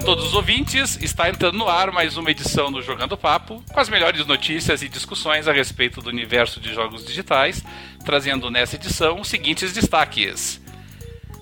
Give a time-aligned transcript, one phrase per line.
[0.00, 3.62] Olá a todos os ouvintes, está entrando no ar mais uma edição do Jogando Papo,
[3.70, 7.62] com as melhores notícias e discussões a respeito do universo de jogos digitais,
[8.02, 10.58] trazendo nessa edição os seguintes destaques.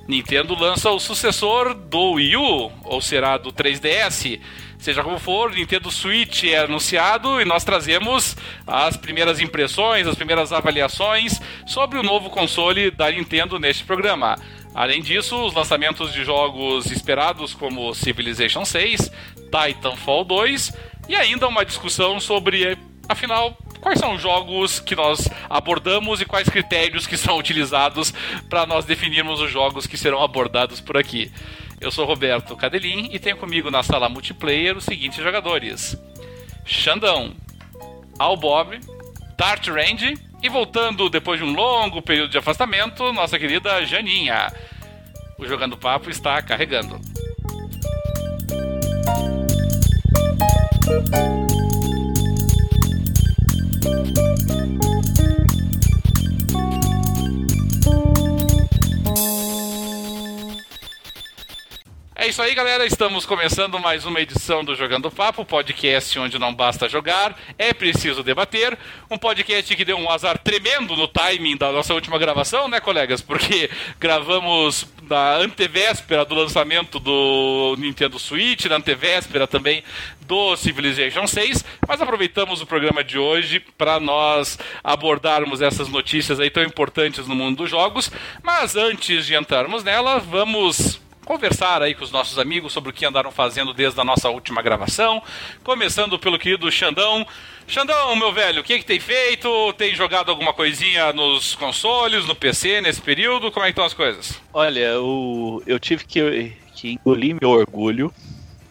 [0.09, 4.41] Nintendo lança o sucessor do Wii U, ou será do 3DS.
[4.77, 8.37] Seja como for, Nintendo Switch é anunciado e nós trazemos
[8.67, 14.37] as primeiras impressões, as primeiras avaliações sobre o novo console da Nintendo neste programa.
[14.79, 19.11] Além disso, os lançamentos de jogos esperados como Civilization 6,
[19.51, 20.73] Titanfall 2
[21.09, 22.79] e ainda uma discussão sobre,
[23.09, 28.15] afinal, quais são os jogos que nós abordamos e quais critérios que são utilizados
[28.49, 31.29] para nós definirmos os jogos que serão abordados por aqui.
[31.81, 36.01] Eu sou Roberto Cadelin e tenho comigo na sala multiplayer os seguintes jogadores:
[36.65, 37.35] Xandão,
[38.17, 38.79] Al Bob,
[39.37, 44.53] Dart Range e voltando depois de um longo período de afastamento, nossa querida Janinha.
[45.39, 47.01] O Jogando Papo está carregando.
[62.29, 62.85] É isso aí, galera.
[62.85, 68.23] Estamos começando mais uma edição do Jogando Papo, podcast onde não basta jogar, é preciso
[68.23, 68.77] debater.
[69.11, 73.23] Um podcast que deu um azar tremendo no timing da nossa última gravação, né, colegas?
[73.23, 79.83] Porque gravamos na antevéspera do lançamento do Nintendo Switch, na antevéspera também
[80.21, 86.51] do Civilization 6, mas aproveitamos o programa de hoje para nós abordarmos essas notícias aí
[86.51, 88.11] tão importantes no mundo dos jogos.
[88.43, 93.05] Mas antes de entrarmos nela, vamos conversar aí com os nossos amigos sobre o que
[93.05, 95.23] andaram fazendo desde a nossa última gravação.
[95.63, 97.27] Começando pelo querido Xandão.
[97.67, 99.75] Xandão, meu velho, o que, que tem feito?
[99.75, 103.53] Tem jogado alguma coisinha nos consoles, no PC nesse período?
[103.53, 104.41] Como é que estão as coisas?
[104.55, 108.11] Olha, eu, eu tive que, que engolir meu orgulho,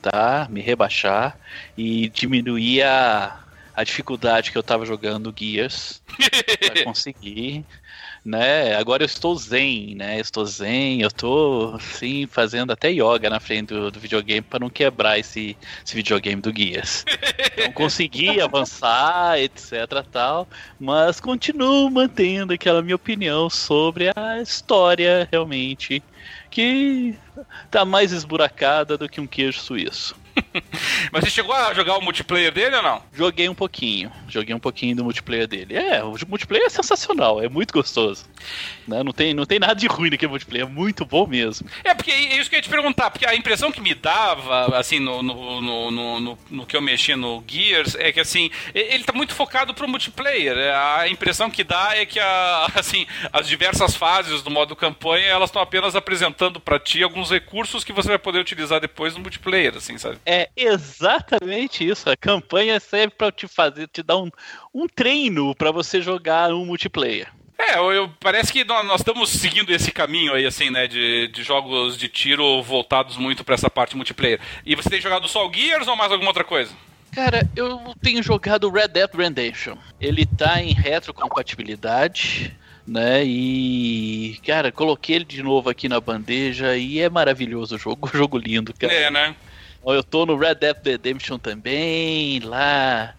[0.02, 0.48] tá?
[0.50, 1.38] Me rebaixar
[1.78, 3.40] e diminuir a,
[3.76, 6.02] a dificuldade que eu tava jogando Gears
[6.73, 7.64] pra conseguir
[8.27, 8.76] né?
[8.76, 10.20] Agora eu estou zen, né?
[10.20, 14.70] estou zen, eu estou assim fazendo até yoga na frente do, do videogame para não
[14.70, 15.55] quebrar esse,
[15.86, 17.05] esse videogame do Guias.
[17.54, 19.71] Então consegui avançar, etc,
[20.11, 20.45] tal,
[20.77, 26.04] mas continuo mantendo aquela minha opinião sobre a história realmente
[26.49, 27.16] que
[27.71, 30.16] tá mais esburacada do que um queijo suíço.
[31.11, 33.02] Mas você chegou a jogar o multiplayer dele ou não?
[33.14, 34.11] Joguei um pouquinho.
[34.27, 35.75] Joguei um pouquinho do multiplayer dele.
[35.75, 38.25] É, o multiplayer é sensacional, é muito gostoso.
[38.87, 39.03] Né?
[39.03, 41.67] Não, tem, não tem nada de ruim naquele multiplayer, é muito bom mesmo.
[41.83, 44.77] É, porque é isso que eu ia te perguntar, porque a impressão que me dava,
[44.77, 49.04] assim, no, no, no, no, no que eu mexi no Gears, é que, assim, ele
[49.04, 50.58] tá muito focado pro multiplayer.
[50.58, 55.27] É, a impressão que dá é que, a, assim, as diversas fases do modo campanha,
[55.27, 59.21] elas estão apenas apresentando para ti alguns recursos que você vai poder utilizar depois no
[59.21, 60.17] multiplayer, assim, sabe?
[60.30, 62.10] É exatamente isso.
[62.10, 64.30] A campanha serve para te fazer, te dar um,
[64.73, 67.30] um treino para você jogar um multiplayer.
[67.58, 71.43] É, eu, parece que nós, nós, estamos seguindo esse caminho aí, assim, né, de, de
[71.43, 74.42] jogos de tiro voltados muito para essa parte multiplayer.
[74.66, 76.73] E você tem jogado só o Gears ou mais alguma outra coisa?
[77.14, 79.77] Cara, eu tenho jogado Red Dead Redemption.
[79.99, 82.54] Ele tá em retrocompatibilidade,
[82.86, 83.23] né?
[83.23, 88.37] E, cara, coloquei ele de novo aqui na bandeja e é maravilhoso o jogo, jogo
[88.37, 88.93] lindo, cara.
[88.93, 89.33] É, né?
[89.93, 93.15] Eu tô no Red Dead Redemption também, lá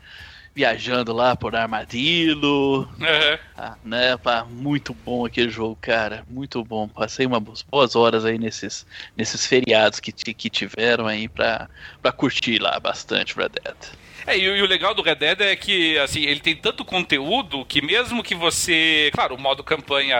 [0.54, 2.80] viajando lá por Armadillo.
[2.80, 3.38] Uhum.
[3.56, 6.24] Ah, né, pá, muito bom aquele jogo, cara.
[6.28, 6.88] Muito bom.
[6.88, 8.84] Passei umas boas horas aí nesses,
[9.16, 11.68] nesses feriados que, que tiveram aí pra,
[12.02, 13.76] pra curtir lá bastante Red Dead.
[14.28, 17.64] É, e, e, o legal do Red Dead é que, assim, ele tem tanto conteúdo
[17.64, 19.10] que mesmo que você...
[19.14, 20.16] Claro, o modo campanha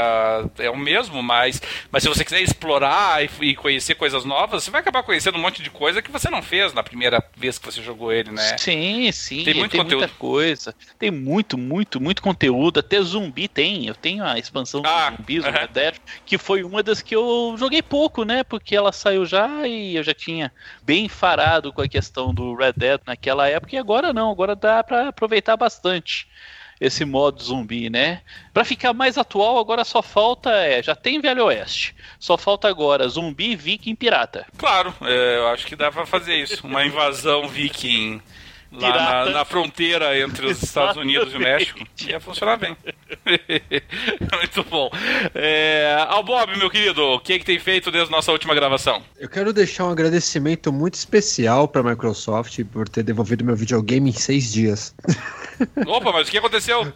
[0.59, 1.61] é o mesmo, mas,
[1.93, 5.43] mas se você quiser explorar e, e conhecer coisas novas, você vai acabar conhecendo um
[5.43, 8.57] monte de coisa que você não fez na primeira vez que você jogou ele, né?
[8.57, 9.45] Sim, sim.
[9.45, 10.01] Tem muito tem conteúdo.
[10.01, 10.75] muita coisa.
[10.99, 12.81] Tem muito, muito, muito conteúdo.
[12.81, 13.87] Até zumbi tem.
[13.87, 15.53] Eu tenho a expansão ah, do zumbis, uh -huh.
[15.53, 15.95] Red Dead,
[16.25, 18.43] que foi uma das que eu joguei pouco, né?
[18.43, 20.51] Porque ela saiu já e eu já tinha
[20.89, 24.83] bem farado com a questão do Red Dead naquela época e agora não, agora dá
[24.83, 26.27] para aproveitar bastante
[26.81, 28.23] esse modo zumbi, né?
[28.55, 31.95] Para ficar mais atual, agora só falta é, já tem Velho Oeste.
[32.19, 34.47] Só falta agora zumbi, viking, pirata.
[34.57, 38.23] Claro, é, eu acho que dá para fazer isso, uma invasão viking
[38.72, 41.80] lá na, na, fronteira entre os Estados Unidos e o México.
[42.06, 42.76] Ia funcionar bem.
[44.36, 44.91] Muito bom.
[45.34, 48.54] É, Ao Bob, meu querido, o que, é que tem feito desde a nossa última
[48.54, 49.03] gravação?
[49.18, 54.10] Eu quero deixar um agradecimento muito especial para a Microsoft por ter devolvido meu videogame
[54.10, 54.94] em seis dias.
[55.86, 56.92] Opa, mas o que aconteceu?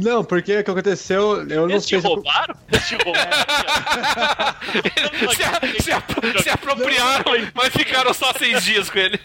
[0.00, 2.54] Não, porque o que aconteceu, eu não Eles te sei se eu- roubaram?
[2.72, 3.30] Eles te roubaram?
[5.76, 7.24] se, se apro- se apropriaram,
[7.54, 9.18] mas ficaram só seis dias com ele.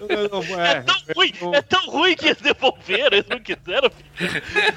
[0.00, 3.90] Não, não, É é, tão ruim, é tão ruim que eles devolveram, eles não quiseram.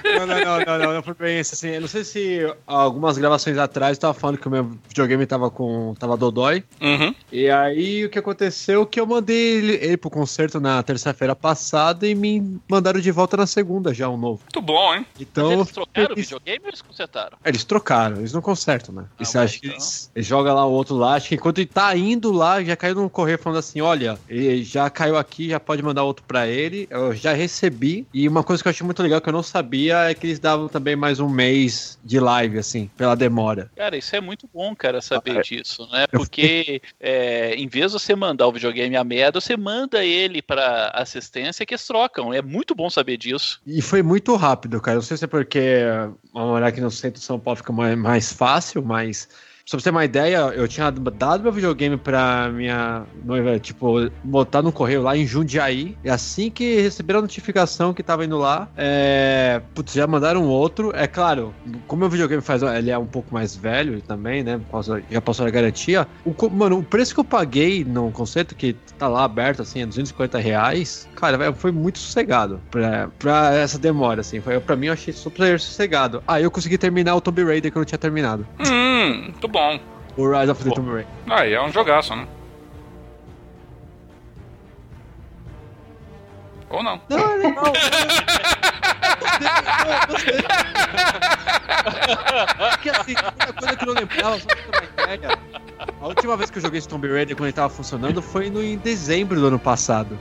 [0.03, 1.69] não, não, não, não, não, não foi bem isso, assim.
[1.69, 5.49] Eu não sei se algumas gravações atrás eu tava falando que o meu videogame tava
[5.49, 5.93] com.
[5.99, 6.63] tava dodói.
[6.81, 7.13] Uhum.
[7.31, 12.07] E aí o que aconteceu que eu mandei ele, ele pro concerto na terça-feira passada
[12.07, 14.41] e me mandaram de volta na segunda já um novo.
[14.43, 15.05] Muito bom, hein?
[15.19, 15.49] Então.
[15.49, 17.37] Mas eles trocaram o eles, videogame ou eles consertaram?
[17.45, 19.05] eles trocaram, eles não consertam, né?
[19.19, 21.35] E Ah, você acha que então- eles, eles jogam lá o outro lá, acho que
[21.35, 25.17] enquanto ele tá indo lá, já caiu no correio falando assim: olha, ele já caiu
[25.17, 26.87] aqui, já pode mandar outro pra ele.
[26.89, 28.07] Eu já recebi.
[28.13, 30.39] E uma coisa que eu achei muito legal que eu não sabia é que eles
[30.39, 33.71] davam também mais um mês de live, assim, pela demora.
[33.75, 35.41] Cara, isso é muito bom, cara, saber Ah, é.
[35.41, 36.05] disso, né?
[36.11, 40.91] Porque é, em vez de você mandar o videogame a merda, você manda ele pra
[40.93, 42.33] assistência que eles trocam.
[42.33, 43.59] É muito bom saber disso.
[43.65, 44.95] E foi muito rápido, cara.
[44.95, 45.81] Não sei se é porque
[46.33, 49.27] morar aqui no centro de São Paulo fica mais, mais fácil, mas.
[49.69, 54.61] Pra você ter uma ideia, eu tinha dado meu videogame pra minha noiva, tipo, botar
[54.61, 55.97] no correio lá em Jundiaí.
[56.05, 59.61] E assim que receberam a notificação que tava indo lá, é.
[59.75, 60.93] Putz, já mandaram outro.
[60.95, 61.53] É claro,
[61.85, 62.63] como meu videogame faz.
[62.63, 64.57] Ele é um pouco mais velho também, né?
[65.11, 66.07] Já passou a garantia.
[66.23, 69.85] O, mano, o preço que eu paguei no conceito, que tá lá aberto, assim, é
[69.85, 71.09] 250 reais.
[71.13, 74.39] Cara, foi muito sossegado pra, pra essa demora, assim.
[74.39, 76.23] Foi, pra mim, eu achei super sossegado.
[76.25, 78.47] Ah, eu consegui terminar o Tomb Raider que eu não tinha terminado.
[78.61, 79.56] Hum, muito bom.
[80.17, 80.71] O Rise of the.
[80.71, 81.07] Tomb Raider.
[81.29, 82.27] Aí é um jogaço, né?
[86.69, 87.01] Ou não.
[87.09, 87.73] Não, é legal.
[92.71, 95.39] Porque assim, uma coisa que eu não lembrava, só pra ideia.
[96.01, 98.61] A última vez que eu joguei esse Tomb Raider quando ele tava funcionando foi no,
[98.63, 100.17] em dezembro do ano passado.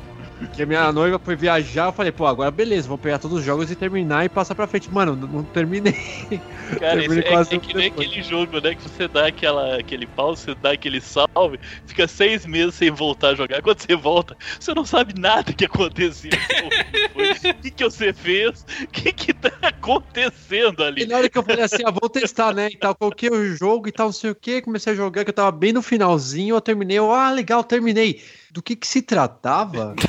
[0.54, 3.44] Que a minha noiva foi viajar, eu falei, pô, agora beleza, vou pegar todos os
[3.44, 4.90] jogos e terminar e passar pra frente.
[4.92, 5.94] Mano, não, não terminei.
[6.78, 8.74] Cara, Terminei é, é que nem aquele jogo, né?
[8.74, 13.28] Que você dá aquela, aquele pause, você dá aquele salve, fica seis meses sem voltar
[13.30, 13.62] a jogar.
[13.62, 16.30] Quando você volta, você não sabe nada que aconteceu.
[17.16, 18.64] O que, que você fez?
[18.82, 21.06] O que, que tá acontecendo E ali?
[21.06, 22.68] na hora que eu falei assim, ah, vou testar, né?
[22.72, 25.30] E tal, coloquei o jogo e tal, não sei o que, comecei a jogar, que
[25.30, 28.22] eu tava bem no finalzinho, eu terminei, eu, ah, legal, terminei.
[28.56, 29.94] Do que que se tratava?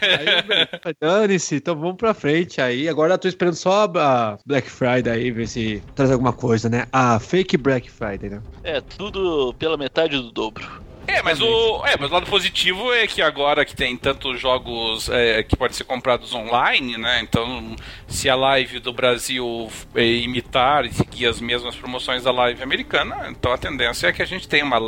[0.00, 2.88] aí eu falei, dane-se, então vamos pra frente aí.
[2.88, 6.86] Agora eu tô esperando só a Black Friday aí, ver se traz alguma coisa, né?
[6.90, 8.42] A fake Black Friday, né?
[8.64, 10.64] É tudo pela metade do dobro.
[11.06, 15.08] É, mas o, é, mas o lado positivo é que agora que tem tantos jogos
[15.08, 17.20] é, que podem ser comprados online, né?
[17.22, 17.74] Então,
[18.06, 23.28] se a live do Brasil é, imitar e seguir as mesmas promoções da live americana,
[23.30, 24.78] então a tendência é que a gente tenha uma,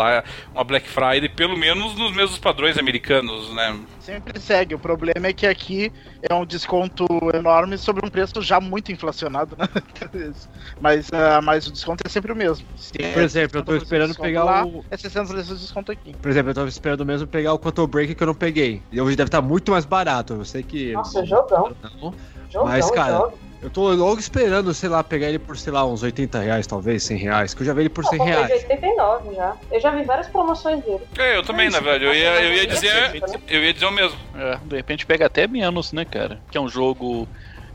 [0.53, 3.77] uma Black Friday pelo menos nos mesmos padrões americanos, né?
[4.05, 4.75] Sempre segue.
[4.75, 5.91] O problema é que aqui
[6.29, 9.67] é um desconto enorme sobre um preço já muito inflacionado, né?
[10.79, 12.67] mas, ah, mas o desconto é sempre o mesmo.
[12.77, 15.51] Se Por é exemplo, eu tô 60% de esperando pegar lá, o- É 600 vezes
[15.51, 16.15] o desconto aqui.
[16.21, 18.83] Por exemplo, eu tava esperando mesmo pegar o Quantum Break que eu não peguei.
[18.93, 20.35] E hoje deve estar muito mais barato.
[20.35, 20.93] Eu sei que.
[20.93, 21.75] Nossa, jogão.
[21.83, 22.15] Não.
[22.51, 23.39] Jogão, Mas, cara, jogo.
[23.65, 27.03] Eu tô logo esperando, sei lá, pegar ele por, sei lá, uns 80 reais, talvez,
[27.05, 27.55] 100 reais.
[27.55, 28.63] Que eu já vi ele por Não, 100 comprei de reais.
[28.65, 29.57] 89 já.
[29.73, 31.01] Eu já vi várias promoções dele.
[31.19, 32.05] É, eu também, na verdade.
[32.05, 33.23] Eu ia, eu ia dizer.
[33.49, 34.19] Eu ia dizer o mesmo.
[34.37, 36.39] É, de repente pega até menos, né, cara?
[36.51, 37.27] Que é um jogo.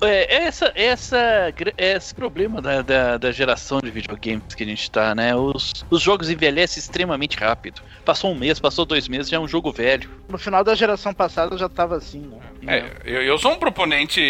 [0.01, 4.89] É, essa, essa, gra- esse problema da, da, da geração de videogames que a gente
[4.89, 5.35] tá, né?
[5.35, 7.81] Os, os jogos envelhecem extremamente rápido.
[8.05, 10.09] Passou um mês, passou dois meses, já é um jogo velho.
[10.29, 12.31] No final da geração passada já tava assim,
[12.61, 12.77] né?
[12.77, 14.21] É, eu, eu sou um proponente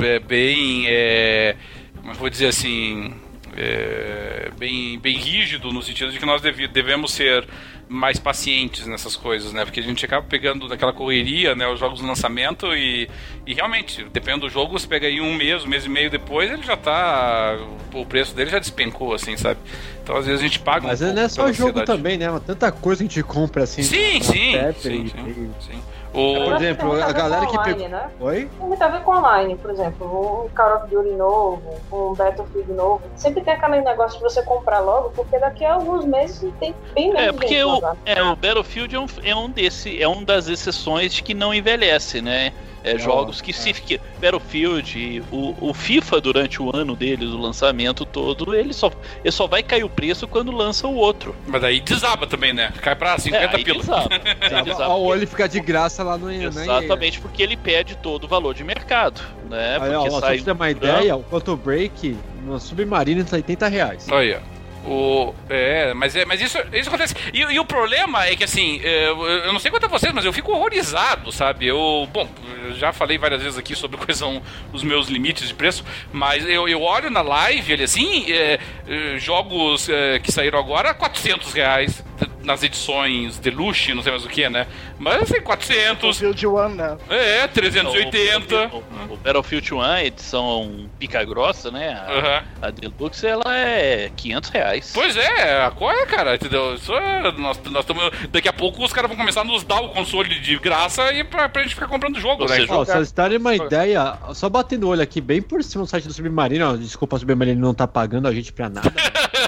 [0.00, 0.84] é, bem.
[0.86, 1.56] É,
[1.96, 3.14] como eu vou dizer assim.
[3.60, 7.46] É, bem, bem rígido no sentido de que nós devi- devemos ser
[7.88, 9.64] mais pacientes nessas coisas, né?
[9.64, 11.66] Porque a gente acaba pegando daquela correria, né?
[11.66, 13.08] Os jogos no lançamento e,
[13.46, 16.50] e realmente, dependendo do jogo, você pega aí um mês, um mês e meio depois,
[16.52, 17.56] ele já tá.
[17.94, 19.58] O preço dele já despencou, assim, sabe?
[20.04, 21.86] Então às vezes a gente paga Mas um não é só jogo ansiedade.
[21.86, 22.26] também, né?
[22.46, 23.82] Tanta coisa que a gente compra assim.
[23.82, 25.82] Sim, sim, Pepper sim, e- sim, sim.
[26.14, 28.10] O, acho que exemplo, a galera que online, pegou- né?
[28.20, 28.50] Oi?
[28.58, 31.62] Tem muito a ver com online, por exemplo, um Call of Duty novo,
[31.92, 33.02] um Battlefield novo.
[33.16, 37.12] Sempre tem aquele negócio de você comprar logo, porque daqui a alguns meses tem bem
[37.12, 40.24] menos É, porque gente o, é, o Battlefield é um, é um desse, é um
[40.24, 42.52] das exceções de que não envelhece, né?
[42.94, 48.04] É, jogos que se que Battlefield, o, o FIFA durante o ano dele, do lançamento
[48.04, 48.90] todo, ele só,
[49.22, 51.34] ele só vai cair o preço quando lança o outro.
[51.46, 52.72] mas aí desaba também, né?
[52.80, 53.80] Cai pra 50 é, aí pila.
[53.80, 54.08] desaba.
[54.40, 56.30] Aí desaba Ou ele fica de graça lá no.
[56.30, 59.78] Exatamente, porque ele pede todo o valor de mercado, né?
[59.80, 62.58] Aí, ó, Porque ó, só pra sai você ter uma ideia, o Quantum Break no
[62.58, 64.06] Submarino tá 80 reais.
[64.10, 64.42] Olha.
[64.84, 67.14] O, é, mas, é, mas isso, isso acontece.
[67.32, 70.12] E, e o problema é que, assim, é, eu, eu não sei quanto a vocês,
[70.12, 71.66] mas eu fico horrorizado, sabe?
[71.66, 72.28] Eu, bom,
[72.64, 74.42] eu já falei várias vezes aqui sobre quais são
[74.72, 79.18] os meus limites de preço, mas eu, eu olho na live, ele assim, é, é,
[79.18, 82.04] jogos é, que saíram agora, 400 reais
[82.42, 84.66] nas edições Deluxe, não sei mais o que, né?
[84.98, 86.20] Mas assim, 400.
[86.20, 86.96] Battlefield One, né?
[87.10, 88.54] É, 380.
[88.68, 91.92] O, o, o Battlefield 1, edição pica grossa, né?
[91.92, 92.44] A, Aham.
[92.62, 94.67] a Deluxe, ela é 500 reais.
[94.94, 96.34] Pois é, qual é, cara?
[96.34, 96.74] Entendeu?
[96.74, 99.80] Isso é, nós, nós tamo, daqui a pouco os caras vão começar a nos dar
[99.80, 102.66] o console de graça e pra, pra gente ficar comprando jogo, Você né?
[102.66, 105.84] joga- Ó, se vocês darem uma ideia, só batendo o olho aqui, bem por cima
[105.84, 108.92] do site do Submarino, ó, desculpa, o Submarino não tá pagando a gente pra nada.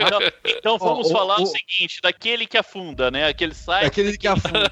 [0.00, 3.28] Então, então vamos Ó, o- falar o, o- seguinte, daquele que afunda, né?
[3.28, 3.86] Aquele site.
[3.86, 4.70] Aquele que afunda.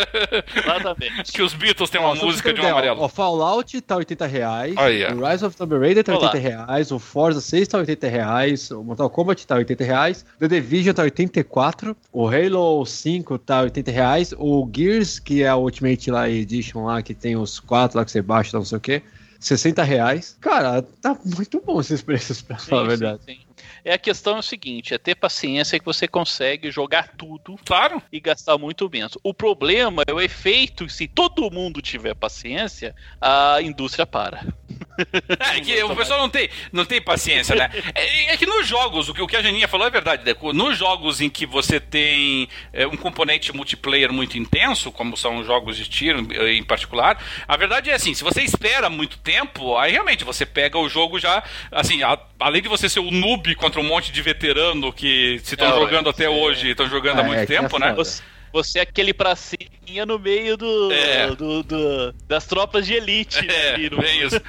[0.56, 1.32] Exatamente.
[1.32, 3.02] Que os Beatles têm uma pra música de um amarelo.
[3.02, 4.76] O Fallout tá 80 reais.
[4.76, 5.12] Aí, ó.
[5.12, 6.28] o Rise of Tomb Raider tá Olá.
[6.28, 6.90] 80 reais.
[6.90, 8.70] O Forza 6 tá 80 reais.
[8.70, 10.24] O Mortal Kombat tá 80 reais.
[10.38, 11.96] The Division tá 84.
[12.12, 14.34] O Halo 5 tá 80 reais.
[14.36, 18.10] O Gears, que é a Ultimate lá, Edition lá, que tem os quatro lá que
[18.10, 19.02] você baixa, não sei o que.
[19.38, 20.36] 60 reais.
[20.40, 23.20] Cara, tá muito bom esses preços, pra falar a verdade.
[23.24, 23.40] sim, sim.
[23.82, 28.02] É a questão é o seguinte, é ter paciência que você consegue jogar tudo Claro.
[28.12, 29.16] e gastar muito menos.
[29.22, 34.46] O problema é o efeito, se todo mundo tiver paciência, a indústria para.
[35.56, 37.70] É que o pessoal não tem, não tem paciência, né?
[37.94, 40.52] É, é que nos jogos, o que, o que a Janinha falou é verdade, Deco.
[40.52, 45.76] Nos jogos em que você tem é, um componente multiplayer muito intenso, como são jogos
[45.76, 49.92] de tiro eh, em particular, a verdade é assim, se você espera muito tempo, aí
[49.92, 53.80] realmente você pega o jogo já, assim, a- além de você ser o noob contra
[53.80, 56.28] um monte de veterano que se estão Não, jogando é, até é.
[56.28, 57.92] hoje, estão jogando há É, muito é é tempo, né?
[57.94, 59.68] Você, você é aquele pracinha
[60.06, 61.26] no meio do, É.
[61.34, 63.38] do- do- das tropas de elite.
[63.50, 64.40] É, ali no- bem isso.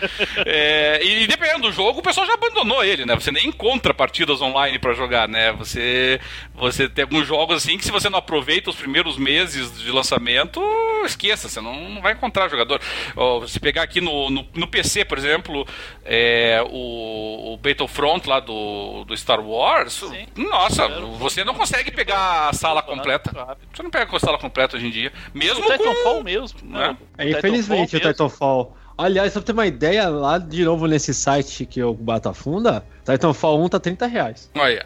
[0.45, 3.15] É, e dependendo do jogo, o pessoal já abandonou ele, né?
[3.15, 5.51] Você nem encontra partidas online pra jogar, né?
[5.53, 6.19] Você,
[6.53, 10.61] você tem alguns jogos assim que se você não aproveita os primeiros meses de lançamento,
[11.05, 12.79] esqueça, você não, não vai encontrar jogador.
[13.15, 15.67] Ó, se pegar aqui no, no, no PC, por exemplo,
[16.05, 20.25] é, o, o Battlefront lá do, do Star Wars, Sim.
[20.35, 23.31] nossa, você não consegue pegar a sala completa.
[23.73, 25.11] Você não pega a sala completa hoje em dia.
[25.33, 26.23] Mesmo O Titanfall com...
[26.23, 26.59] mesmo.
[26.63, 26.87] Né?
[26.87, 26.97] né?
[27.17, 28.77] É, infelizmente, o Titanfall Titanfall.
[28.97, 32.33] Aliás, só pra ter uma ideia, lá de novo nesse site que eu bato a
[32.33, 34.49] funda, Titanfall 1 tá 30 reais.
[34.55, 34.85] Olha.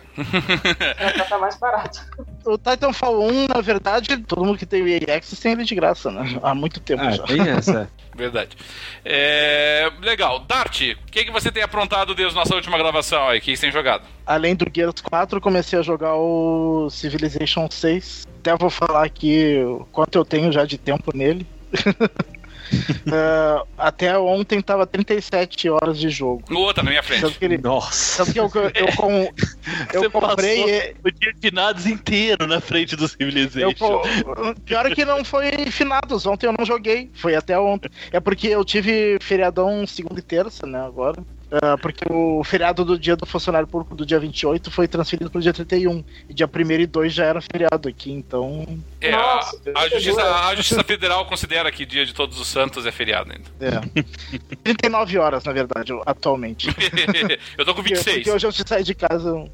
[1.17, 1.99] Já tá mais barato.
[2.45, 5.75] O Titanfall 1, na verdade, todo mundo que tem o EA Access tem ele de
[5.75, 6.39] graça, né?
[6.41, 7.23] Há muito tempo Ah, já.
[7.23, 7.89] tem essa.
[8.15, 8.55] Verdade.
[9.03, 10.39] É, legal.
[10.47, 13.39] Dart, o que, que você tem aprontado desde nossa última gravação aí?
[13.39, 14.03] O que você tem jogado?
[14.25, 18.25] Além do Gears 4, comecei a jogar o Civilization 6.
[18.39, 21.45] Até vou falar aqui o quanto eu tenho já de tempo nele.
[23.11, 26.43] Ah, até ontem tava 37 horas de jogo.
[26.49, 27.21] No outro, na minha frente.
[27.21, 28.17] Tanto que, ele, Nossa.
[28.25, 29.31] tanto que eu, eu, com-
[29.93, 30.61] eu Você comprei.
[30.61, 33.73] passou O dia de finados inteiro na frente do Eu, Civilization.
[33.77, 36.25] co- pior é que não foi finados.
[36.25, 37.09] Ontem eu não joguei.
[37.13, 37.89] Foi até ontem.
[38.11, 40.79] É porque eu tive feriadão segunda e terça, né?
[40.83, 41.23] Agora.
[41.51, 45.39] Ah, porque o feriado do dia do funcionário público do dia 28 foi transferido pro
[45.41, 46.03] dia 31.
[46.27, 48.65] E dia 1 e 2 já era feriado aqui, então.
[48.99, 52.85] É, Nossa, a, a justiça, a Justiça Federal considera que dia de Todos os Santos
[52.85, 53.45] é feriado ainda.
[53.59, 54.03] É.
[54.73, 56.67] 39 horas, na verdade, atualmente.
[57.57, 58.17] eu tô com Porque, 26.
[58.17, 59.45] porque hoje eu saí de casa.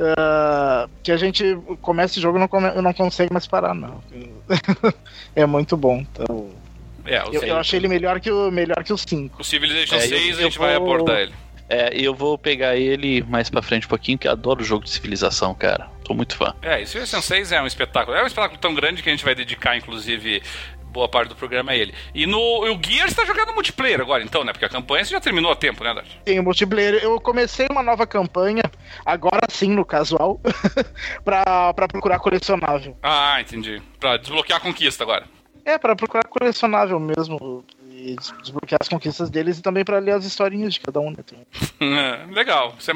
[0.00, 4.02] ah, que a gente começa o jogo e não, come- não consegue mais parar, não.
[5.34, 5.98] é muito bom.
[6.12, 6.50] Então,
[7.06, 9.40] É, o, eu, eu achei ele melhor que o, melhor que o 5.
[9.40, 11.32] o Civilization É, eu- 6 a eu gente vai vou- abordar ele.
[11.68, 14.90] É, eu vou pegar ele mais pra frente um pouquinho, que eu adoro jogo de
[14.90, 15.88] civilização, cara.
[16.04, 16.54] Tô muito fã.
[16.62, 18.16] É, e Civilization 6 é um espetáculo.
[18.16, 20.40] É um espetáculo tão grande que a gente vai dedicar, inclusive,
[20.84, 21.92] boa parte do programa a ele.
[22.14, 24.52] E no o Gears tá jogando multiplayer agora, então, né?
[24.52, 26.06] Porque a campanha você já terminou há tempo, né, Dart?
[26.24, 27.02] Tem o multiplayer.
[27.02, 28.62] Eu comecei uma nova campanha,
[29.04, 30.40] agora sim no casual,
[31.24, 32.96] pra, pra procurar colecionável.
[33.02, 33.82] Ah, entendi.
[33.98, 35.24] Pra desbloquear a conquista agora.
[35.66, 37.64] É, pra procurar colecionável mesmo.
[37.90, 41.10] E des- desbloquear as conquistas deles e também pra ler as historinhas de cada um.
[41.10, 42.26] Né?
[42.30, 42.94] Legal, isso é,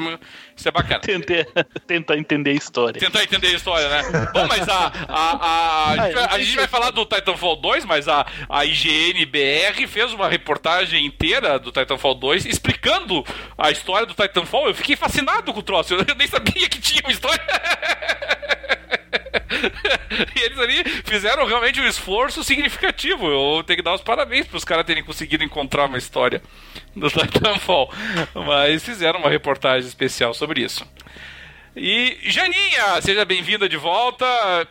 [0.55, 1.01] isso é bacana.
[1.01, 1.45] Tentar,
[1.85, 2.97] tentar entender a história.
[2.97, 4.03] Tentar entender a história, né?
[4.33, 7.83] Bom, mas a, a, a, a, gente, vai, a gente vai falar do Titanfall 2,
[7.83, 13.25] mas a, a IGN BR fez uma reportagem inteira do Titanfall 2 explicando
[13.57, 14.67] a história do Titanfall.
[14.67, 17.41] Eu fiquei fascinado com o troço, eu nem sabia que tinha uma história.
[20.35, 23.27] E eles ali fizeram realmente um esforço significativo.
[23.27, 26.41] Eu tenho que dar os parabéns para os caras terem conseguido encontrar uma história
[26.95, 27.91] do Titanfall.
[28.33, 30.85] Mas fizeram uma reportagem especial sobre isso.
[31.75, 34.25] E Janinha, seja bem-vinda de volta.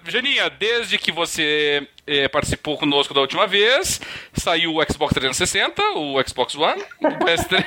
[0.07, 4.01] Janinha, desde que você eh, participou conosco da última vez,
[4.35, 7.65] saiu o Xbox 360, o Xbox One, o PS3.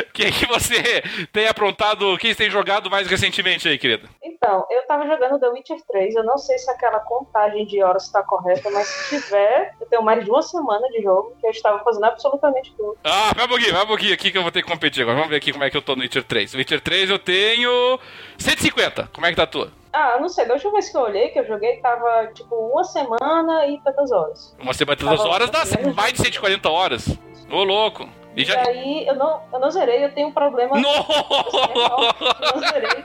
[0.00, 1.02] O que, que você
[1.32, 4.08] tem aprontado, quem tem jogado mais recentemente aí, querida?
[4.22, 8.04] Então, eu tava jogando The Witcher 3, eu não sei se aquela contagem de horas
[8.04, 11.50] está correta, mas se tiver, eu tenho mais de uma semana de jogo que eu
[11.50, 12.98] estava fazendo absolutamente tudo.
[13.04, 15.16] Ah, vai um pouquinho, vai um pouquinho aqui que eu vou ter que competir agora.
[15.16, 16.52] Vamos ver aqui como é que eu tô no Witcher 3.
[16.52, 17.98] No Witcher 3 eu tenho
[18.38, 19.10] 150.
[19.12, 19.79] Como é que tá a tua?
[19.92, 22.84] Ah, não sei, da última vez que eu olhei, que eu joguei, tava tipo uma
[22.84, 24.56] semana e tantas horas.
[24.60, 27.18] Uma semana e tantas Tava horas dá mais de 140 horas.
[27.50, 28.08] Ô, louco.
[28.36, 28.60] E E já...
[28.60, 30.78] aí eu não, eu não zerei, eu tenho um problema.
[30.80, 30.94] Não!
[30.94, 33.04] Eu não zerei.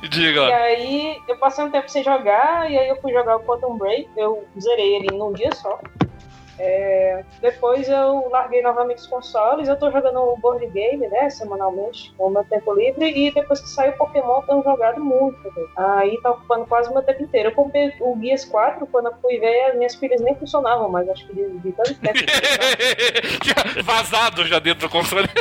[0.03, 0.47] E Diga.
[0.47, 4.09] aí eu passei um tempo sem jogar, e aí eu fui jogar o Quantum Break,
[4.17, 5.79] eu zerei ele num dia só.
[6.59, 12.13] É, depois eu larguei novamente os consoles, eu tô jogando o board game, né, semanalmente,
[12.17, 15.41] com o meu tempo livre, e depois que saiu o Pokémon eu tenho jogado muito.
[15.41, 15.67] também.
[15.75, 17.49] Aí tá ocupando quase o meu tempo inteiro.
[17.49, 21.09] Eu comprei o Guias 4, quando eu fui ver, as minhas filhas nem funcionavam mais,
[21.09, 22.19] acho que de, de tanto tempo.
[23.43, 25.27] Já Vazado já dentro do console.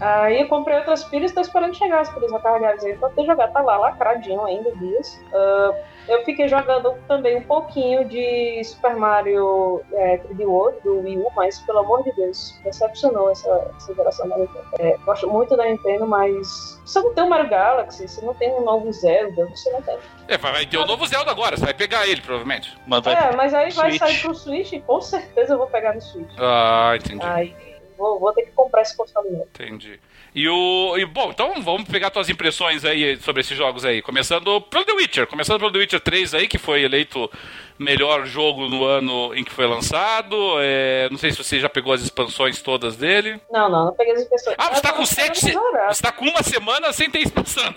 [0.00, 3.24] Aí eu comprei outras pilhas e tô esperando chegar as pilhas recarregáveis aí pra ter
[3.24, 3.52] jogado.
[3.52, 5.18] Tá lá, lacradinho ainda, dias.
[5.32, 5.74] Ah,
[6.08, 11.30] eu fiquei jogando também um pouquinho de Super Mario é, 3D World do Wii U,
[11.34, 14.66] mas pelo amor de Deus, decepcionou essa, essa geração da Nintendo.
[14.78, 18.52] É, gosto muito da Nintendo, mas você não tem o Mario Galaxy, você não tem
[18.52, 19.98] um novo Zelda, você não tem.
[20.28, 22.76] É, vai ter o novo Zelda agora, você vai pegar ele, provavelmente.
[22.86, 23.98] Mas vai É, mas aí vai Switch.
[23.98, 26.34] sair pro Switch e com certeza eu vou pegar no Switch.
[26.38, 27.24] Ah, entendi.
[27.24, 27.56] Aí
[27.96, 29.48] vou, vou ter que comprar esse console novo.
[29.54, 29.98] Entendi.
[30.34, 30.96] E o.
[30.98, 34.02] E, bom, então vamos pegar tuas impressões aí sobre esses jogos aí.
[34.02, 35.26] Começando pelo The Witcher.
[35.28, 37.30] Começando pelo The Witcher 3 aí, que foi eleito
[37.78, 40.36] melhor jogo no ano em que foi lançado.
[40.60, 43.40] É, não sei se você já pegou as expansões todas dele.
[43.50, 44.56] Não, não, não peguei as impressões.
[44.58, 45.46] Ah, você tá Eu tô com esperando sete.
[45.52, 45.94] zerar.
[45.94, 47.64] Você tá com uma semana sem ter expansão.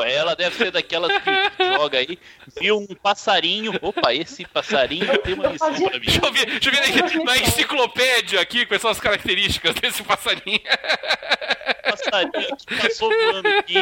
[0.00, 2.18] Ué, ela deve ser daquelas que joga aí,
[2.60, 3.72] viu um passarinho.
[3.82, 6.00] Opa, esse passarinho tem uma missão pra mim.
[6.06, 10.02] Deixa eu ver, deixa eu ver aqui, na enciclopédia aqui, quais são as características desse
[10.02, 10.60] passarinho.
[11.84, 13.76] passarinho que passou voando aqui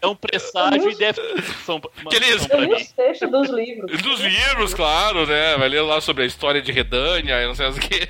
[0.00, 2.46] é um presságio e deve ter uma missão, uma Aqueles-
[2.92, 3.90] textos dos livros.
[4.02, 5.56] Dos livros, claro, né?
[5.56, 8.08] Vai ler lá sobre a história de Redânia, e não sei o que.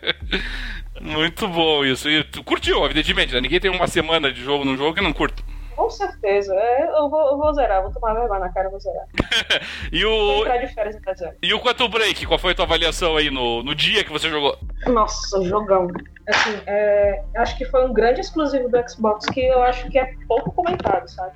[1.00, 2.08] Muito bom isso.
[2.08, 3.40] E tu curtiu, evidentemente, né?
[3.40, 5.42] Ninguém tem uma semana de jogo num jogo que não curta.
[5.76, 6.54] Com certeza.
[6.54, 9.04] É, eu, vou, eu vou zerar, vou tomar vergonha na cara, vou zerar.
[9.92, 10.96] E o, férias
[11.42, 14.28] e o Quantum Break, qual foi a tua avaliação aí no, no dia que você
[14.28, 14.58] jogou?
[14.86, 15.88] Nossa, jogão.
[16.26, 20.12] Assim, é, acho que foi um grande exclusivo do Xbox que eu acho que é
[20.26, 21.32] pouco comentado, sabe?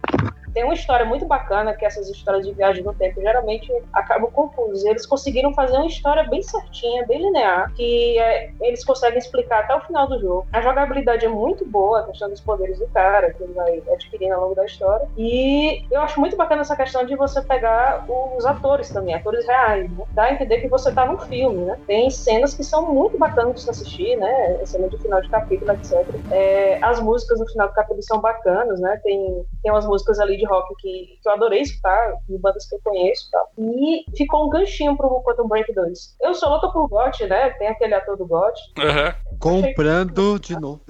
[0.52, 4.84] Tem uma história muito bacana, que essas histórias de viagem no tempo geralmente acabam confusas.
[4.84, 9.74] Eles conseguiram fazer uma história bem certinha, bem linear, que é, eles conseguem explicar até
[9.74, 10.46] o final do jogo.
[10.52, 14.34] A jogabilidade é muito boa, a questão dos poderes do cara, que ele vai adquirindo
[14.34, 15.06] ao longo da história.
[15.16, 19.90] E eu acho muito bacana essa questão de você pegar os atores também, atores reais,
[19.90, 20.04] né?
[20.12, 21.78] Dá a entender que você tá num filme, né?
[21.86, 24.60] Tem cenas que são muito bacanas de se assistir, né?
[24.64, 26.06] Cena de final de capítulo, etc.
[26.30, 29.00] É, as músicas no final do capítulo são bacanas, né?
[29.02, 32.74] Tem, tem umas músicas ali de rock que, que eu adorei escutar, de bandas que
[32.74, 33.48] eu conheço e tal.
[33.58, 36.16] E ficou um ganchinho pro Quantum Break 2.
[36.20, 37.50] Eu sou louca por GOT, né?
[37.50, 38.58] Tem aquele ator do GOT.
[38.78, 39.14] Aham.
[39.38, 40.80] Comprando de novo.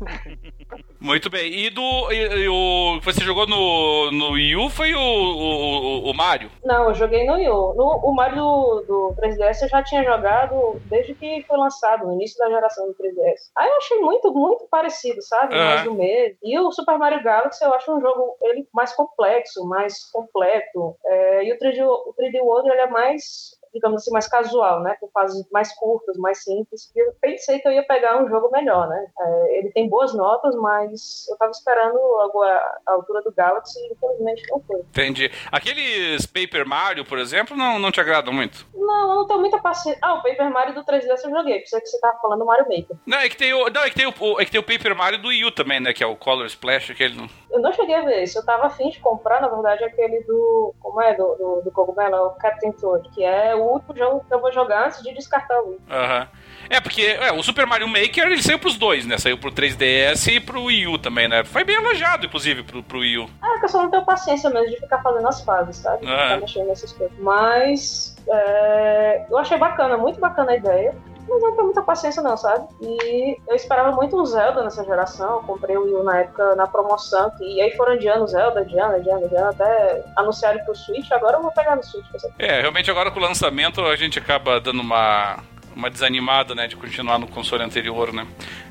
[1.00, 1.52] Muito bem.
[1.52, 2.10] E do.
[2.10, 6.50] E, e o que você jogou no, no Wii U foi o, o, o Mario?
[6.64, 7.74] Não, eu joguei no Wii U.
[7.74, 12.14] No, o Mario do, do 3DS eu já tinha jogado desde que foi lançado, no
[12.14, 13.50] início da geração do 3DS.
[13.56, 15.54] Aí eu achei muito, muito parecido, sabe?
[15.54, 15.64] Aham.
[15.64, 16.38] Mais do mesmo.
[16.42, 20.96] E o Super Mario Galaxy eu acho um jogo ele mais complexo, mais completo.
[21.04, 24.96] É, e o 3D, o 3D World ele é mais digamos assim, mais casual, né?
[25.00, 26.90] Com fases mais curtas, mais simples.
[26.94, 29.06] E eu pensei que eu ia pegar um jogo melhor, né?
[29.20, 33.92] É, ele tem boas notas, mas eu tava esperando agora a altura do Galaxy e
[33.92, 34.80] infelizmente não foi.
[34.80, 35.30] Entendi.
[35.50, 38.66] Aqueles Paper Mario, por exemplo, não, não te agradam muito?
[38.74, 39.98] Não, eu não tenho muita paciência.
[40.02, 41.60] Ah, o Paper Mario do 3DS eu joguei.
[41.60, 42.96] Pensei que você tava falando do Mario Maker.
[43.06, 44.94] Não, é que tem o, não, é que tem o, é que tem o Paper
[44.96, 45.92] Mario do Wii U também, né?
[45.92, 47.16] Que é o Color Splash, aquele.
[47.16, 48.38] não- Eu não cheguei a ver isso.
[48.38, 50.74] Eu tava afim de comprar, na verdade, aquele do.
[50.80, 51.14] Como é?
[51.14, 54.40] Do, do, do Cogumelo, é o Captain Toad, que é o último jogo que eu
[54.40, 55.78] vou jogar antes de descartar o Wii.
[55.90, 56.28] Aham.
[56.70, 59.18] É, porque é, o Super Mario Maker ele saiu pros dois, né?
[59.18, 61.44] Saiu pro 3DS e pro Wii U também, né?
[61.44, 63.30] Foi bem elogiado, inclusive, pro, pro Wii U.
[63.42, 66.06] Ah, que eu só não tenho paciência mesmo de ficar fazendo as fases, sabe?
[66.06, 66.22] De Ah.
[66.22, 67.16] Ficar mexendo nessas coisas.
[67.18, 68.16] Mas.
[68.28, 70.94] é, eu achei bacana, muito bacana a ideia.
[71.28, 72.66] Mas não tenho muita paciência, não, sabe?
[72.80, 75.36] E eu esperava muito um Zelda nessa geração.
[75.36, 77.30] Eu comprei o Wii na época na promoção.
[77.40, 81.10] E aí foram adiando Zelda, adiando, adiando, adiando, até anunciarem pro Switch.
[81.12, 82.06] Agora eu vou pegar no Switch.
[82.38, 85.38] É, realmente agora com o lançamento a gente acaba dando uma,
[85.74, 88.26] uma desanimada, né, de continuar no console anterior, né?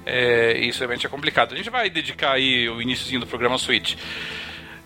[0.05, 1.53] É, isso realmente é complicado.
[1.53, 3.95] A gente vai dedicar aí o iníciozinho do programa Switch.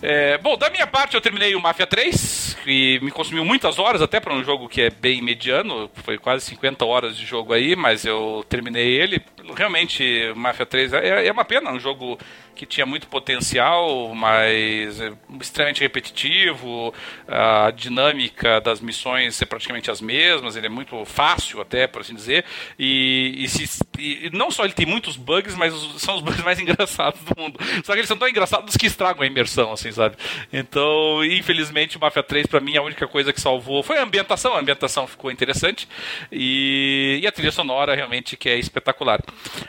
[0.00, 4.00] É, bom, da minha parte eu terminei o Mafia 3, que me consumiu muitas horas
[4.00, 7.74] até para um jogo que é bem mediano, foi quase 50 horas de jogo aí,
[7.74, 9.20] mas eu terminei ele.
[9.56, 12.16] Realmente, Mafia 3 é, é uma pena, um jogo
[12.58, 16.92] que tinha muito potencial, mas é extremamente repetitivo,
[17.28, 22.14] a dinâmica das missões ser praticamente as mesmas, ele é muito fácil até, por assim
[22.14, 22.44] dizer,
[22.76, 26.58] e, e, se, e não só ele tem muitos bugs, mas são os bugs mais
[26.58, 27.60] engraçados do mundo.
[27.84, 30.16] Só que eles são tão engraçados que estragam a imersão, assim, sabe?
[30.52, 34.54] Então, infelizmente, o Mafia 3 para mim a única coisa que salvou foi a ambientação,
[34.54, 35.88] a ambientação ficou interessante
[36.32, 39.20] e, e a trilha sonora realmente que é espetacular.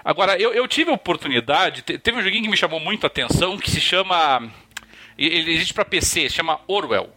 [0.03, 3.07] Agora, eu, eu tive a oportunidade, teve um joguinho que me chamou chamou muito a
[3.07, 4.49] atenção, que se chama.
[5.17, 7.09] Ele existe para PC, se chama Orwell.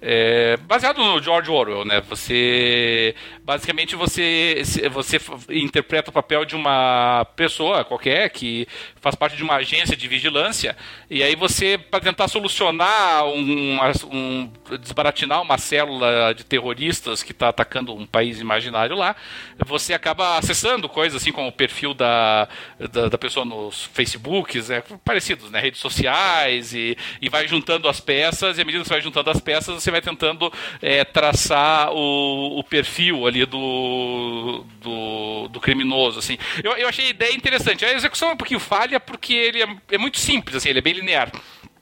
[0.00, 2.00] É, baseado no George Orwell, né?
[2.08, 3.14] Você
[3.48, 8.68] basicamente você você interpreta o papel de uma pessoa qualquer que
[9.00, 10.76] faz parte de uma agência de vigilância
[11.08, 13.78] e aí você para tentar solucionar um,
[14.12, 19.16] um, desbaratinar uma célula de terroristas que está atacando um país imaginário lá,
[19.64, 22.48] você acaba acessando coisas assim como o perfil da,
[22.92, 25.60] da, da pessoa nos Facebooks, é, parecidos, né?
[25.60, 29.30] Redes sociais e, e vai juntando as peças e à medida que você vai juntando
[29.30, 36.18] as peças você vai tentando é, traçar o, o, perfil ali do, do, do, criminoso,
[36.18, 36.38] assim.
[36.62, 37.84] Eu, eu achei a ideia interessante.
[37.84, 40.82] A execução é um pouquinho falha porque ele é, é muito simples, assim, ele é
[40.82, 41.30] bem linear.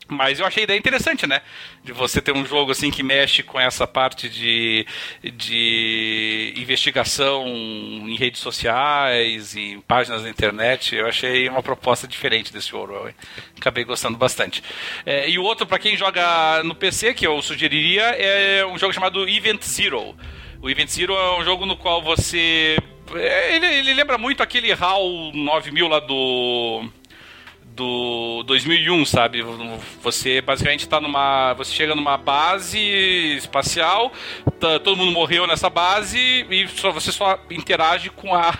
[0.08, 1.42] Mas eu achei a ideia interessante, né?
[1.82, 4.86] De você ter um jogo assim que mexe com essa parte de,
[5.34, 10.94] de investigação em redes sociais, em páginas da internet.
[10.94, 13.12] Eu achei uma proposta diferente desse Orwell.
[13.56, 14.62] Acabei gostando bastante.
[15.04, 18.92] É, e o outro, para quem joga no PC, que eu sugeriria, é um jogo
[18.92, 20.14] chamado Event Zero.
[20.66, 22.76] O Event Zero é um jogo no qual você.
[23.14, 26.90] É, ele, ele lembra muito aquele HAL 9000 lá do
[27.62, 29.44] do 2001, sabe?
[30.02, 32.80] Você basicamente está numa, você chega numa base
[33.36, 34.10] espacial,
[34.58, 38.52] tá, todo mundo morreu nessa base e só, você só interage com a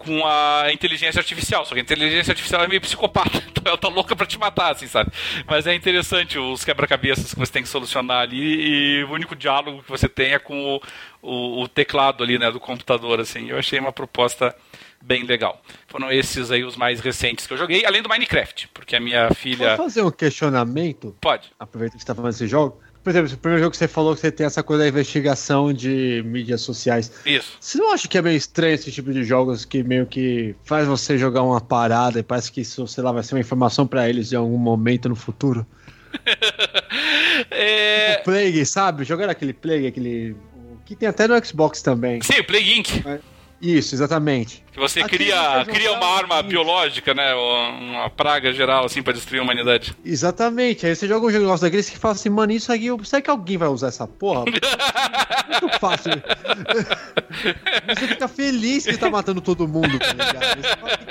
[0.00, 1.64] com a inteligência artificial.
[1.66, 4.72] Só que a inteligência artificial é meio psicopata, então ela tá louca para te matar,
[4.72, 5.12] assim, sabe?
[5.46, 9.82] Mas é interessante os quebra-cabeças que você tem que solucionar ali e o único diálogo
[9.82, 10.80] que você tem é com o,
[11.22, 13.50] o, o teclado ali, né, do computador, assim.
[13.50, 14.56] Eu achei uma proposta
[15.02, 15.60] bem legal.
[15.86, 19.30] Foram esses aí os mais recentes que eu joguei, além do Minecraft, porque a minha
[19.34, 19.76] filha.
[19.76, 21.14] Pode fazer um questionamento?
[21.20, 21.52] Pode.
[21.58, 22.80] Aproveita que você está falando desse jogo.
[23.02, 25.72] Por exemplo, o primeiro jogo que você falou que você tem essa coisa da investigação
[25.72, 27.10] de mídias sociais.
[27.24, 27.56] Isso.
[27.58, 30.86] Você não acha que é meio estranho esse tipo de jogos que meio que faz
[30.86, 34.08] você jogar uma parada e parece que isso, sei lá, vai ser uma informação para
[34.08, 35.66] eles em algum momento no futuro?
[37.50, 38.16] é...
[38.16, 39.04] Tipo Plague, sabe?
[39.04, 40.36] Jogar aquele Plague, aquele.
[40.84, 42.20] Que tem até no Xbox também.
[42.20, 43.06] Sim, o Plague Inc.
[43.06, 43.20] É.
[43.62, 44.64] Isso, exatamente.
[44.72, 47.34] Que você Aqui cria, cria uma arma biológica, né?
[47.34, 49.96] Uma praga geral, assim, pra destruir a humanidade.
[50.04, 50.86] Exatamente.
[50.86, 53.56] Aí você joga um negócio daqueles que fala assim, mano, isso aqui, será que alguém
[53.56, 54.44] vai usar essa porra?
[55.50, 56.12] Muito fácil.
[57.88, 60.62] você fica feliz que tá matando todo mundo, tá ligado?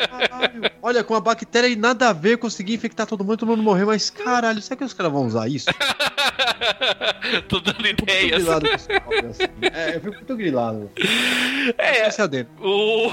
[0.09, 3.61] Fala, Olha, com a bactéria e nada a ver, consegui infectar todo mundo, todo mundo
[3.61, 5.65] morreu, mas caralho, será que os caras vão usar isso?
[7.49, 8.47] Tô dando ideias.
[8.47, 9.43] Assim.
[9.73, 10.89] É, eu fico muito grilado.
[11.77, 13.11] É, é o,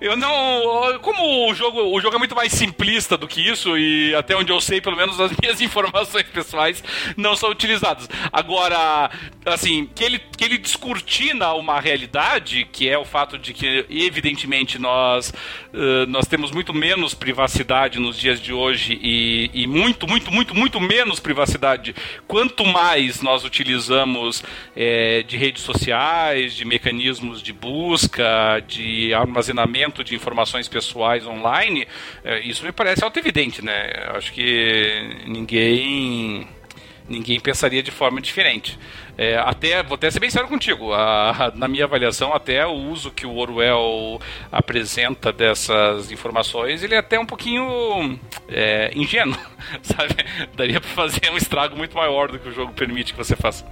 [0.00, 0.98] eu não.
[1.00, 4.50] Como o jogo, o jogo é muito mais simplista do que isso, e até onde
[4.50, 6.82] eu sei, pelo menos as minhas informações pessoais
[7.16, 8.08] não são utilizadas.
[8.32, 9.10] Agora,
[9.44, 14.78] assim, que ele, que ele descortina uma realidade, que é o fato de que, evidentemente,
[14.78, 15.30] nós,
[15.72, 20.54] uh, nós temos muito menos privacidade nos dias de hoje e, e muito, muito, muito,
[20.54, 21.94] muito menos privacidade
[22.26, 24.42] quanto mais nós utilizamos
[24.74, 29.65] é, de redes sociais, de mecanismos de busca, de armazenamento
[30.04, 31.86] de informações pessoais online,
[32.24, 33.90] é, isso me parece auto-evidente, né?
[34.14, 36.48] Acho que ninguém
[37.08, 38.78] ninguém pensaria de forma diferente.
[39.16, 43.10] É, até, vou até ser bem sério contigo, a, na minha avaliação, até o uso
[43.10, 44.20] que o Orwell
[44.52, 49.38] apresenta dessas informações, ele é até um pouquinho é, ingênuo,
[49.82, 50.14] sabe?
[50.54, 53.64] Daria para fazer um estrago muito maior do que o jogo permite que você faça.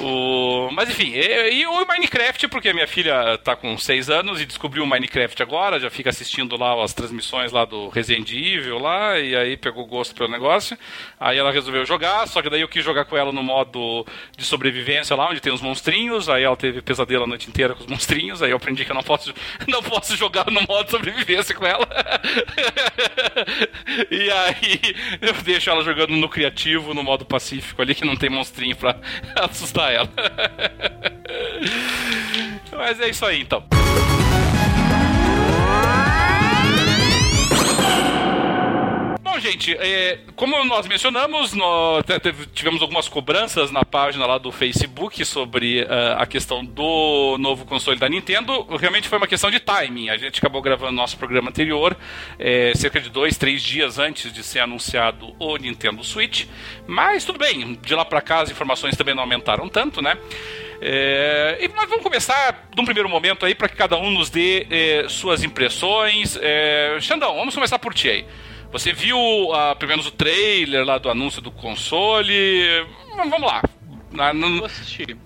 [0.00, 0.70] O...
[0.72, 4.84] Mas enfim, e, e, o Minecraft, porque minha filha tá com 6 anos e descobriu
[4.84, 9.34] o Minecraft agora, já fica assistindo lá as transmissões lá do Resident Evil lá, e
[9.34, 10.78] aí pegou gosto pelo negócio.
[11.18, 14.06] Aí ela resolveu jogar, só que daí eu quis jogar com ela no modo
[14.36, 17.80] de sobrevivência lá, onde tem os monstrinhos, aí ela teve pesadelo a noite inteira com
[17.80, 19.34] os monstrinhos, aí eu aprendi que eu não posso,
[19.66, 21.88] não posso jogar no modo sobrevivência com ela.
[24.10, 24.80] e aí
[25.20, 28.96] eu deixo ela jogando no criativo, no modo pacífico ali, que não tem monstrinho pra
[29.34, 30.08] assustar ela.
[32.76, 33.64] Mas é isso aí então.
[39.38, 42.04] Bom, gente, é, como nós mencionamos, nós
[42.52, 45.86] tivemos algumas cobranças na página lá do Facebook sobre uh,
[46.18, 48.66] a questão do novo console da Nintendo.
[48.76, 50.08] Realmente foi uma questão de timing.
[50.08, 51.96] A gente acabou gravando nosso programa anterior,
[52.36, 56.46] é, cerca de dois, três dias antes de ser anunciado o Nintendo Switch.
[56.88, 60.18] Mas tudo bem, de lá para cá as informações também não aumentaram tanto, né?
[60.80, 64.30] É, e nós vamos começar de um primeiro momento aí para que cada um nos
[64.30, 66.36] dê é, suas impressões.
[66.42, 68.26] É, Xandão, vamos começar por ti aí.
[68.70, 72.86] Você viu uh, pelo menos o trailer lá do anúncio do console?
[73.16, 73.62] Vamos lá.
[74.10, 74.48] Na, no,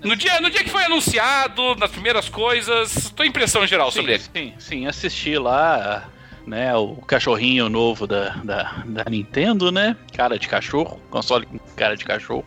[0.03, 4.15] no, dia, no dia que foi anunciado, nas primeiras coisas, tua impressão geral sim, sobre
[4.15, 4.23] ele?
[4.23, 6.11] Sim, sim, assisti lá
[6.47, 6.75] né?
[6.75, 9.97] O cachorrinho novo da, da, da, Nintendo, né?
[10.13, 12.45] Cara de cachorro, console com cara de cachorro.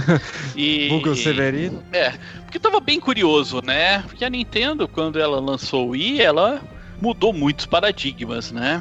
[0.56, 1.82] e Google Severino.
[1.92, 4.02] É, porque tava bem curioso, né?
[4.02, 6.62] Porque a Nintendo, quando ela lançou o Wii, ela
[7.04, 8.80] mudou muitos paradigmas, né?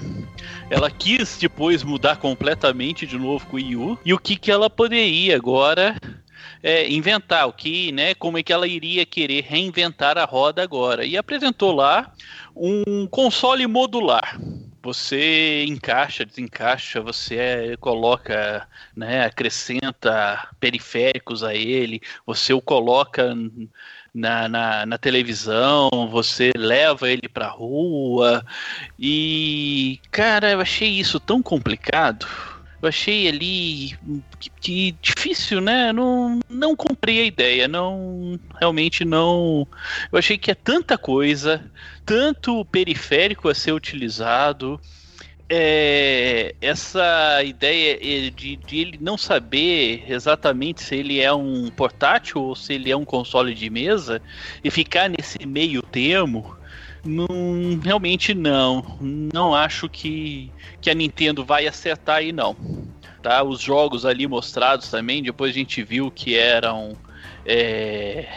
[0.69, 3.99] Ela quis depois mudar completamente de novo com o Wii U.
[4.05, 5.97] E o que, que ela poderia agora
[6.63, 11.03] é, inventar, o que, né, como é que ela iria querer reinventar a roda agora.
[11.03, 12.13] E apresentou lá
[12.55, 14.39] um console modular.
[14.81, 23.35] Você encaixa, desencaixa, você é, coloca, né, acrescenta periféricos a ele, você o coloca
[24.13, 28.45] na, na, na, televisão, você leva ele pra rua.
[28.99, 32.27] E, cara, eu achei isso tão complicado
[32.83, 33.97] eu achei ali
[34.37, 35.93] que, que, difícil, né?
[35.93, 39.65] Não, não comprei a ideia, não realmente não.
[40.11, 41.63] Eu achei que é tanta coisa,
[42.05, 44.81] tanto periférico a ser utilizado.
[45.55, 52.41] É, essa ideia é, de, de, ele não saber exatamente se ele é um portátil
[52.41, 54.19] ou se ele é um console de mesa
[54.63, 56.57] e ficar nesse meio termo
[57.05, 57.27] não,
[57.83, 58.97] realmente não.
[58.99, 62.55] Não acho que, que a Nintendo vai acertar aí, não.
[63.21, 63.43] Tá?
[63.43, 66.97] Os jogos ali mostrados também, depois a gente viu que eram.
[67.45, 68.27] É,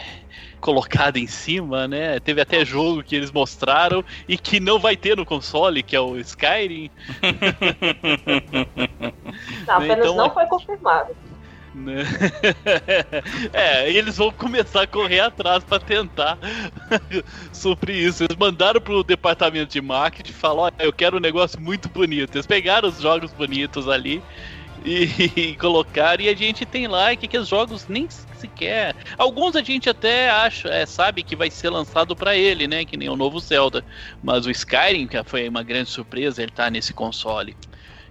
[0.59, 2.19] colocado em cima, né?
[2.19, 5.99] Teve até jogo que eles mostraram e que não vai ter no console, que é
[5.99, 6.89] o Skyrim.
[9.67, 11.15] Não, apenas então, não foi confirmado.
[11.77, 12.03] Né?
[13.53, 16.37] é, e eles vão começar a correr atrás para tentar
[17.53, 18.23] sobre isso.
[18.23, 22.35] Eles mandaram pro departamento de marketing e falaram: Olha, eu quero um negócio muito bonito.
[22.35, 24.23] Eles pegaram os jogos bonitos ali
[24.87, 28.95] e, e colocaram, e a gente tem lá que, que os jogos nem sequer.
[29.17, 32.85] Alguns a gente até acha, é, sabe que vai ser lançado para ele, né?
[32.85, 33.83] Que nem o novo Zelda.
[34.23, 37.55] Mas o Skyrim, que foi uma grande surpresa, ele tá nesse console.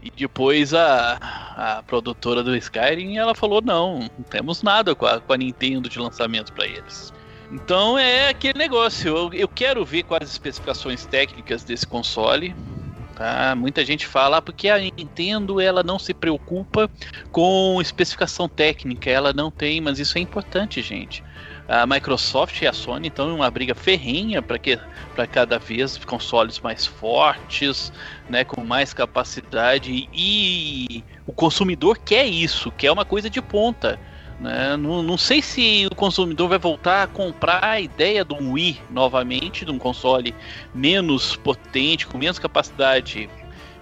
[0.03, 1.19] E depois a,
[1.57, 5.89] a produtora do Skyrim ela falou: não, não temos nada com a, com a Nintendo
[5.89, 7.13] de lançamento para eles.
[7.51, 9.17] Então é aquele negócio.
[9.17, 12.55] Eu, eu quero ver quais as especificações técnicas desse console.
[13.17, 13.55] Tá?
[13.57, 16.89] Muita gente fala ah, porque a Nintendo ela não se preocupa
[17.33, 21.25] com especificação técnica, ela não tem, mas isso é importante, gente
[21.69, 24.79] a Microsoft e a Sony estão em uma briga ferrenha para que
[25.15, 27.93] para cada vez consoles mais fortes,
[28.29, 33.99] né, com mais capacidade e o consumidor quer isso, quer uma coisa de ponta.
[34.41, 34.77] Né?
[34.77, 39.65] Não, não sei se o consumidor vai voltar a comprar a ideia do Wii novamente,
[39.65, 40.35] de um console
[40.75, 43.31] menos potente, com menos capacidade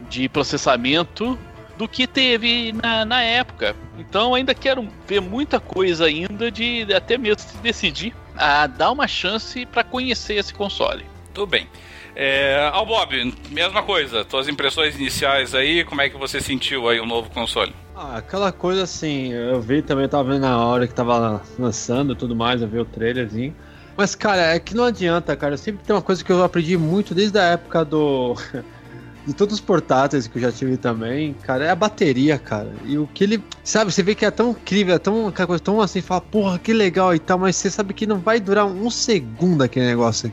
[0.09, 1.39] de processamento,
[1.77, 3.75] do que teve na, na época.
[3.99, 9.67] Então ainda quero ver muita coisa ainda de até mesmo decidir a dar uma chance
[9.67, 11.05] para conhecer esse console.
[11.33, 11.69] Tudo bem.
[12.17, 17.01] É, Al Bob, mesma coisa, tuas impressões iniciais aí, como é que você sentiu aí
[17.01, 17.75] o novo console?
[17.97, 22.17] Ah, aquela coisa assim, eu vi também, tava vendo na hora que tava lançando e
[22.17, 23.55] tudo mais, eu vi o trailerzinho.
[23.97, 25.57] Mas, cara, é que não adianta, cara.
[25.57, 28.35] Sempre tem uma coisa que eu aprendi muito desde a época do.
[29.27, 32.71] de todos os portáteis que eu já tive também, cara, é a bateria, cara.
[32.85, 33.43] E o que ele.
[33.63, 36.59] Sabe, você vê que é tão incrível, é tão, aquela coisa tão assim, fala, porra,
[36.59, 40.33] que legal e tal, mas você sabe que não vai durar um segundo aquele negócio.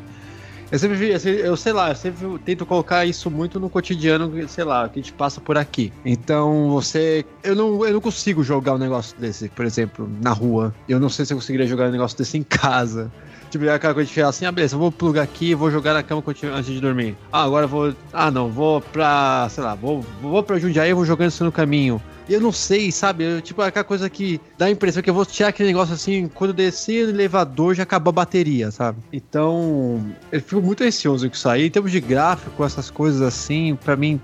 [0.71, 4.63] Eu sempre vi, eu sei lá, eu sempre tento colocar isso muito no cotidiano, sei
[4.63, 5.91] lá, que a gente passa por aqui.
[6.05, 7.25] Então, você.
[7.43, 10.73] Eu não, eu não consigo jogar um negócio desse, por exemplo, na rua.
[10.87, 13.11] Eu não sei se eu conseguiria jogar um negócio desse em casa.
[13.49, 15.93] Tipo, é aquela coisa de falar assim, ah, beleza, eu vou plugar aqui, vou jogar
[15.93, 17.17] na cama antes de dormir.
[17.33, 17.93] Ah, agora vou.
[18.13, 19.49] Ah, não, vou pra.
[19.51, 22.01] sei lá, vou, vou pra Jundiaí vou jogando isso no caminho.
[22.29, 23.23] Eu não sei, sabe?
[23.23, 25.93] Eu, tipo, é aquela coisa que dá a impressão que eu vou tirar aquele negócio
[25.93, 28.99] assim, quando descer no elevador já acabou a bateria, sabe?
[29.11, 31.67] Então, eu fico muito ansioso com isso aí.
[31.67, 34.19] Em termos de gráfico, essas coisas assim, pra mim.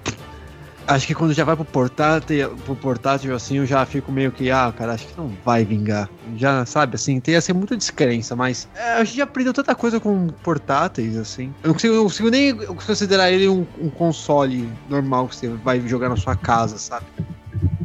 [0.87, 4.49] Acho que quando já vai pro portátil, pro portátil assim, eu já fico meio que,
[4.49, 6.09] ah, cara, acho que não vai vingar.
[6.37, 9.99] Já, sabe, assim, tem assim muita descrença, mas é, a gente já aprendeu tanta coisa
[9.99, 11.53] com portáteis, assim.
[11.61, 15.85] Eu não consigo, não consigo nem considerar ele um, um console normal que você vai
[15.85, 17.05] jogar na sua casa, sabe?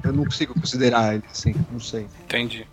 [0.04, 2.06] Eu não consigo considerar ele assim, não sei.
[2.24, 2.66] Entendi.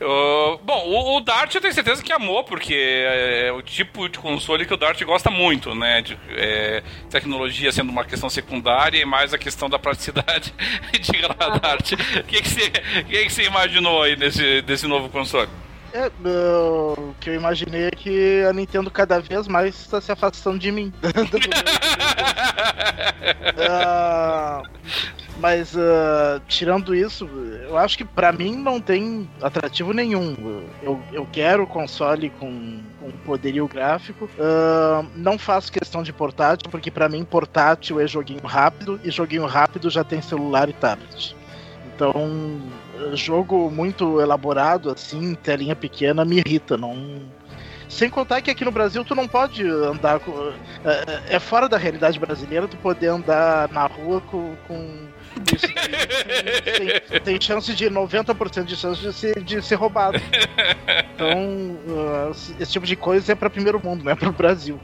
[0.00, 4.08] Uh, bom, o, o, Dart eu tenho certeza que amou, porque é, é, o tipo
[4.08, 6.02] de console que o Dart gosta muito, né?
[6.02, 10.54] De, é, tecnologia sendo uma questão secundária e mais a questão da praticidade.
[11.00, 15.08] Diga lá, Dart, o que, que, você, que, que você imaginou aí nesse, desse novo
[15.08, 15.50] console?
[15.92, 20.60] É, o que eu imaginei é que a Nintendo cada vez mais está se afastando
[20.60, 20.92] de mim.
[23.58, 24.62] uh,
[25.38, 27.28] mas uh, tirando isso,
[27.62, 30.34] eu acho que para mim não tem atrativo nenhum.
[30.82, 34.24] Eu, eu quero console com, com poderio gráfico.
[34.24, 39.46] Uh, não faço questão de portátil, porque para mim portátil é joguinho rápido e joguinho
[39.46, 41.36] rápido já tem celular e tablet.
[41.94, 42.60] Então
[43.14, 46.76] jogo muito elaborado, assim, telinha pequena, me irrita.
[46.76, 47.22] Não.
[47.88, 50.52] Sem contar que aqui no Brasil tu não pode andar com.
[50.84, 54.54] É, é fora da realidade brasileira tu poder andar na rua com.
[54.66, 55.08] com
[55.54, 55.66] isso
[57.12, 60.20] tem, tem, chance de 90% de chance de ser, de ser roubado.
[61.14, 61.38] Então,
[61.86, 64.80] uh, esse tipo de coisa é para primeiro mundo, não é para o Brasil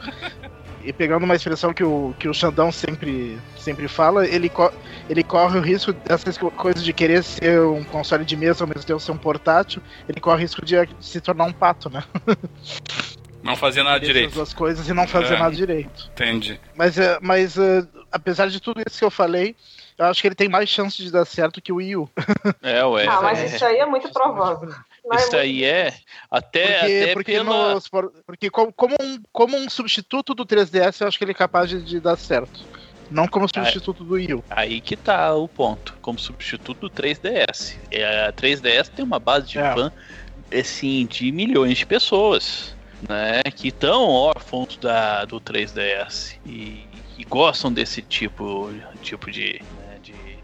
[0.84, 4.70] e pegando uma expressão que o, que o Xandão sempre, sempre fala, ele, co
[5.08, 8.84] ele corre o risco dessas coisas de querer ser um console de mesa ao mesmo
[8.84, 12.04] tempo ser um portátil, ele corre o risco de se tornar um pato, né?
[13.42, 14.40] Não fazer nada direito.
[14.40, 16.10] As coisas e não fazer é, nada direito.
[16.12, 16.58] Entendi.
[16.74, 17.56] Mas, é, mas
[18.10, 19.54] apesar de tudo isso que eu falei,
[19.96, 22.10] eu acho que ele tem mais chance de dar certo que o Wii U.
[22.62, 23.06] É, ué.
[23.06, 24.74] Ah, mas isso aí é muito provável.
[25.04, 25.94] Não Isso é aí é
[26.30, 27.74] até, porque, até porque, pela...
[27.74, 27.88] nos,
[28.26, 31.68] porque como, como, um, como um substituto do 3DS, eu acho que ele é capaz
[31.68, 32.64] de, de dar certo.
[33.10, 34.44] Não como substituto aí, do Wii U.
[34.48, 35.94] Aí que tá o ponto.
[36.00, 37.76] Como substituto do 3DS.
[37.90, 39.74] É, a 3DS tem uma base de é.
[39.74, 39.92] fã
[40.52, 42.74] assim, de milhões de pessoas.
[43.06, 46.86] Né, que estão órfãos da, do 3DS e,
[47.18, 48.70] e gostam desse tipo,
[49.02, 49.60] tipo de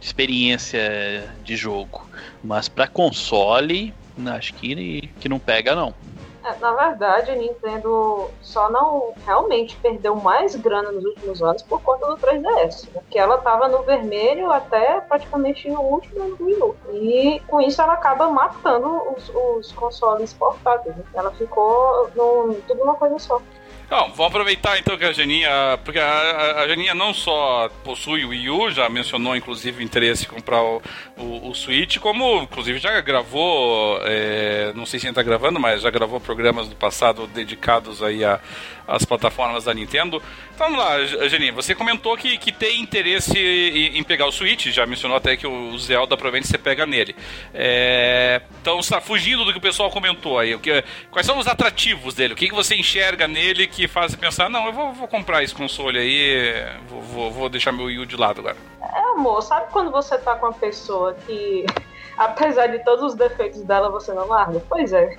[0.00, 2.06] experiência de jogo.
[2.42, 3.94] Mas para console,
[4.26, 5.94] acho que, que não pega, não.
[6.42, 11.82] É, na verdade, a Nintendo só não realmente perdeu mais grana nos últimos anos por
[11.82, 12.88] conta do 3DS.
[12.92, 16.74] Porque ela estava no vermelho até praticamente no último U.
[16.92, 20.96] E com isso ela acaba matando os, os consoles portáteis.
[20.96, 21.04] Né?
[21.12, 23.40] Ela ficou no, tudo uma coisa só.
[23.90, 25.50] Bom, vamos aproveitar então que a Janinha,
[25.84, 30.26] porque a, a Janinha não só possui o Wii U, já mencionou inclusive o interesse
[30.26, 30.80] em comprar o,
[31.18, 35.82] o, o Switch, como inclusive já gravou, é, não sei se ainda está gravando, mas
[35.82, 38.38] já gravou programas do passado dedicados aí a,
[38.86, 40.22] as plataformas da Nintendo.
[40.54, 44.86] Então vamos lá, Janinha, você comentou que, que tem interesse em, pegar o Switch, já
[44.86, 47.14] mencionou até que o Zelda provavelmente você pega nele.
[47.54, 50.54] É, então está fugindo do que o pessoal comentou aí.
[50.54, 52.34] O que, quais são os atrativos dele?
[52.34, 55.54] O que, que você enxerga nele que faz pensar, não, eu vou, vou comprar esse
[55.54, 58.56] console aí, vou, vou, vou deixar meu Wii de lado agora?
[58.82, 61.64] É, amor, sabe quando você tá com uma pessoa que,
[62.18, 64.62] apesar de todos os defeitos dela, você não larga?
[64.68, 65.16] Pois é.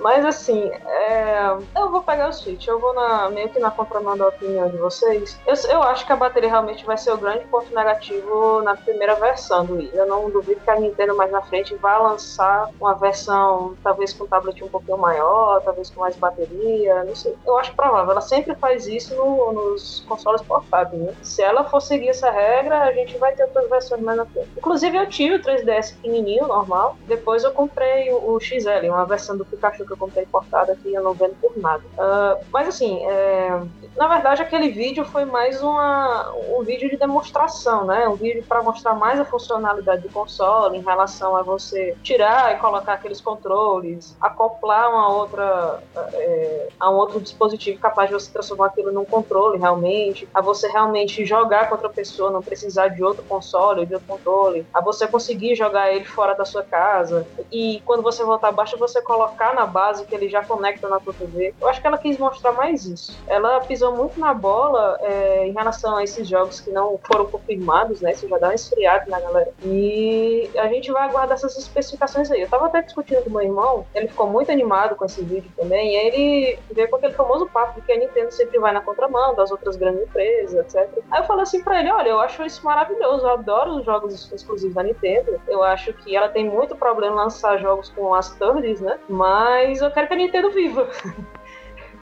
[0.00, 1.56] Mas assim, é...
[1.76, 3.30] eu vou pegar o Switch, eu vou na...
[3.30, 5.38] meio que na contramão da opinião de vocês.
[5.46, 9.14] Eu, eu acho que a bateria realmente vai ser o grande ponto negativo na primeira
[9.14, 9.90] versão do Wii.
[9.92, 14.26] Eu não duvido que a Nintendo mais na frente vá lançar uma versão, talvez com
[14.26, 17.36] tablet um pouquinho maior, talvez com mais bateria, não sei.
[17.46, 18.10] Eu acho provável.
[18.10, 21.14] Ela sempre faz isso no, nos consoles portáteis, né?
[21.22, 24.48] Se ela for seguir essa regra, a gente vai ter outras versões mais na frente.
[24.56, 26.96] Inclusive, eu tive o 3DS pequenininho, normal.
[27.06, 30.92] Depois eu comprei o, o XL, uma versão do Pikachu que eu comprei importada aqui,
[30.92, 31.82] eu não vendo por nada.
[31.94, 33.60] Uh, mas assim, é,
[33.96, 38.08] na verdade aquele vídeo foi mais uma, um vídeo de demonstração, né?
[38.08, 42.58] Um vídeo para mostrar mais a funcionalidade do console em relação a você tirar e
[42.58, 48.66] colocar aqueles controles, acoplar uma outra é, a um outro dispositivo capaz de você transformar
[48.66, 53.22] aquilo num controle realmente, a você realmente jogar com outra pessoa, não precisar de outro
[53.24, 57.82] console ou de outro controle, a você conseguir jogar ele fora da sua casa e
[57.84, 61.54] quando você voltar abaixo você colocar na base que ele já conecta na tua TV.
[61.60, 63.18] Eu acho que ela quis mostrar mais isso.
[63.26, 68.00] Ela pisou muito na bola é, em relação a esses jogos que não foram confirmados,
[68.00, 68.12] né?
[68.12, 69.52] Isso já dá um esfriado na galera.
[69.64, 72.42] E a gente vai aguardar essas especificações aí.
[72.42, 75.94] Eu tava até discutindo com meu irmão, ele ficou muito animado com esse vídeo também,
[75.94, 78.80] e aí ele veio com aquele famoso papo de que a Nintendo sempre vai na
[78.80, 80.88] contramão das outras grandes empresas, etc.
[81.10, 84.32] Aí eu falei assim pra ele: olha, eu acho isso maravilhoso, eu adoro os jogos
[84.32, 85.40] exclusivos da Nintendo.
[85.48, 88.98] Eu acho que ela tem muito problema em lançar jogos com as thirds, né?
[89.08, 90.88] Mas eu quero que a Nintendo viva.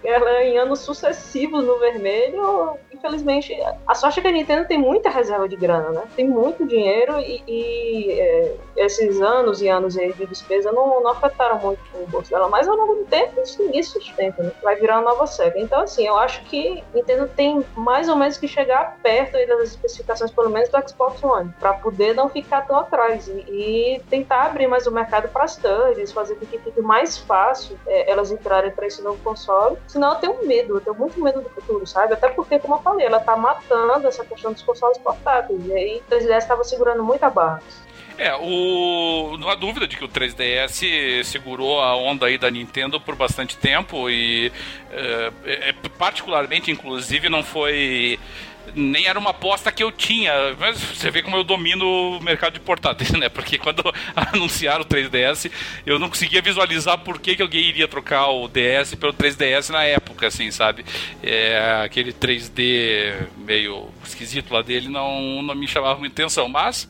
[0.04, 3.54] Ela em anos sucessivos no vermelho, infelizmente,
[3.86, 6.02] a sorte é que a Nintendo tem muita reserva de grana, né?
[6.16, 11.58] Tem muito dinheiro e, e é, esses anos e anos de despesa não, não afetaram
[11.58, 14.52] muito o bolso dela, mas ao longo do tempo isso ninguém sustenta, né?
[14.62, 15.58] Vai virar uma nova SEGA.
[15.58, 20.30] Então, assim, eu acho que Nintendo tem mais ou menos que chegar perto das especificações,
[20.30, 24.66] pelo menos, do Xbox One, para poder não ficar tão atrás e, e, tentar abrir
[24.66, 25.58] mais o mercado para as
[26.12, 29.76] fazer com que fique mais fácil é, elas entrarem para esse novo console.
[29.88, 32.12] Senão eu tenho medo, eu tenho muito medo do futuro, sabe?
[32.12, 35.66] Até porque, como eu falei, ela tá matando essa questão dos consoles portáteis.
[35.66, 37.62] E aí o 3DS estava segurando muita barra.
[38.18, 39.36] É, o...
[39.38, 43.56] não há dúvida de que o 3DS segurou a onda aí da Nintendo por bastante
[43.56, 44.52] tempo e,
[44.90, 48.18] é, é, particularmente, inclusive, não foi
[48.74, 50.32] nem era uma aposta que eu tinha.
[50.58, 53.28] Mas você vê como eu domino o mercado de portáteis, né?
[53.28, 53.82] Porque quando
[54.14, 55.50] anunciaram o 3DS,
[55.86, 59.84] eu não conseguia visualizar por que, que alguém iria trocar o DS pelo 3DS na
[59.84, 60.84] época, assim, sabe?
[61.22, 66.88] É, aquele 3D meio esquisito lá dele não, não me chamava muita atenção, mas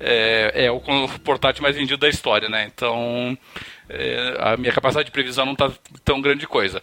[0.00, 0.80] é, é o
[1.22, 2.70] portátil mais vendido da história, né?
[2.72, 3.36] Então
[3.88, 5.70] é, a minha capacidade de previsão não está
[6.04, 6.82] tão grande coisa.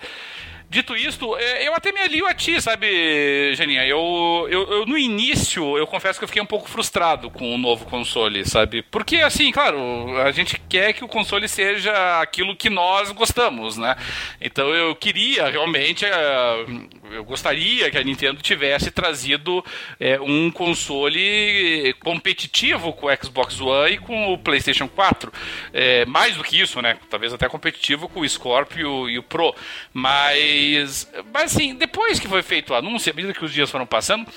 [0.70, 3.88] Dito isto, é, eu até me alio a ti, sabe, Geninha?
[3.88, 7.58] Eu, eu, eu, no início, eu confesso que eu fiquei um pouco frustrado com o
[7.58, 8.82] novo console, sabe?
[8.82, 9.78] Porque, assim, claro,
[10.18, 13.96] a gente quer que o console seja aquilo que nós gostamos, né?
[14.42, 16.66] Então eu queria realmente, é,
[17.12, 19.64] eu gostaria que a Nintendo tivesse trazido
[19.98, 25.32] é, um console competitivo com o Xbox One e com o PlayStation 4.
[25.74, 26.98] É, mais do que isso, né?
[27.10, 29.56] Talvez até competitivo com o Scorpio e o Pro.
[29.94, 33.70] Mas mas, mas assim, depois que foi feito o anúncio, à medida que os dias
[33.70, 34.28] foram passando,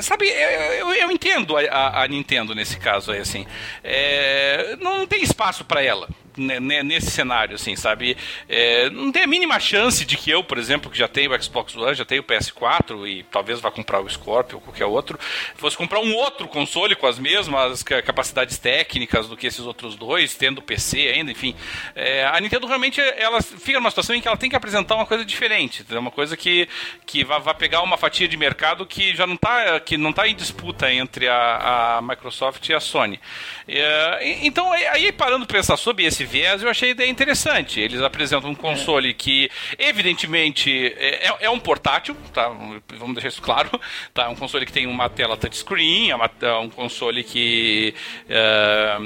[0.00, 3.44] Sabe, eu, eu, eu entendo a, a, Nintendo nesse caso aí, assim.
[3.82, 6.08] É, não tem espaço para ela.
[6.36, 8.16] Nesse cenário, assim, sabe?
[8.48, 11.42] É, não tem a mínima chance de que eu, por exemplo, que já tenho o
[11.42, 15.18] Xbox One, já tenho o PS4 e talvez vá comprar o Scorpio ou qualquer outro,
[15.56, 20.34] fosse comprar um outro console com as mesmas capacidades técnicas do que esses outros dois,
[20.34, 21.54] tendo PC ainda, enfim.
[21.94, 25.06] É, a Nintendo realmente ela fica numa situação em que ela tem que apresentar uma
[25.06, 26.68] coisa diferente, uma coisa que,
[27.06, 30.34] que vai pegar uma fatia de mercado que já não está que não tá em
[30.34, 33.20] disputa entre a, a Microsoft e a Sony.
[33.72, 37.78] É, então, aí parando para pensar sobre esse viés, eu achei ideia interessante.
[37.78, 39.48] Eles apresentam um console que,
[39.78, 42.48] evidentemente, é, é, é um portátil, tá?
[42.48, 43.70] Vamos deixar isso claro.
[44.12, 44.28] Tá?
[44.28, 47.94] Um console que tem uma tela touchscreen, é, uma, é um console que.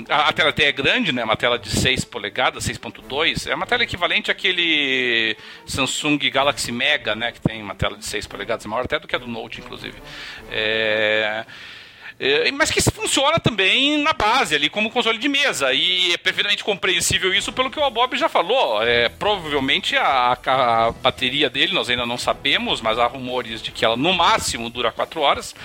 [0.09, 1.25] A, a, tela até é grande, né?
[1.25, 3.51] Uma tela de 6 polegadas, 6.2.
[3.51, 5.37] É uma tela equivalente àquele
[5.67, 7.33] Samsung Galaxy Mega, né?
[7.33, 9.97] Que tem uma tela de 6 polegadas, maior até do que a do Note, inclusive.
[10.51, 11.45] É.
[12.19, 16.63] É, mas que funciona também na base ali como console de mesa e é perfeitamente
[16.63, 21.91] compreensível isso pelo que o Bob já falou é, provavelmente a, a, bateria dele nós
[21.91, 25.57] ainda não sabemos mas há rumores de que ela no máximo dura 4 horas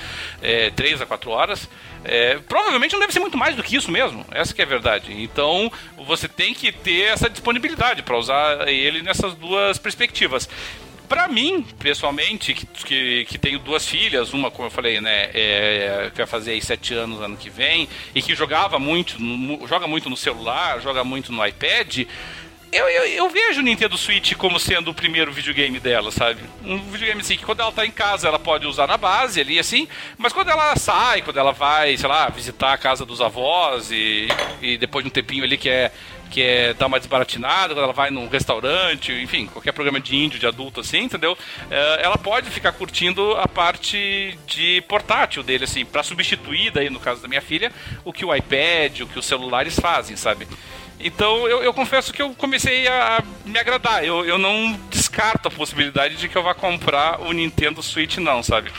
[0.41, 1.69] é, 3 a 4 horas
[2.03, 4.67] é, provavelmente não deve ser muito mais do que isso mesmo, essa que é a
[4.67, 5.13] verdade.
[5.21, 10.47] Então você tem que ter essa disponibilidade para usar ele nessas duas perspectivas.
[11.09, 16.11] Para mim, pessoalmente, que, que, que, tenho duas filhas, uma, como eu falei, né, é,
[16.11, 19.17] que vai fazer aí sete anos ano que vem, e que jogava muito,
[19.67, 22.05] joga muito no celular, joga muito no iPad,
[22.71, 26.39] eu, eu, eu, vejo o Nintendo Switch como sendo o primeiro videogame dela, sabe?
[26.63, 29.57] Um videogame assim, que quando ela tá em casa ela pode usar na base ali,
[29.57, 29.87] assim,
[30.19, 34.27] mas quando ela sai, quando ela vai, sei lá, visitar a casa dos avós e,
[34.61, 35.91] e depois de um tempinho ali que é
[36.29, 40.39] que é dar uma desbaratinada, quando ela vai num restaurante, enfim, qualquer programa de índio,
[40.39, 41.37] de adulto assim, entendeu?
[41.69, 46.99] É, ela pode ficar curtindo a parte de portátil dele, assim, para substituir, daí no
[46.99, 47.71] caso da minha filha,
[48.05, 50.47] o que o iPad, o que os celulares fazem, sabe?
[50.99, 54.03] Então eu, eu confesso que eu comecei a me agradar.
[54.03, 58.43] Eu, eu não descarto a possibilidade de que eu vá comprar o Nintendo Switch, não,
[58.43, 58.71] sabe?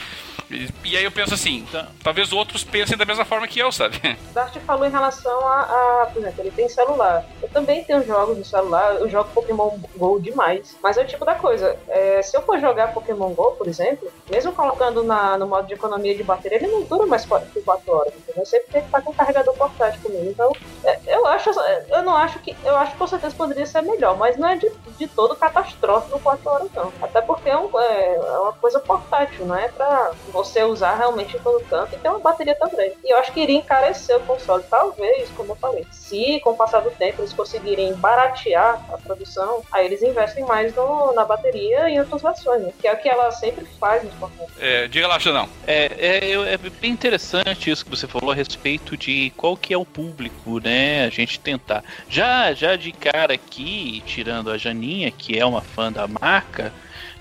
[0.51, 3.97] E, aí eu penso assim, tá, talvez outros pensem da mesma forma que eu, sabe?
[4.33, 7.25] Dart falou em relação a, a, por exemplo, ele tem celular.
[7.41, 10.77] Eu também tenho jogos no celular, eu jogo Pokémon GO demais.
[10.83, 14.11] Mas é o tipo da coisa, é, se eu for jogar Pokémon GO, por exemplo,
[14.29, 17.91] mesmo colocando na, no modo de economia de bateria, ele não dura mais 4, 4
[17.93, 18.41] horas, entendeu?
[18.41, 20.29] Eu sempre tenho que estar com um carregador portátil comigo.
[20.29, 20.51] Então,
[20.83, 21.49] é, eu acho,
[21.89, 24.55] eu não acho que, eu acho que com certeza poderia ser melhor, mas não é
[24.55, 26.91] de, de todo catastrófico 4 horas não.
[27.01, 30.11] Até porque é, um, é, é uma coisa portátil, não é pra
[30.43, 32.93] você usar realmente em todo canto e ter uma bateria também.
[33.03, 35.85] E eu acho que iria encarecer o console, talvez, como eu falei.
[35.91, 40.75] Se com o passar do tempo eles conseguirem baratear a produção, aí eles investem mais
[40.75, 42.73] no, na bateria e em outras versões, né?
[42.79, 44.51] que é o que ela sempre faz nos consoles.
[44.59, 45.47] É, diga lá, não.
[45.67, 49.77] É, é, é bem interessante isso que você falou a respeito de qual que é
[49.77, 51.05] o público, né?
[51.05, 51.83] A gente tentar.
[52.09, 56.73] Já, já de cara aqui, tirando a Janinha, que é uma fã da marca,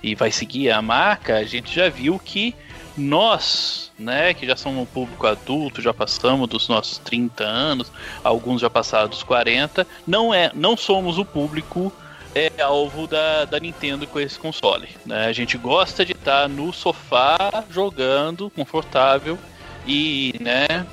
[0.02, 2.54] e vai seguir a marca, a gente já viu que
[3.00, 7.90] nós, né, que já somos um público adulto, já passamos dos nossos 30 anos,
[8.22, 11.92] alguns já passaram dos 40, não é, não somos o público
[12.34, 14.88] é alvo da, da Nintendo com esse console.
[15.04, 15.26] Né?
[15.26, 19.36] A gente gosta de estar tá no sofá jogando, confortável
[19.84, 20.86] e, né,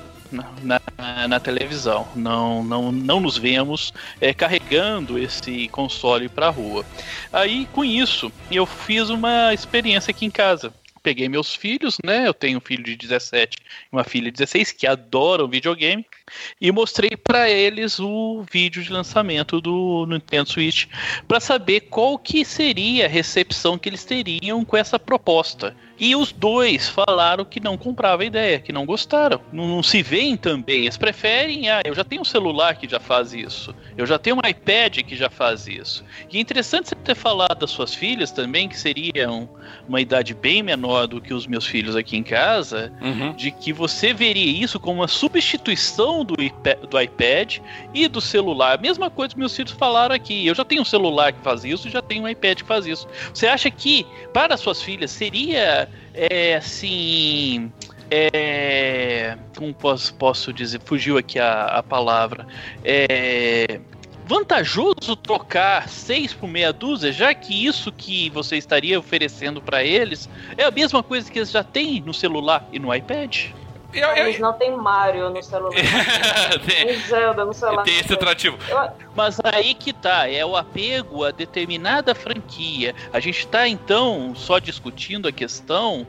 [0.64, 0.82] na,
[1.28, 2.08] na, televisão.
[2.16, 6.84] Não, não, não nos vemos é, carregando esse console para a rua.
[7.32, 12.28] Aí, com isso, eu fiz uma experiência aqui em casa peguei meus filhos, né?
[12.28, 16.06] Eu tenho um filho de 17 e uma filha de 16 que adoram videogame
[16.60, 20.86] e mostrei para eles o vídeo de lançamento do Nintendo Switch
[21.28, 25.76] para saber qual que seria a recepção que eles teriam com essa proposta.
[26.00, 29.42] E os dois falaram que não compravam a ideia, que não gostaram.
[29.52, 30.82] Não, não, se veem também.
[30.82, 33.74] Eles preferem, ah, eu já tenho um celular que já faz isso.
[33.98, 36.04] Eu já tenho um iPad que já faz isso.
[36.32, 39.50] E é interessante você ter falado das suas filhas também, que seriam
[39.88, 43.34] uma idade bem menor do que os meus filhos aqui em casa, uhum.
[43.34, 47.58] de que você veria isso como uma substituição do iPad, do iPad
[47.94, 48.80] e do celular.
[48.80, 50.46] Mesma coisa que meus filhos falaram aqui.
[50.46, 53.08] Eu já tenho um celular que faz isso, já tenho um iPad que faz isso.
[53.34, 57.72] Você acha que para suas filhas seria é, assim.
[58.10, 60.80] É, como posso, posso dizer?
[60.84, 62.48] Fugiu aqui a, a palavra.
[62.84, 63.80] É,
[64.26, 70.30] vantajoso trocar seis por meia dúzia, já que isso que você estaria oferecendo para eles
[70.58, 73.48] é a mesma coisa que eles já têm no celular e no iPad?
[73.98, 74.28] Eu, eu...
[74.28, 75.74] Eles não tem Mario no celular.
[76.66, 77.84] tem, Zelda no celular.
[77.84, 78.58] Tem esse atrativo.
[78.70, 78.92] Eu...
[79.16, 82.94] Mas aí que tá, é o apego a determinada franquia.
[83.12, 86.06] A gente tá então só discutindo a questão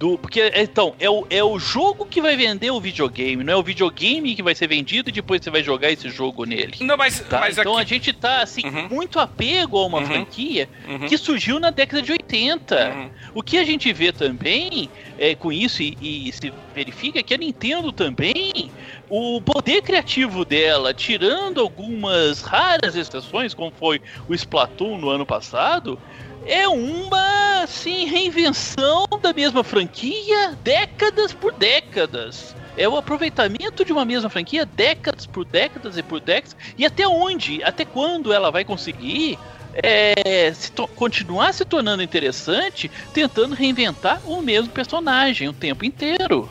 [0.00, 0.16] do.
[0.16, 3.62] Porque, então, é o, é o jogo que vai vender o videogame, não é o
[3.62, 6.74] videogame que vai ser vendido e depois você vai jogar esse jogo nele.
[6.80, 7.20] Não, mas.
[7.20, 7.40] Tá?
[7.40, 7.82] mas então aqui...
[7.82, 8.88] a gente tá, assim, uhum.
[8.88, 10.06] muito apego a uma uhum.
[10.06, 11.06] franquia uhum.
[11.06, 12.88] que surgiu na década de 80.
[12.88, 13.10] Uhum.
[13.34, 14.88] O que a gente vê também
[15.18, 18.70] é, com isso e, e se verifica que a Nintendo também,
[19.10, 25.98] o poder criativo dela, tirando algumas raras exceções, como foi o Splatoon no ano passado,
[26.46, 32.54] é uma assim, reinvenção da mesma franquia décadas por décadas.
[32.76, 36.56] É o aproveitamento de uma mesma franquia décadas por décadas e por décadas.
[36.78, 39.38] E até onde, até quando ela vai conseguir
[39.74, 46.50] é, se continuar se tornando interessante, tentando reinventar o mesmo personagem o tempo inteiro.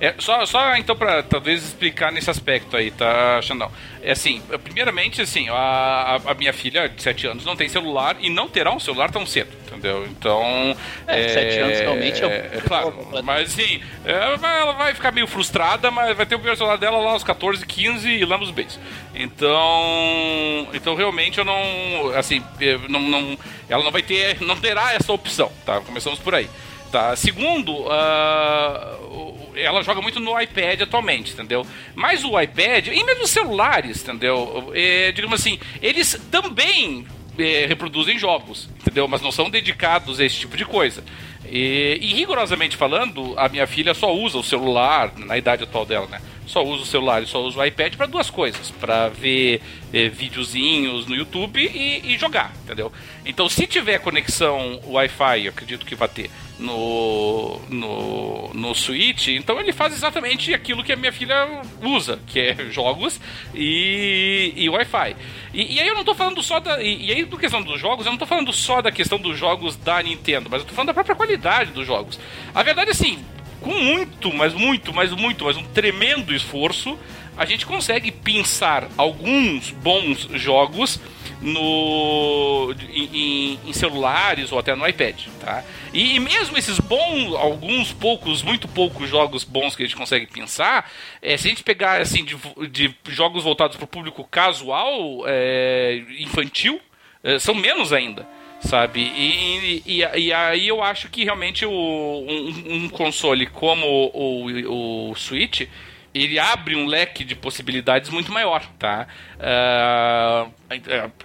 [0.00, 3.70] É, só, só então para talvez explicar nesse aspecto aí, tá, Xandão?
[4.02, 8.28] É assim, primeiramente, assim, a, a minha filha de 7 anos não tem celular e
[8.28, 10.06] não terá um celular tão cedo, entendeu?
[10.06, 10.76] Então.
[11.06, 15.26] É, é 7 anos realmente é, é, é Claro, mas assim, ela vai, ficar meio
[15.26, 18.50] frustrada, mas vai ter o primeiro celular dela lá aos 14, 15 e lá nos
[18.50, 18.78] beijos.
[19.14, 20.68] Então.
[20.74, 22.10] Então realmente eu não.
[22.14, 22.42] Assim,
[22.88, 23.38] não, não,
[23.68, 24.40] ela não vai ter.
[24.40, 25.80] Não terá essa opção, tá?
[25.80, 26.48] Começamos por aí.
[26.94, 27.16] Tá.
[27.16, 31.66] Segundo, uh, ela joga muito no iPad atualmente, entendeu?
[31.92, 34.70] Mas o iPad, e mesmo os celulares, entendeu?
[34.72, 37.04] É, digamos assim, eles também
[37.36, 39.08] é, reproduzem jogos, entendeu?
[39.08, 41.02] Mas não são dedicados a esse tipo de coisa.
[41.46, 46.06] E, e, rigorosamente falando, a minha filha só usa o celular, na idade atual dela,
[46.06, 46.20] né?
[46.46, 49.60] Só usa o celular e só usa o iPad para duas coisas: para ver
[49.92, 52.92] é, videozinhos no YouTube e, e, jogar, entendeu?
[53.24, 56.30] Então, se tiver conexão Wi-Fi, acredito que vai ter
[56.64, 62.40] no, no, no Switch, então ele faz exatamente aquilo que a minha filha usa, que
[62.40, 63.20] é jogos
[63.54, 65.14] e, e Wi-Fi.
[65.52, 66.82] E, e, aí eu não tô falando só da.
[66.82, 69.38] E, e aí, do questão dos jogos, eu não tô falando só da questão dos
[69.38, 72.18] jogos da Nintendo, mas eu tô falando da própria qualidade dos jogos.
[72.54, 73.22] A verdade é assim,
[73.60, 76.98] com muito, mas muito, mas muito, mas um tremendo esforço,
[77.36, 80.98] a gente consegue pensar alguns bons jogos
[81.40, 85.64] no em, em, celulares ou até no iPad, tá?
[85.92, 90.26] E, e, mesmo esses bons, alguns poucos, muito poucos jogos bons que a gente consegue
[90.26, 92.36] pensar, é, se a gente pegar assim de,
[92.70, 96.80] de jogos voltados para o público casual, é, infantil,
[97.22, 98.26] é, são menos ainda
[98.60, 99.00] sabe?
[99.00, 105.10] E, e, e, aí eu acho que realmente o, um, um console como o, o,
[105.10, 105.68] o Switch
[106.14, 109.08] ele abre um leque de possibilidades muito maior, tá?
[109.34, 110.50] Uh,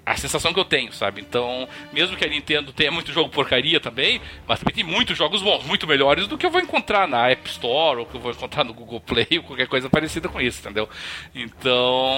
[0.06, 1.22] A sensação que eu tenho, sabe?
[1.22, 5.42] Então, mesmo que a Nintendo tenha muito jogo porcaria também, mas também tem muitos jogos
[5.42, 8.32] bons, muito melhores do que eu vou encontrar na App Store ou que eu vou
[8.32, 10.90] encontrar no Google Play ou qualquer coisa parecida com isso, entendeu?
[11.34, 12.16] Então,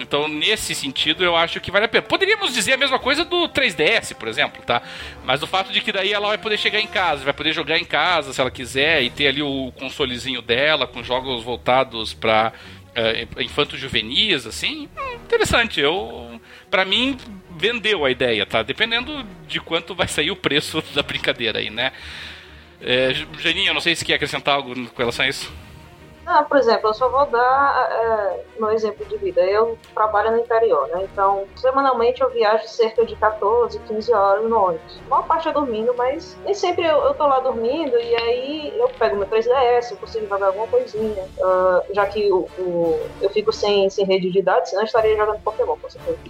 [0.00, 2.02] então nesse sentido, eu acho que vale a pena.
[2.02, 4.82] Poderíamos dizer a mesma coisa do 3DS, por exemplo, tá?
[5.24, 7.78] Mas o fato de que daí ela vai poder chegar em casa, vai poder jogar
[7.78, 12.52] em casa se ela quiser e ter ali o consolezinho dela com jogos voltados para
[12.90, 15.80] uh, infanto-juvenis, assim, hum, interessante.
[15.80, 16.29] Eu,
[16.70, 17.16] para mim,
[17.56, 18.62] vendeu a ideia, tá?
[18.62, 21.92] Dependendo de quanto vai sair o preço da brincadeira aí, né?
[22.80, 25.52] É, Janinho, não sei se quer acrescentar algo com relação a isso.
[26.32, 29.42] Ah, por exemplo, eu só vou dar é, exemplo de vida.
[29.42, 31.02] Eu trabalho no interior, né?
[31.02, 35.02] Então, semanalmente eu viajo cerca de 14, 15 horas no ônibus.
[35.06, 38.78] A maior parte é dormindo, mas nem sempre eu, eu tô lá dormindo e aí
[38.78, 41.24] eu pego meu 3DS, eu consigo jogar alguma coisinha.
[41.38, 45.16] Uh, já que o, o, eu fico sem, sem rede de dados, senão eu estaria
[45.16, 46.20] jogando Pokémon, com certeza.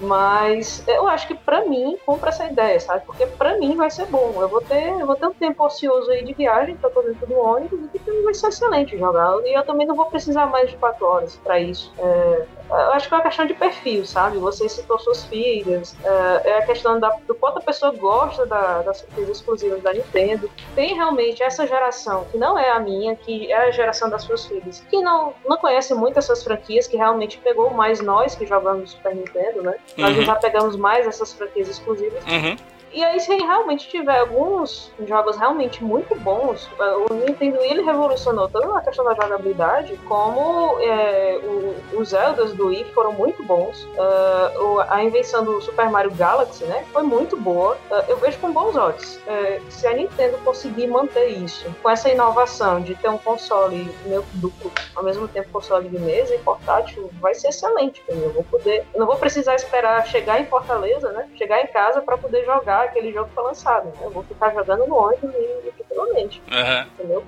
[0.00, 3.04] Mas eu acho que para mim, compra essa ideia, sabe?
[3.06, 4.40] Porque para mim vai ser bom.
[4.40, 7.02] Eu vou ter, eu vou ter um tempo ocioso aí de viagem, que eu tô
[7.02, 9.34] dentro do ônibus, e que vai ser excelente jogar.
[9.44, 11.92] E eu também não vou precisar mais de quatro horas para isso.
[11.98, 14.38] É, eu acho que é uma questão de perfil, sabe?
[14.38, 18.82] Você citou suas filhas, é, é a questão da, do quanto a pessoa gosta da,
[18.82, 20.50] das surpresas exclusivas da Nintendo.
[20.74, 24.46] Tem realmente essa geração, que não é a minha, que é a geração das suas
[24.46, 28.92] filhas, que não, não conhece muito essas franquias, que realmente pegou mais nós que jogamos
[28.92, 29.74] Super Nintendo, né?
[29.96, 30.22] Nós uhum.
[30.22, 32.22] já pegamos mais essas franquias exclusivas.
[32.24, 32.56] Uhum.
[32.94, 36.70] E aí, se realmente tiver alguns jogos realmente muito bons,
[37.10, 42.68] o Nintendo ele revolucionou tanto na questão da jogabilidade, como é, o, os Zeldas do
[42.68, 43.84] Wii foram muito bons.
[43.96, 47.76] Uh, a invenção do Super Mario Galaxy, né, foi muito boa.
[47.90, 49.16] Uh, eu vejo com bons olhos.
[49.16, 54.24] Uh, se a Nintendo conseguir manter isso, com essa inovação de ter um console meu
[54.34, 58.04] duplo, ao mesmo tempo console de mesa e portátil, vai ser excelente.
[58.06, 62.00] Eu vou poder, eu não vou precisar esperar chegar em Fortaleza, né, chegar em casa
[62.00, 63.86] para poder jogar aquele jogo foi lançado.
[63.86, 63.92] Né?
[64.02, 66.42] Eu vou ficar jogando no ônibus e tranquilamente.
[66.50, 66.86] Uhum.
[66.98, 67.24] Entendeu?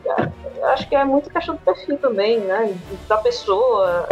[0.56, 2.76] Eu acho que é muito questão do perfil também, né?
[3.08, 4.08] Da pessoa,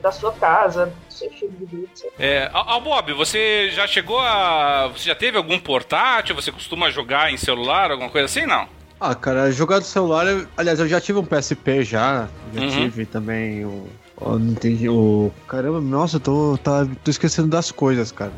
[0.00, 1.88] da sua casa, do seu estilo de vida.
[2.18, 4.88] É, ao Bob, você já chegou a.
[4.88, 6.34] Você já teve algum portátil?
[6.34, 8.66] Você costuma jogar em celular, alguma coisa assim, não?
[9.00, 12.70] Ah, cara, jogar do celular, eu, aliás, eu já tive um PSP já, já uhum.
[12.70, 13.88] tive também o.
[14.16, 14.88] Oh, não entendi.
[14.88, 15.32] O.
[15.48, 18.32] Caramba, nossa, eu tô, tá, tô esquecendo das coisas, cara.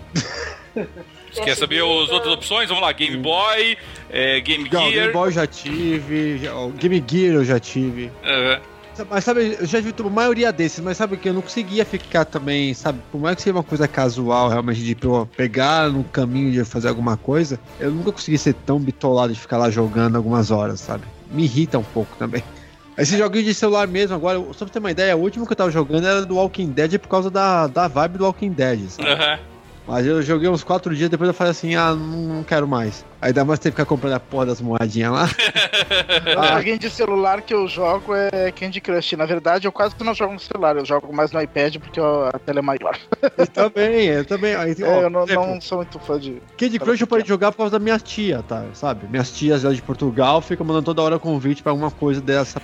[1.34, 2.68] Você quer saber as outras opções?
[2.68, 3.76] Vamos lá, Game Boy,
[4.08, 4.90] é, Game Gear.
[4.90, 6.40] Game Boy já tive,
[6.78, 8.10] Game Gear eu já tive.
[8.22, 8.74] Uhum.
[9.10, 12.24] Mas sabe, eu já vi a maioria desses, mas sabe que eu não conseguia ficar
[12.24, 13.00] também, sabe?
[13.10, 14.96] Por mais que seja uma coisa casual, realmente, de
[15.36, 19.58] pegar no caminho de fazer alguma coisa, eu nunca consegui ser tão bitolado de ficar
[19.58, 21.02] lá jogando algumas horas, sabe?
[21.32, 22.44] Me irrita um pouco também.
[22.96, 25.56] Esse joguinho de celular mesmo, agora, só pra ter uma ideia, o último que eu
[25.56, 29.10] tava jogando era do Walking Dead por causa da, da vibe do Walking Dead, sabe?
[29.10, 29.53] Uhum.
[29.86, 33.04] Mas eu joguei uns quatro dias, depois eu falei assim, ah, não, quero mais.
[33.32, 35.28] Dá mais tempo que ficar comprando a porra das moedinhas lá.
[36.56, 39.12] joguinho de celular que eu jogo é Candy Crush.
[39.16, 42.38] Na verdade, eu quase não jogo no celular, eu jogo mais no iPad porque a
[42.38, 42.98] tela é maior.
[43.36, 44.52] Eu também, eu também.
[44.54, 46.40] é, eu não, não, sou muito fã de.
[46.56, 48.64] Candy Crush eu parei de jogar por causa da minha tia, tá?
[48.74, 49.06] Sabe?
[49.08, 52.60] Minhas tias lá de Portugal ficam mandando toda hora convite pra alguma coisa dessa.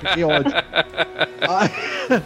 [0.00, 0.52] Fiquei ódio.
[1.48, 2.22] Aí,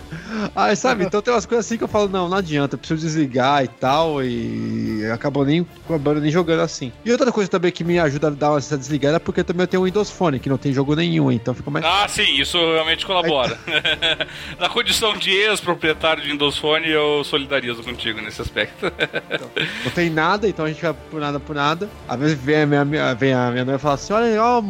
[0.55, 1.05] aí, sabe?
[1.05, 3.69] Então tem umas coisas assim que eu falo, não, não adianta, eu preciso desligar e
[3.69, 6.93] tal, e acabou nem acabando nem jogando assim.
[7.05, 9.69] E outra coisa também que me ajuda a dar uma desligada é porque também eu
[9.69, 11.85] tenho o Windows Phone, que não tem jogo nenhum, então fica mais.
[11.85, 13.59] Ah, sim, isso realmente colabora.
[14.59, 18.87] Na condição de ex-proprietário de Windows Phone, eu solidarizo contigo nesse aspecto.
[18.87, 19.51] Então,
[19.85, 21.89] não tem nada, então a gente vai por nada por nada.
[22.09, 24.63] Às vezes vem a minha, vem a minha mãe e fala assim: olha, ó,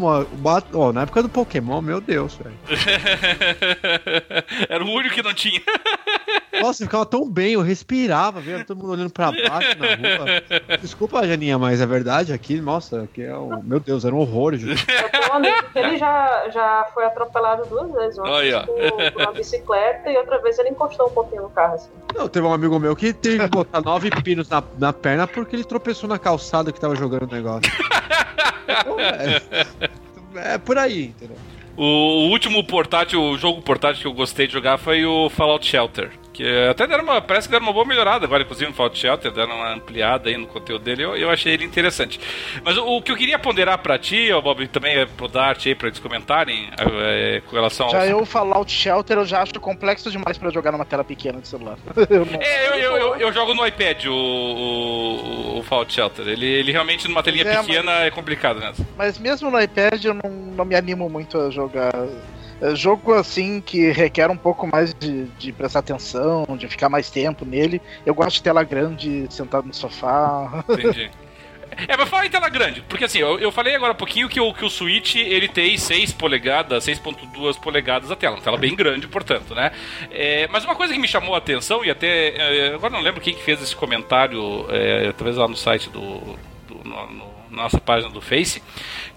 [0.75, 2.57] ó, na época do Pokémon, meu Deus, velho.
[4.69, 5.61] Era o único que não tinha.
[6.61, 10.79] Nossa, ficava tão bem, eu respirava, vendo todo mundo olhando pra baixo na rua.
[10.81, 13.63] Desculpa, Janinha, mas é verdade aqui, nossa, aqui é um.
[13.63, 14.55] Meu Deus, era um horror.
[14.57, 14.59] Eu
[15.11, 18.19] tenho um amigo que ele já, já foi atropelado duas vezes.
[18.19, 21.91] Uma vez com, uma bicicleta e outra vez ele encostou um pouquinho no carro, assim.
[22.15, 25.57] Não, teve um amigo meu que teve que botar nove pinos na, na perna porque
[25.57, 27.71] ele tropeçou na calçada que tava jogando o negócio.
[28.69, 31.37] Então, é, é por aí, entendeu?
[31.77, 36.11] O último portátil, o jogo portátil que eu gostei de jogar foi o Fallout Shelter.
[36.37, 37.23] Que até deram uma.
[37.23, 40.37] Parece que deram uma boa melhorada agora, inclusive no Fallout Shelter, deram uma ampliada aí
[40.37, 41.03] no conteúdo dele.
[41.03, 42.21] Eu, eu achei ele interessante.
[42.63, 45.65] Mas o, o que eu queria ponderar pra ti, ó, Bob, também é pro Dart
[45.65, 50.11] aí, pra eles comentarem é, com relação Já eu Fallout Shelter eu já acho complexo
[50.11, 51.79] demais pra jogar numa tela pequena de celular.
[52.11, 56.29] eu é, eu, eu, eu, eu, jogo no iPad o, o, o, Fallout Shelter.
[56.29, 58.87] Ele, ele realmente numa telinha é, pequena mas, é complicado mesmo.
[58.95, 61.95] Mas mesmo no iPad eu não, não me animo muito a jogar
[62.61, 67.11] É, jogo assim que requer um pouco mais de, de prestar atenção, de ficar mais
[67.11, 67.81] tempo nele.
[68.05, 70.65] Eu gosto de tela grande, sentado no sofá.
[70.69, 71.11] Entendi.
[71.89, 74.41] É, mas fala em tela grande, porque assim, eu, eu falei agora há pouquinho que
[74.41, 78.75] o, que o Switch ele tem 6 polegadas, 6.2 polegadas a tela, uma tela bem
[78.75, 79.73] grande, portanto, né?
[80.11, 82.29] É, mas uma coisa que me chamou a atenção, e até.
[82.37, 86.21] É, agora não lembro quem que fez esse comentário, é, talvez lá no site do.
[86.67, 88.63] do no, no, nossa página do Face,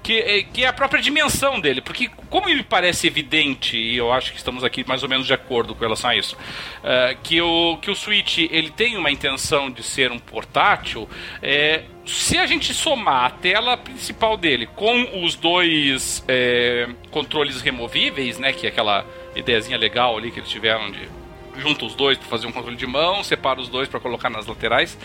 [0.01, 1.81] que, é, que é a própria dimensão dele.
[1.81, 5.33] Porque, como me parece evidente, e eu acho que estamos aqui mais ou menos de
[5.33, 9.69] acordo com relação a isso, uh, que, o, que o Switch ele tem uma intenção
[9.69, 11.07] de ser um portátil,
[11.41, 18.39] é, se a gente somar a tela principal dele com os dois é, controles removíveis,
[18.39, 21.18] né, que é aquela ideiazinha legal ali que eles tiveram de
[21.60, 24.47] junta os dois para fazer um controle de mão, separa os dois para colocar nas
[24.47, 24.97] laterais,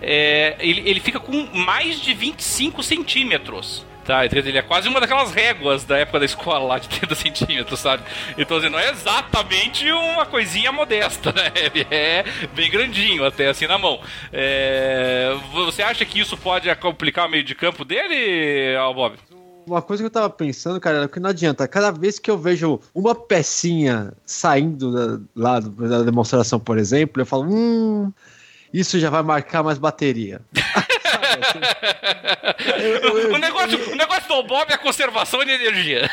[0.00, 5.32] é, ele, ele fica com mais de 25 centímetros Tá, ele é quase uma daquelas
[5.32, 8.02] réguas da época da escola lá de 30 centímetros, sabe?
[8.36, 11.52] Então, assim, não é exatamente uma coisinha modesta, né?
[11.54, 14.00] Ele é bem grandinho até assim na mão.
[14.32, 15.32] É...
[15.52, 19.16] Você acha que isso pode complicar o meio de campo dele, Bob?
[19.66, 21.68] Uma coisa que eu tava pensando, cara, era que não adianta.
[21.68, 27.26] Cada vez que eu vejo uma pecinha saindo da, lá da demonstração, por exemplo, eu
[27.26, 28.12] falo, hum,
[28.72, 30.40] isso já vai marcar mais bateria.
[33.32, 36.10] o, negócio, o negócio do Bob é a conservação de energia.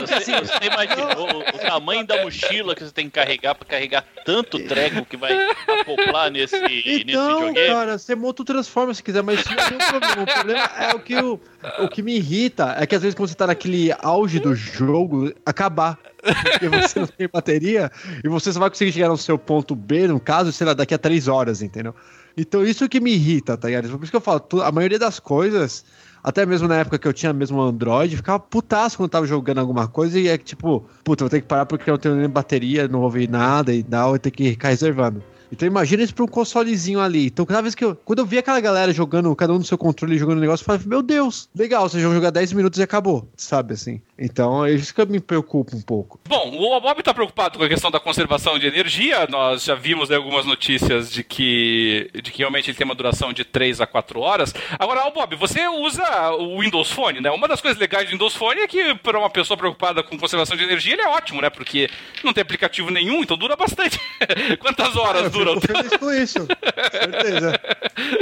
[0.00, 4.04] você, você imaginou o, o, tamanho da mochila que você tem que carregar para carregar
[4.24, 5.32] tanto treco que vai
[5.80, 7.68] acoplar nesse, então, nesse videogame?
[7.68, 10.22] cara, você monta o Transformer se quiser, mas isso não tem um problema.
[10.22, 11.40] O problema é o que, o,
[11.80, 15.32] o que me irrita é que às vezes quando você tá naquele auge do jogo,
[15.44, 15.98] acabar.
[16.26, 17.90] Porque você não tem bateria
[18.24, 20.94] e você só vai conseguir chegar no seu ponto B, no caso, sei lá, daqui
[20.94, 21.94] a três horas, entendeu?
[22.36, 23.88] Então isso que me irrita, tá ligado?
[23.88, 25.84] Por isso que eu falo, a maioria das coisas,
[26.22, 29.88] até mesmo na época que eu tinha mesmo Android, ficava putaço quando tava jogando alguma
[29.88, 32.28] coisa e é que tipo, puta, vou ter que parar porque eu não tenho nem
[32.28, 35.22] bateria, não ouvi nada e tal, eu tenho que ficar reservando.
[35.50, 37.26] Então imagina isso pra um consolezinho ali.
[37.26, 37.96] Então cada vez que eu.
[38.04, 40.82] Quando eu vi aquela galera jogando, cada um no seu controle jogando negócio, eu falei,
[40.86, 44.00] meu Deus, legal, vocês vão jogar 10 minutos e acabou, sabe assim?
[44.18, 46.18] Então é isso que me preocupa um pouco.
[46.28, 49.26] Bom, o Bob está preocupado com a questão da conservação de energia.
[49.28, 53.44] Nós já vimos algumas notícias de que, de que realmente ele tem uma duração de
[53.44, 54.54] 3 a 4 horas.
[54.78, 56.02] Agora, o Bob, você usa
[56.38, 57.30] o Windows Phone, né?
[57.30, 60.56] Uma das coisas legais do Windows Phone é que, para uma pessoa preocupada com conservação
[60.56, 61.50] de energia, ele é ótimo, né?
[61.50, 61.90] Porque
[62.24, 64.00] não tem aplicativo nenhum, então dura bastante.
[64.60, 65.56] Quantas horas eu dura?
[65.56, 66.46] Eu fico feliz com isso,
[66.90, 67.60] certeza.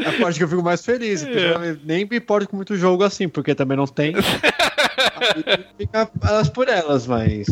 [0.04, 1.22] É a parte que eu fico mais feliz.
[1.24, 1.76] É.
[1.84, 4.14] Nem me importo com muito jogo assim, porque também não tem.
[5.78, 7.46] fica elas por elas, mas.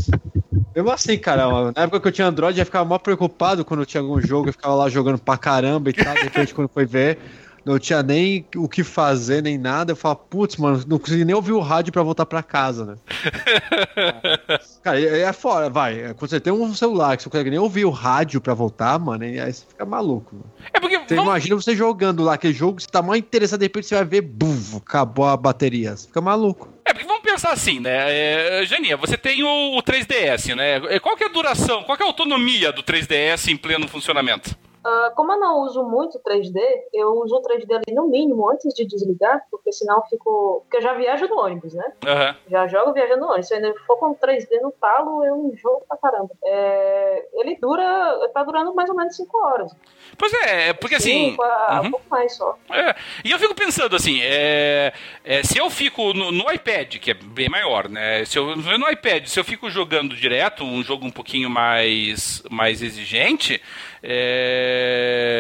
[0.75, 4.01] Mesmo assim, cara, na época que eu tinha Android, eu ficava mó preocupado quando tinha
[4.01, 6.15] algum jogo, eu ficava lá jogando pra caramba e tal.
[6.15, 7.19] De repente, quando foi ver,
[7.65, 9.93] não tinha nem o que fazer, nem nada.
[9.93, 12.97] Eu falava, putz, mano, não consegui nem ouvir o rádio pra voltar pra casa, né?
[14.83, 16.15] cara, é fora, vai.
[16.15, 18.99] Quando você tem um celular que você não consegue nem ouvir o rádio pra voltar,
[18.99, 20.35] mano, aí você fica maluco.
[20.35, 20.51] Mano.
[20.73, 20.99] É porque.
[20.99, 21.31] Você vamos...
[21.31, 24.21] imagina você jogando lá aquele jogo, você tá mais interessado, de repente você vai ver,
[24.23, 25.97] buf, acabou a bateria.
[25.97, 26.69] Você fica maluco.
[26.85, 28.61] É, porque vamos pensar assim, né?
[28.61, 30.99] É, Janinha, você tem o, o 3DS, né?
[31.01, 34.57] Qual que é a duração, qual que é a autonomia do 3DS em pleno funcionamento?
[34.85, 36.59] Uh, como eu não uso muito 3D,
[36.93, 40.61] eu uso o 3D ali no mínimo antes de desligar, porque senão eu fico.
[40.63, 41.85] Porque eu já viajo no ônibus, né?
[42.05, 42.35] Uhum.
[42.49, 43.47] Já jogo viajando no ônibus.
[43.47, 46.31] Se eu ainda for com 3D no talo, eu enjoo pra caramba.
[46.45, 47.27] É...
[47.35, 48.29] Ele dura.
[48.35, 49.73] Tá durando mais ou menos 5 horas.
[50.19, 51.31] Pois é, é porque assim.
[51.31, 51.87] Cinco, uhum.
[51.87, 52.57] Um pouco mais só.
[52.71, 52.95] É.
[53.25, 54.93] E eu fico pensando assim, é...
[55.25, 58.25] É, se eu fico no, no, iPad, que é bem maior, né?
[58.25, 62.83] Se eu no iPad, se eu fico jogando direto, um jogo um pouquinho mais, mais
[62.83, 63.63] exigente
[64.03, 65.39] é...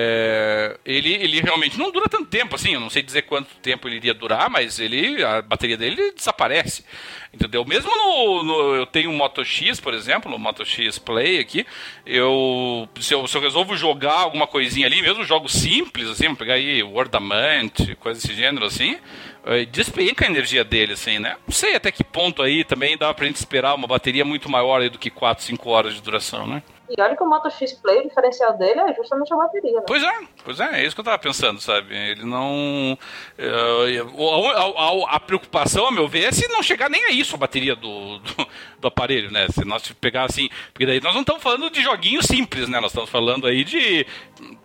[0.84, 2.74] ele, ele realmente não dura tanto tempo assim.
[2.74, 6.84] Eu não sei dizer quanto tempo ele iria durar, mas ele a bateria dele desaparece.
[7.34, 7.64] Entendeu?
[7.64, 11.66] Mesmo no, no, Eu tenho um Moto X, por exemplo, o Moto X Play aqui.
[12.06, 13.26] Eu se, eu.
[13.26, 18.20] se eu resolvo jogar alguma coisinha ali, mesmo jogos simples, assim, pegar aí Wordament, coisa
[18.20, 18.98] desse gênero assim,
[19.46, 21.36] eh, despenca a energia dele, assim, né?
[21.46, 24.88] Não sei até que ponto aí também dá pra gente esperar uma bateria muito maior
[24.90, 26.62] do que 4, 5 horas de duração, né?
[26.96, 29.84] E olha que o Moto X Play, o diferencial dele é justamente a bateria, né?
[29.86, 30.12] Pois é,
[30.44, 31.96] pois é, é isso que eu tava pensando, sabe?
[31.96, 32.98] Ele não.
[33.38, 37.34] Uh, a, a, a, preocupação, a meu ver, é se não chegar nem a isso
[37.34, 39.46] a bateria do, do, do, aparelho, né?
[39.48, 40.50] Se nós pegar assim.
[40.70, 42.78] Porque daí nós não estamos falando de joguinhos simples, né?
[42.78, 44.06] Nós estamos falando aí de.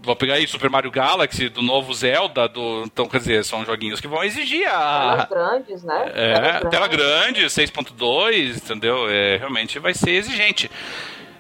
[0.02, 2.84] Vou pegar aí Super Mario Galaxy, do novo Zelda, do.
[2.84, 5.28] Então, quer dizer, são joguinhos que vão exigir a.
[5.28, 6.12] Telas grandes, né?
[6.14, 9.10] É, tela grande, 6.2, entendeu?
[9.10, 10.70] É, realmente vai ser exigente.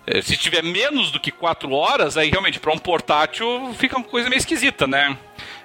[0.07, 4.05] É, se tiver menos do que 4 horas, aí realmente para um portátil fica uma
[4.05, 5.17] coisa meio esquisita, né?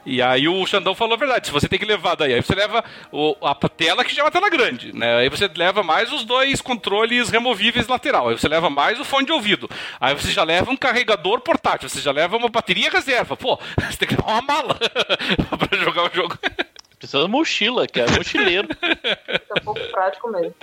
[0.04, 2.56] E aí o Xandão falou a verdade, se você tem que levar daí, aí você
[2.56, 5.18] leva o, a tela que já é uma tela grande, né?
[5.18, 9.26] Aí você leva mais os dois controles removíveis lateral, aí você leva mais o fone
[9.26, 9.70] de ouvido,
[10.00, 13.36] aí você já leva um carregador portátil, você já leva uma bateria reserva.
[13.36, 14.74] Pô, você tem que levar uma mala
[15.56, 16.36] pra jogar o jogo.
[17.02, 18.68] Precisa de mochila, que é mochileiro.
[18.68, 20.54] Fica um pouco prático mesmo.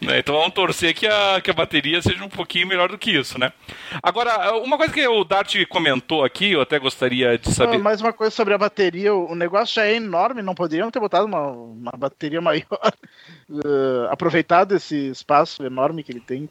[0.00, 3.10] Né, Então vamos torcer que a, que a bateria seja um pouquinho melhor do que
[3.10, 3.52] isso, né?
[4.02, 7.76] Agora, uma coisa que o Dart comentou aqui, eu até gostaria de saber.
[7.76, 10.98] Ah, Mais uma coisa sobre a bateria, o negócio já é enorme, não poderiam ter
[10.98, 12.64] botado uma, uma bateria maior,
[13.50, 16.48] eh, aproveitado esse espaço enorme que ele tem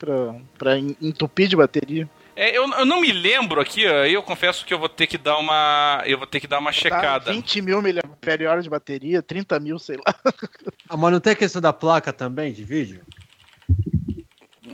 [0.77, 2.07] en- entupir de bateria.
[2.35, 5.17] É, eu, eu não me lembro aqui, aí eu confesso que eu vou ter que
[5.17, 6.03] dar uma.
[6.05, 7.31] Eu vou ter que dar uma Tá, checada.
[7.31, 10.03] 20 mil miliampere-hora de bateria, 30 mil, sei lá.
[10.87, 13.01] Ah, mas não tem a questão da placa também de vídeo?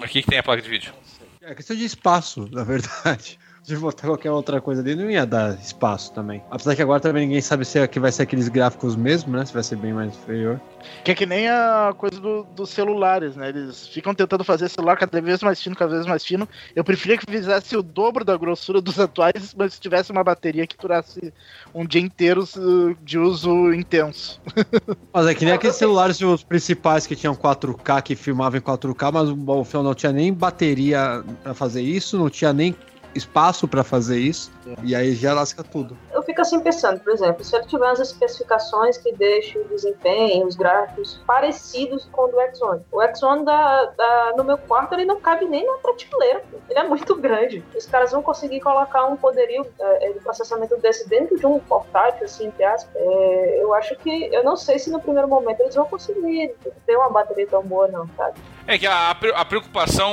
[0.01, 0.93] Aqui que tem a placa de vídeo.
[1.41, 3.39] É questão de espaço, na verdade.
[3.63, 6.41] Se botar qualquer outra coisa ali, não ia dar espaço também.
[6.49, 9.45] Apesar que agora também ninguém sabe se é que vai ser aqueles gráficos mesmo, né?
[9.45, 10.59] Se vai ser bem mais inferior.
[11.03, 13.49] Que é que nem a coisa do- dos celulares, né?
[13.49, 16.49] Eles ficam tentando fazer celular cada vez mais fino, cada vez mais fino.
[16.75, 20.75] Eu preferia que fizesse o dobro da grossura dos atuais, mas tivesse uma bateria que
[20.75, 21.31] durasse
[21.73, 22.43] um dia inteiro
[23.03, 24.41] de uso intenso.
[25.13, 29.11] Mas é que nem aqueles celulares os principais que tinham 4K, que filmavam em 4K,
[29.11, 32.75] mas o o não tinha nem bateria pra fazer isso, não tinha nem
[33.15, 34.51] espaço pra fazer isso.
[34.83, 35.97] E aí já lasca tudo.
[36.13, 40.45] Eu fico assim pensando, por exemplo, se ele tiver umas especificações que deixem o desempenho,
[40.47, 42.81] os gráficos parecidos com o do X1.
[42.91, 46.43] O X1 da, da- no meu quarto ele não cabe nem na prateleira.
[46.69, 47.63] Ele é muito grande.
[47.75, 52.25] Os caras vão conseguir colocar um poderio é, de processamento desse dentro de um portátil,
[52.25, 52.95] assim, entre aspas.
[52.95, 54.25] É, eu acho que.
[54.33, 56.53] Eu não sei se no primeiro momento eles vão conseguir
[56.85, 58.39] ter uma bateria tão boa, não, sabe?
[58.71, 60.09] É que a, a preocupação.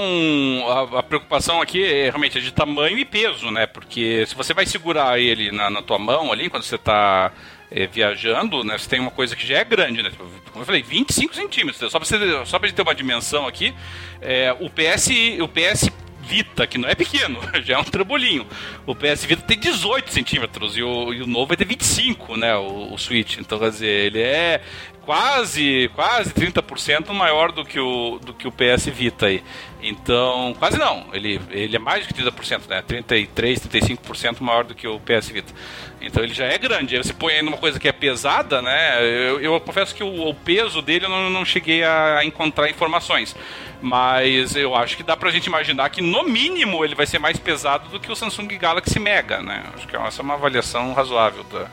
[0.66, 3.68] A, a preocupação aqui é realmente é de tamanho e peso, né?
[3.68, 7.30] Porque se você vai segurar ele na, na tua mão ali, quando você tá
[7.70, 8.76] é, viajando, né?
[8.76, 10.11] Você tem uma coisa que já é grande, né?
[10.50, 11.78] Como eu falei, 25 centímetros.
[11.92, 13.72] Só pra, você, só pra gente ter uma dimensão aqui,
[14.20, 15.09] é, o PS.
[15.40, 15.88] O PS
[16.20, 18.44] Vita, que não é pequeno, já é um trambolinho.
[18.84, 22.56] O PS Vita tem 18 centímetros e o, e o novo vai ter 25, né?
[22.56, 23.38] O, o Switch.
[23.38, 24.61] Então, quer dizer, ele é
[25.09, 29.42] quase, quase 30% maior do que o, do que o PS Vita aí.
[29.82, 32.82] Então, quase não, ele, ele é mais do que 30%, né?
[32.82, 35.50] 33, 35% maior do que o PS Vita.
[35.98, 36.98] Então ele já é grande.
[36.98, 39.02] Você põe aí numa coisa que é pesada, né?
[39.02, 43.34] Eu, eu confesso que o, o peso dele eu não, não cheguei a encontrar informações.
[43.80, 47.38] Mas eu acho que dá pra gente imaginar que no mínimo ele vai ser mais
[47.38, 49.64] pesado do que o Samsung Galaxy Mega, né?
[49.74, 51.66] Acho que essa é uma avaliação razoável da,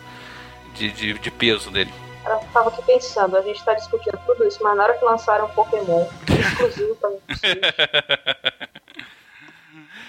[0.73, 1.91] de, de, de peso dele.
[2.28, 5.45] Eu tava aqui pensando, a gente tá discutindo tudo isso, mas na hora que lançaram
[5.45, 7.09] um Pokémon exclusivo pra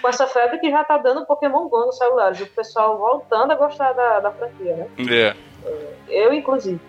[0.01, 3.57] Com essa febre que já tá dando Pokémon Go nos celulares, o pessoal voltando a
[3.57, 4.87] gostar da, da franquia, né?
[5.11, 5.35] É.
[6.09, 6.81] Eu, inclusive.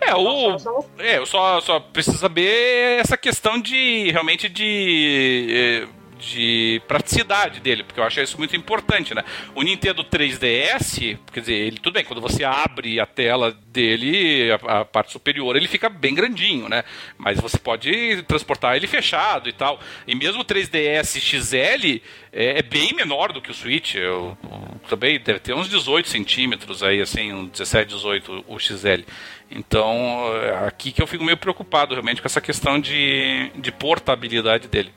[0.00, 0.56] É, o,
[0.98, 5.88] É, eu só, só preciso saber essa questão de realmente de, eh,
[6.22, 9.24] de praticidade dele, porque eu acho isso muito importante, né?
[9.54, 14.80] O Nintendo 3DS, quer dizer, ele tudo bem, quando você abre a tela dele, a,
[14.80, 16.84] a parte superior, ele fica bem grandinho, né?
[17.18, 19.80] Mas você pode transportar ele fechado e tal.
[20.06, 22.00] E mesmo o 3DS XL
[22.32, 23.96] é, é bem menor do que o Switch.
[23.96, 29.02] Eu, eu também deve ter uns 18 centímetros aí, assim, uns 17, 18 o XL.
[29.50, 34.68] Então, é aqui que eu fico meio preocupado realmente com essa questão de, de portabilidade
[34.68, 34.92] dele.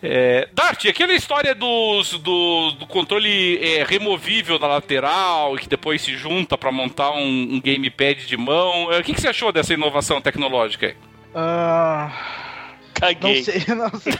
[0.00, 6.00] É, Dart, aquela história dos, do, do controle é, removível na lateral e que depois
[6.02, 9.50] se junta para montar um, um gamepad de mão, é, o que, que você achou
[9.50, 10.86] dessa inovação tecnológica?
[10.86, 10.96] aí?
[11.34, 13.42] Ah, não Caguei.
[13.42, 14.12] sei, não sei.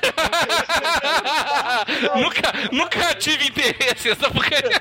[2.17, 4.81] nunca, nunca tive interesse nessa porcaria.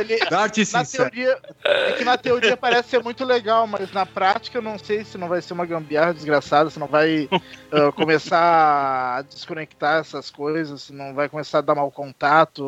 [0.00, 1.10] Ele, na sincero.
[1.10, 5.04] teoria, é que na teoria parece ser muito legal, mas na prática eu não sei
[5.04, 7.28] se não vai ser uma gambiarra desgraçada, se não vai
[7.72, 12.62] ah, começar a desconectar essas coisas, se não vai começar a dar mau contato,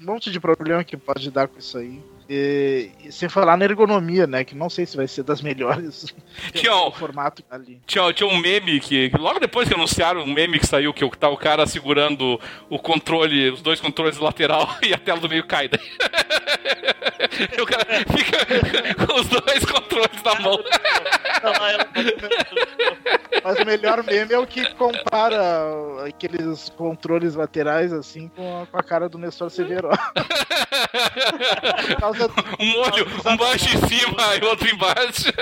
[0.00, 2.02] um monte de problema que pode dar com isso aí.
[2.32, 4.44] E, e sem falar na ergonomia, né?
[4.44, 6.06] Que não sei se vai ser das melhores
[6.54, 7.80] Tinha um- formato ali.
[7.84, 11.10] Tinha, tinha um meme que, logo depois que anunciaram um meme que saiu, que o-
[11.10, 15.44] tá o cara segurando o controle, os dois controles lateral e a tela do meio
[15.44, 15.80] cai daí.
[17.56, 20.58] E o cara fica com os dois controles na mão.
[23.44, 25.38] Mas o melhor meme é o que compara
[26.06, 29.88] aqueles controles laterais assim com a, com a cara do Nestor Severo.
[32.58, 35.32] um olho, um baixo em cima e outro embaixo.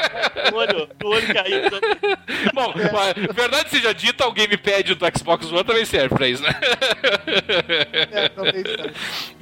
[0.53, 1.81] o olho, o olho caído.
[2.55, 3.33] Bom, é.
[3.33, 6.55] verdade seja dita, o gamepad do Xbox One também serve pra isso, né?
[8.11, 8.93] É, também serve.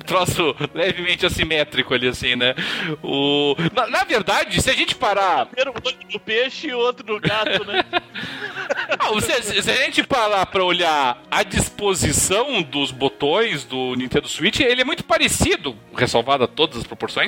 [0.07, 2.55] Troço levemente assimétrico ali, assim, né?
[3.03, 3.55] O...
[3.73, 5.47] Na, na verdade, se a gente parar.
[5.47, 7.85] Um olho no peixe e outro no gato, né?
[8.99, 14.61] Ah, se, se, a gente parar pra olhar a disposição dos botões do Nintendo Switch,
[14.61, 17.26] ele é muito parecido, ressalvada todas as proporções,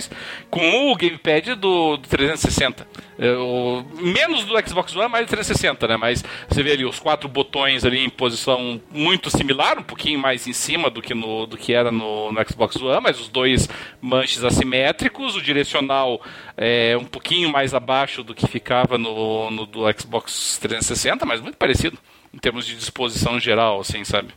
[0.50, 2.86] com o gamepad do, do 360.
[3.18, 5.96] É, o, menos do Xbox One, mais do 360, né?
[5.96, 10.46] Mas você vê ali os quatro botões ali em posição muito similar, um pouquinho mais
[10.46, 13.68] em cima do que, no, do que era no, no Xbox One, mas os dois
[14.00, 16.20] manches assimétricos, o direcional
[16.56, 21.56] é um pouquinho mais abaixo do que ficava no, no do Xbox 360, mas muito
[21.56, 21.98] parecido
[22.32, 24.28] em termos de disposição geral, assim, sabe?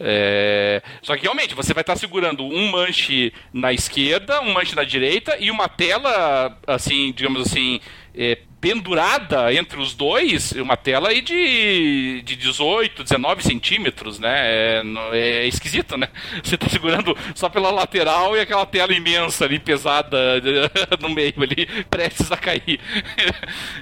[0.00, 0.82] É...
[1.02, 5.36] Só que realmente você vai estar segurando um manche na esquerda, um manche na direita
[5.38, 7.80] e uma tela, assim, digamos assim,
[8.14, 14.34] é, pendurada entre os dois, uma tela aí de, de 18, 19 centímetros, né?
[14.36, 14.82] É,
[15.12, 16.08] é esquisito, né?
[16.42, 20.18] Você está segurando só pela lateral e aquela tela imensa ali, pesada
[21.00, 22.80] no meio ali, prestes a cair.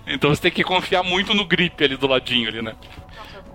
[0.07, 2.75] então você tem que confiar muito no grip ali do ladinho ali, né?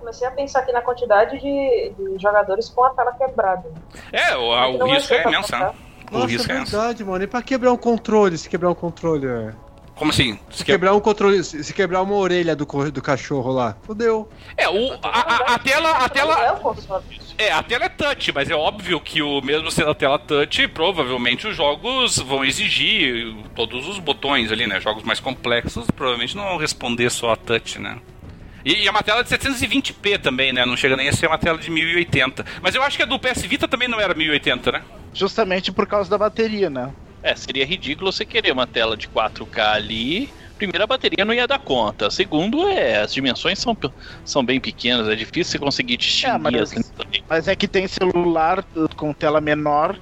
[0.04, 3.64] Comecei a pensar aqui na quantidade de, de jogadores com a tela quebrada.
[4.12, 5.72] É, o, o risco é imenso, né?
[6.12, 7.24] O Nossa, risco é, é verdade, mano.
[7.24, 9.52] E pra quebrar um controle, se quebrar um controle, é...
[9.94, 10.38] Como assim?
[10.50, 14.28] Se, se quebrar um controle, se quebrar uma orelha do, do cachorro lá, fodeu.
[14.56, 16.34] É, o, a, a, a tela, a tela,
[17.38, 20.66] é, a tela é touch, mas é óbvio que o mesmo sendo a tela touch,
[20.68, 24.80] provavelmente os jogos vão exigir todos os botões ali, né?
[24.80, 27.96] Jogos mais complexos provavelmente não vão responder só a touch, né?
[28.64, 30.64] E, e é uma tela de 720p também, né?
[30.64, 32.44] Não chega nem a ser uma tela de 1080.
[32.62, 34.82] Mas eu acho que a do PS Vita também não era 1080, né?
[35.12, 36.90] Justamente por causa da bateria, né?
[37.22, 40.30] É, seria ridículo você querer uma tela de 4K ali.
[40.56, 42.10] Primeiro, a bateria não ia dar conta.
[42.10, 43.76] Segundo, é, as dimensões são,
[44.24, 46.92] são bem pequenas, é difícil você conseguir distinguir é, mas, as
[47.28, 48.64] mas é que tem celular
[48.96, 49.98] com tela menor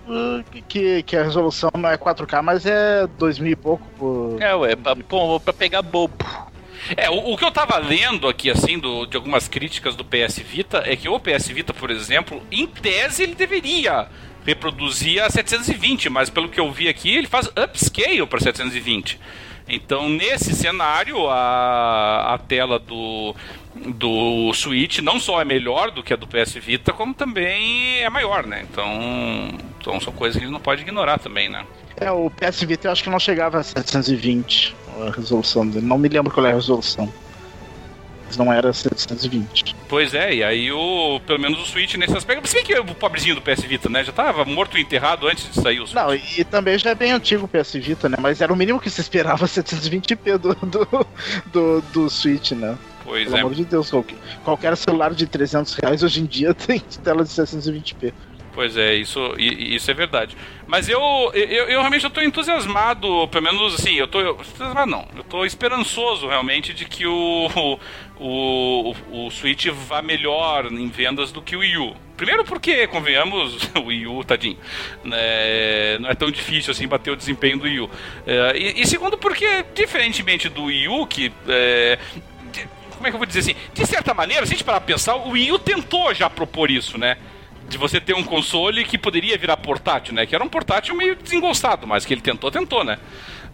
[0.68, 3.86] que, que a resolução não é 4K, mas é 2000 e pouco.
[3.96, 4.42] Por...
[4.42, 4.94] É, ué, pra,
[5.42, 6.51] pra pegar bobo.
[6.96, 10.38] É, o, o, que eu tava lendo aqui, assim, do, de algumas críticas do PS
[10.38, 14.08] Vita, é que o PS Vita, por exemplo, em tese ele deveria
[14.44, 19.18] reproduzir a 720, mas pelo que eu vi aqui, ele faz upscale para 720.
[19.68, 23.34] Então, nesse cenário, a, a tela do,
[23.74, 28.10] do Switch não só é melhor do que a do PS Vita, como também é
[28.10, 28.66] maior, né?
[28.70, 29.48] Então,
[29.80, 31.64] então são coisas que gente não pode ignorar também, né?
[31.96, 35.86] É, o PS Vita eu acho que não chegava a 720 a resolução dele.
[35.86, 37.12] Não me lembro qual é a resolução.
[38.32, 39.76] Mas não era 720.
[39.88, 41.20] Pois é, e aí o.
[41.26, 42.46] Pelo menos o Switch nesse aspecto.
[42.48, 44.02] Se bem que o pobrezinho do PS Vita, né?
[44.02, 46.02] Já tava morto e enterrado antes de sair o Switch.
[46.02, 48.16] Não, e também já é bem antigo o PS Vita, né?
[48.18, 51.06] Mas era o mínimo que se esperava 720p do, do,
[51.52, 52.78] do, do Switch, né?
[53.04, 53.40] Pois Pelo é.
[53.40, 53.90] amor de Deus,
[54.44, 58.14] qualquer celular de 300 reais hoje em dia tem tela de 720p.
[58.54, 60.36] Pois é, isso, isso é verdade.
[60.66, 61.00] Mas eu,
[61.32, 66.28] eu, eu realmente estou entusiasmado, pelo menos assim, eu estou entusiasmado não, eu estou esperançoso
[66.28, 67.78] realmente de que o,
[68.20, 71.96] o, o, Switch vá melhor em vendas do que o Wii U.
[72.14, 74.58] Primeiro porque, convenhamos, o Wii U, tadinho,
[75.02, 77.90] né, não é tão difícil assim bater o desempenho do Wii U.
[78.26, 81.98] É, e, e, segundo porque, diferentemente do Wii U, que é,
[83.02, 83.56] como é que eu vou dizer assim?
[83.72, 86.98] De certa maneira, se a gente parar pensar, o Wii U tentou já propor isso,
[86.98, 87.16] né?
[87.72, 90.26] De você ter um console que poderia virar portátil, né?
[90.26, 92.98] Que era um portátil meio desengostado, mas que ele tentou, tentou, né?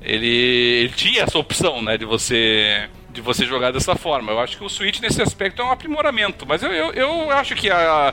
[0.03, 1.97] Ele, ele tinha essa opção, né?
[1.97, 4.33] De você de você jogar dessa forma.
[4.33, 7.55] Eu acho que o Switch nesse aspecto é um aprimoramento, mas eu, eu, eu acho
[7.55, 8.13] que a,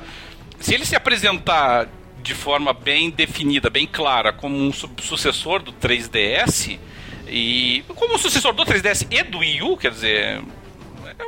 [0.60, 1.88] se ele se apresentar
[2.22, 6.80] de forma bem definida, bem clara, como um sucessor do 3DS
[7.28, 10.41] e como um sucessor do 3DS e do Wii U, quer dizer,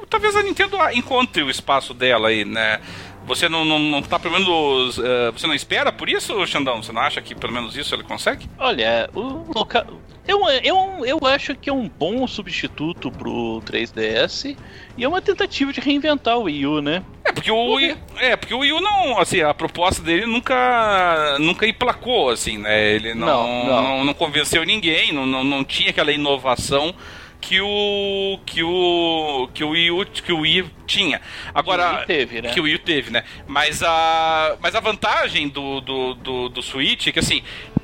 [0.09, 2.79] talvez a Nintendo encontre o espaço dela aí, né?
[3.27, 4.97] Você não, não, não tá, pelo menos.
[4.97, 6.81] Uh, você não espera por isso, Xandão?
[6.81, 8.49] Você não acha que pelo menos isso ele consegue?
[8.57, 9.85] Olha, o local.
[10.25, 14.57] Eu, eu, eu acho que é um bom substituto pro 3DS
[14.97, 17.01] e é uma tentativa de reinventar o Wii U, né?
[17.23, 21.37] É, porque o Wii, é, porque o Wii U não, assim, a proposta dele nunca
[21.39, 22.91] nunca emplacou, assim, né?
[22.91, 23.83] Ele não, não, não.
[23.83, 26.93] não, não convenceu ninguém, não, não, não tinha aquela inovação
[27.39, 31.21] que o que o que o Wii, que o Wii tinha.
[31.53, 32.49] Agora que o Wii teve, né?
[32.53, 33.23] Que o Wii teve, né?
[33.47, 37.43] Mas a mas a vantagem do do, do, do Switch é que assim,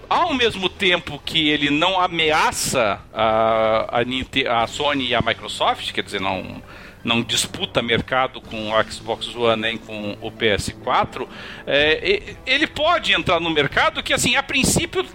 [0.10, 6.04] ao mesmo tempo que ele não ameaça a, a, a Sony e a Microsoft, quer
[6.04, 6.62] dizer, não
[7.04, 11.28] não disputa mercado com o Xbox One nem com o PS4,
[11.68, 15.06] é, ele pode entrar no mercado que, assim, a princípio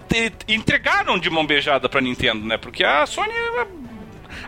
[0.47, 2.57] entregaram de mão beijada para Nintendo, né?
[2.57, 3.33] Porque a Sony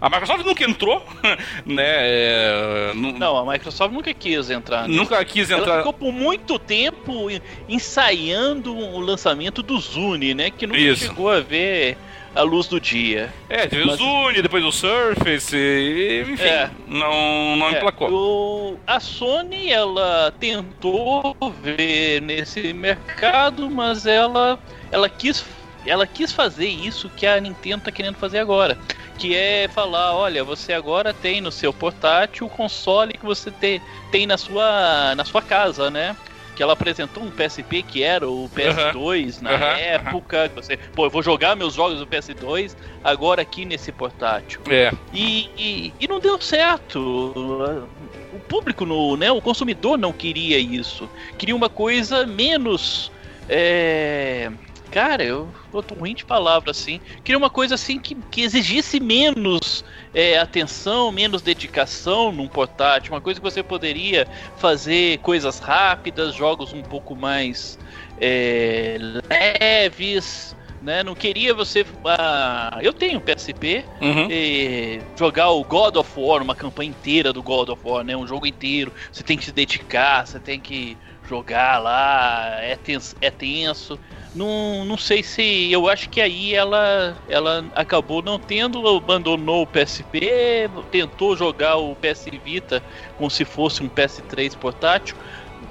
[0.01, 1.05] a Microsoft nunca entrou,
[1.63, 1.85] né?
[1.85, 4.87] É, não, não, a Microsoft nunca quis entrar.
[4.87, 4.99] Nisso.
[4.99, 5.73] Nunca quis entrar.
[5.73, 7.27] Ela ficou por muito tempo
[7.69, 10.49] ensaiando o lançamento do Zune, né?
[10.49, 11.05] Que nunca Isso.
[11.05, 11.97] chegou a ver
[12.33, 13.31] a luz do dia.
[13.47, 13.99] É, teve Mas...
[13.99, 15.55] o Zune, depois o Surface,
[16.27, 16.71] enfim, é.
[16.87, 17.77] não, não é.
[17.77, 18.09] emplacou.
[18.11, 24.57] O, a Sony, ela tentou ver nesse mercado, mas ela,
[24.91, 25.45] ela quis
[25.85, 28.77] ela quis fazer isso que a Nintendo tá querendo fazer agora.
[29.21, 33.79] Que é falar, olha, você agora tem no seu portátil o console que você te,
[34.11, 36.15] tem na sua, na sua casa, né?
[36.55, 39.43] que ela apresentou um PSP que era o PS2 uhum.
[39.43, 39.57] na uhum.
[39.57, 40.51] época.
[40.55, 44.61] Você, pô, eu vou jogar meus jogos do PS2 agora aqui nesse portátil.
[44.69, 44.91] É.
[45.13, 46.99] E, e, e não deu certo.
[48.33, 51.09] O público, no, né, o consumidor não queria isso.
[51.37, 53.11] Queria uma coisa menos.
[53.47, 54.51] É,
[54.91, 56.99] Cara, eu, eu tô ruim de palavra assim.
[57.23, 63.13] Queria uma coisa assim que, que exigisse menos é, atenção, menos dedicação num portátil.
[63.13, 64.27] Uma coisa que você poderia
[64.57, 67.79] fazer coisas rápidas, jogos um pouco mais
[68.19, 70.57] é, leves.
[70.81, 71.03] Né?
[71.03, 71.85] Não queria você.
[72.03, 73.85] Ah, eu tenho PSP.
[74.01, 74.27] Uhum.
[75.17, 78.17] jogar o God of War, uma campanha inteira do God of War, né?
[78.17, 78.91] Um jogo inteiro.
[79.11, 80.97] Você tem que se dedicar, você tem que
[81.29, 83.15] jogar lá, é tenso.
[83.21, 83.97] É tenso.
[84.33, 85.71] Não, não sei se.
[85.71, 91.95] Eu acho que aí ela, ela acabou não tendo, abandonou o PSP, tentou jogar o
[91.95, 92.81] PS Vita
[93.17, 95.15] como se fosse um PS3 portátil.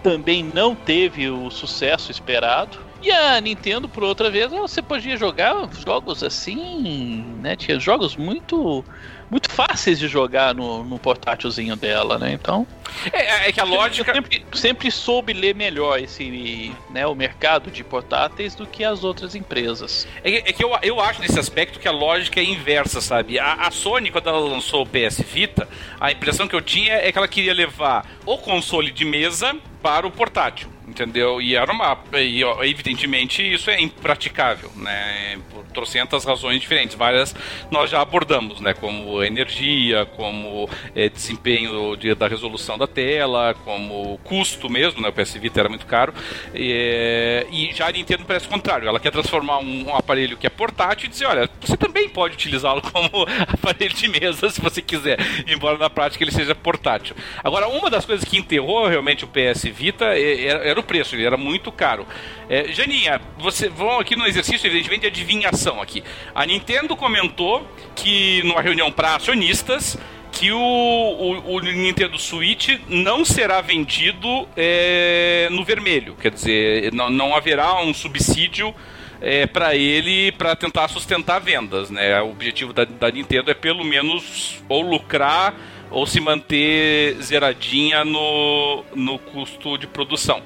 [0.03, 2.79] Também não teve o sucesso esperado.
[3.03, 7.57] E a Nintendo, por outra vez, você podia jogar jogos assim, né?
[7.57, 8.85] Tinha jogos muito
[9.31, 12.33] muito fáceis de jogar no, no portátilzinho dela, né?
[12.33, 12.66] Então.
[13.12, 14.11] É, é que a lógica.
[14.11, 19.05] Eu sempre, sempre soube ler melhor esse, né, o mercado de portáteis do que as
[19.05, 20.09] outras empresas.
[20.24, 23.39] É, é que eu, eu acho nesse aspecto que a lógica é inversa, sabe?
[23.39, 25.68] A, a Sony, quando ela lançou o PS Vita,
[26.01, 30.07] a impressão que eu tinha é que ela queria levar o console de mesa para
[30.07, 31.41] o portátil, entendeu?
[31.41, 31.97] E era uma.
[32.14, 35.38] E, evidentemente isso é impraticável, né?
[35.51, 36.97] Por trocentas razões diferentes.
[36.97, 37.34] Várias
[37.70, 38.74] nós já abordamos, né?
[38.74, 45.09] Como energia, como é, desempenho de, da resolução da tela, como custo mesmo, né?
[45.09, 46.12] O PS Vita era muito caro.
[46.55, 48.88] E, e já a Nintendo parece o contrário.
[48.88, 52.34] Ela quer transformar um, um aparelho que é portátil e dizer, olha, você também pode
[52.34, 57.14] utilizá-lo como aparelho de mesa se você quiser, embora na prática ele seja portátil.
[57.43, 61.24] Agora, uma das coisas que enterrou realmente o PS Vita era, era o preço, ele
[61.24, 62.07] era muito caro.
[62.49, 66.03] É, Janinha, você vão aqui no exercício, evidentemente, de adivinhação aqui.
[66.35, 69.99] A Nintendo comentou que numa reunião para acionistas
[70.33, 77.11] que o, o, o, Nintendo Switch não será vendido é, no vermelho, quer dizer, não,
[77.11, 78.72] não haverá um subsídio
[79.20, 82.22] é, para ele para tentar sustentar vendas, né?
[82.22, 85.53] O objetivo da, da Nintendo é pelo menos ou lucrar
[85.91, 90.41] ou se manter zeradinha no, no custo de produção.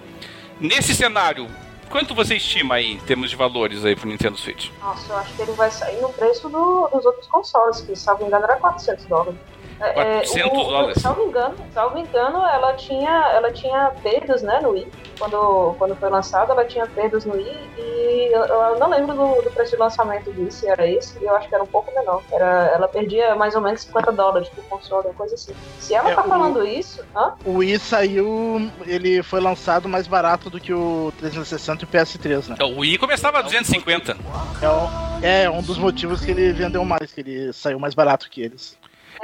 [0.60, 1.48] Nesse cenário,
[1.90, 4.70] quanto você estima aí em termos de valores aí pro Nintendo Switch?
[4.80, 8.24] Nossa, eu acho que ele vai sair no preço do, dos outros consoles, que me
[8.24, 9.38] engano era 400 dólares.
[9.78, 11.02] 400 é, o, dólares.
[11.02, 14.86] Salvo engano, salvo engano, ela tinha, ela tinha perdas, né, no Wii.
[15.18, 19.42] Quando, quando foi lançado, ela tinha perdas no Wii e eu, eu não lembro do,
[19.42, 22.22] do, preço de lançamento disso, se era esse, eu acho que era um pouco menor.
[22.32, 25.54] Era, ela perdia mais ou menos 50 dólares por console, coisa assim.
[25.78, 27.04] Se ela é, tá falando o, isso...
[27.14, 27.34] Hã?
[27.44, 32.48] O Wii saiu, ele foi lançado mais barato do que o 360 e o PS3,
[32.48, 32.56] né?
[32.64, 34.16] O Wii começava a 250.
[34.60, 38.28] É um, é um dos motivos que ele vendeu mais, que ele saiu mais barato
[38.28, 38.76] que eles.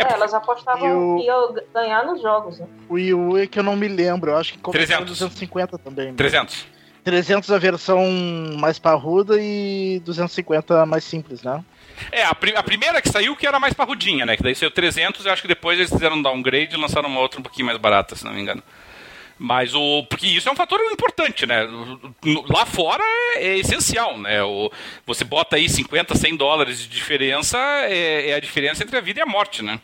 [0.08, 2.66] É, elas apostavam que ia ganhar nos jogos, né?
[2.88, 5.18] O Wii U é que eu não me lembro, eu acho que começou 300.
[5.18, 6.06] 250 também.
[6.08, 6.14] Né?
[6.16, 6.66] 300.
[7.04, 8.06] 300 a versão
[8.58, 11.64] mais parruda e 250 mais simples, né?
[12.12, 14.36] É, a, a, primeira que saiu que era mais parrudinha, né?
[14.36, 17.20] Que daí saiu 300 e acho que depois eles fizeram um downgrade e lançaram uma
[17.20, 18.62] outra um pouquinho mais barata, se não me engano.
[19.38, 20.04] Mas o.
[20.04, 21.66] Porque isso é um fator importante, né?
[22.50, 23.02] Lá fora
[23.36, 24.42] é, é essencial, né?
[24.42, 24.70] O,
[25.06, 29.20] você bota aí 50, 100 dólares de diferença, é, é, a diferença entre a vida
[29.20, 29.80] e a morte, né?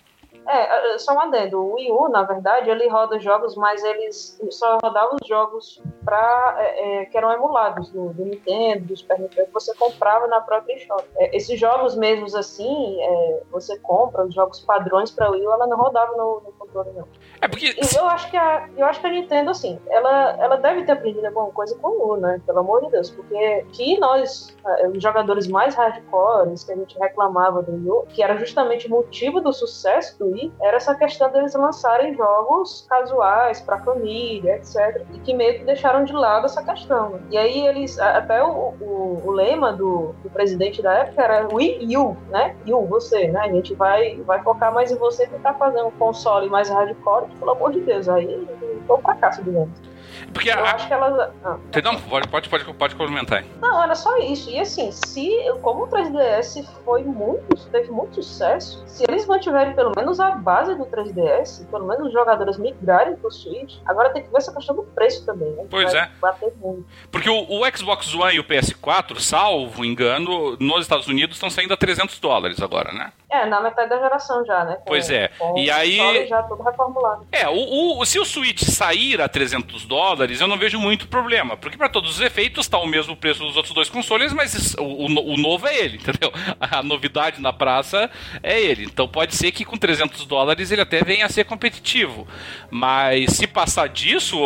[0.49, 1.61] É, só um adendo.
[1.61, 6.57] O Wii U, na verdade, ele roda jogos, mas eles só rodavam os jogos pra,
[6.59, 10.41] é, é, que eram emulados do, do, Nintendo, do Super Nintendo, que você comprava na
[10.41, 11.05] própria shop.
[11.17, 15.67] É, esses jogos mesmos assim, é, você compra, os jogos padrões pra Wii U, ela
[15.67, 17.09] não rodava no, no controle, não.
[17.41, 17.67] É porque.
[17.67, 20.93] E eu acho que a, eu acho que a Nintendo, assim, ela, ela deve ter
[20.93, 22.41] aprendido alguma coisa com o Wii U, né?
[22.47, 23.11] Pelo amor de Deus.
[23.11, 28.07] Porque que nós, é, os jogadores mais hardcore, que a gente reclamava do Wii U,
[28.09, 32.87] que era justamente o motivo do sucesso do Wii, era essa questão deles lançarem jogos
[32.89, 35.05] casuais, pra família, etc.
[35.15, 37.21] E que meio que deixaram de lado essa questão.
[37.31, 41.97] E aí eles, até o, o, o lema do, do, presidente da época era Wii
[41.97, 42.55] U, né?
[42.67, 43.41] You, você, né?
[43.41, 47.31] A gente vai, vai focar mais em você que tá fazendo um console mais hardcore,
[47.39, 48.47] pelo amor de Deus, aí
[48.87, 49.96] foi um fracasso, digamos.
[50.37, 50.71] Porque eu a...
[50.73, 51.33] acho que ela.
[51.43, 53.43] Ah, não, pode, pode, pode, pode complementar.
[53.61, 54.51] Não, era só isso.
[54.51, 55.31] E assim, se
[55.63, 60.75] como o 3DS foi muito, teve muito sucesso, se eles mantiverem pelo menos a base
[60.75, 64.77] do 3DS, pelo menos os jogadores migrarem pro Switch, agora tem que ver essa questão
[64.77, 65.65] do preço também, né?
[65.71, 66.11] Pois é.
[66.21, 66.87] Bater muito.
[67.11, 71.73] Porque o, o, Xbox One e o PS4, salvo engano, nos Estados Unidos estão saindo
[71.73, 73.13] a 300 dólares agora, né?
[73.29, 74.79] É, na metade da geração já, né?
[74.87, 75.31] Pois é.
[75.57, 76.27] e aí.
[76.29, 77.27] Já tudo reformulado.
[77.33, 81.57] É, o, o, se o Switch sair a 300 dólares, eu não vejo muito problema.
[81.57, 84.83] Porque para todos os efeitos está o mesmo preço dos outros dois consoles, mas o,
[84.83, 86.33] o, o, novo é ele, entendeu?
[86.61, 88.09] A novidade na praça
[88.43, 88.85] é ele.
[88.85, 92.29] Então pode ser que com 300 dólares ele até venha a ser competitivo.
[92.71, 94.39] Mas se passar disso,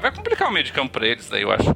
[0.00, 1.74] vai complicar o meio de campo para eles, daí eu acho.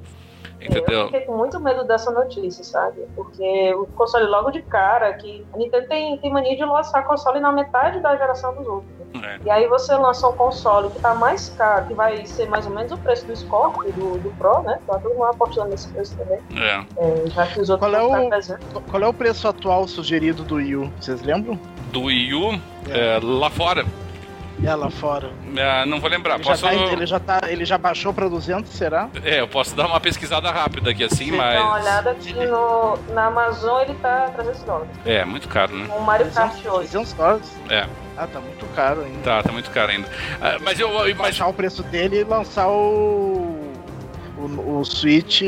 [0.60, 1.00] Entendeu?
[1.00, 3.06] Eu fiquei com muito medo dessa notícia, sabe?
[3.16, 7.40] Porque o console logo de cara, que a Nintendo tem, tem mania de lançar console
[7.40, 8.90] na metade da geração dos outros.
[9.22, 9.38] É.
[9.44, 12.72] E aí você lançou um console que tá mais caro, que vai ser mais ou
[12.72, 14.78] menos o preço do Scorpio, do, do Pro, né?
[14.86, 16.38] Tá todo mundo apostando nesse preço também.
[16.56, 16.84] É.
[16.96, 20.56] é já que os outros qual é, o, qual é o preço atual sugerido do
[20.56, 20.92] Wii U?
[21.00, 21.58] Vocês lembram?
[21.90, 22.52] Do Wii U?
[22.88, 23.16] É.
[23.16, 23.84] É, lá fora
[24.66, 25.30] é lá fora.
[25.56, 26.34] É, não vou lembrar.
[26.34, 26.62] Ele, Posso...
[26.62, 29.08] já tá, ele, já tá, ele já baixou para 200, será?
[29.24, 31.54] É, eu posso dar uma pesquisada rápida aqui assim, Você mas.
[31.54, 34.90] Dá uma olhada aqui no, na Amazon, ele tá 300 dólares.
[35.04, 35.88] É, muito caro, né?
[35.96, 36.78] O Mario Kart 8.
[36.78, 37.60] 300 dólares?
[37.68, 37.86] É.
[38.16, 39.20] Ah, tá muito caro ainda.
[39.22, 40.06] Tá, tá muito caro ainda.
[40.40, 40.90] Ah, mas eu.
[40.92, 41.16] Mas...
[41.16, 43.49] Baixar o preço dele e lançar o.
[44.40, 45.42] O, o Switch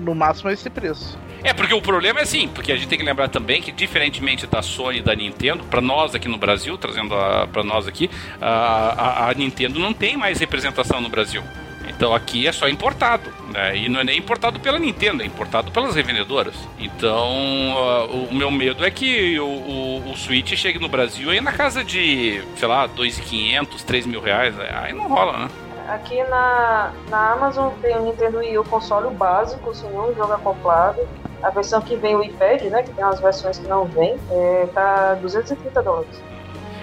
[0.00, 1.18] no máximo a esse preço.
[1.44, 4.46] É, porque o problema é assim, porque a gente tem que lembrar também que, diferentemente
[4.46, 7.08] da Sony e da Nintendo, para nós aqui no Brasil, trazendo
[7.52, 8.08] para nós aqui,
[8.40, 11.42] a, a, a, Nintendo não tem mais representação no Brasil.
[11.88, 13.28] Então aqui é só importado.
[13.52, 13.76] Né?
[13.76, 16.54] E não é nem importado pela Nintendo, é importado pelas revendedoras.
[16.78, 21.40] Então uh, o meu medo é que o, o, o, Switch chegue no Brasil aí
[21.40, 24.54] na casa de, sei lá, 2.500, 3 mil reais.
[24.60, 25.48] Aí não rola, né?
[25.88, 31.06] Aqui na, na Amazon tem o Nintendo Wii U console básico, sem nenhum jogo acoplado.
[31.42, 34.68] A versão que vem o iPad, né, que tem umas versões que não vem, é,
[34.72, 36.22] tá 230 dólares.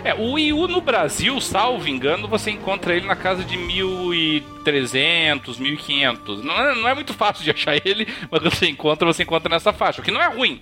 [0.03, 5.41] É, o Wii U no Brasil, salvo engano, você encontra ele na casa de 1.300,
[5.43, 6.43] 1.500.
[6.43, 9.73] Não é, não é muito fácil de achar ele, mas você encontra, você encontra nessa
[9.73, 10.61] faixa, o que não é ruim.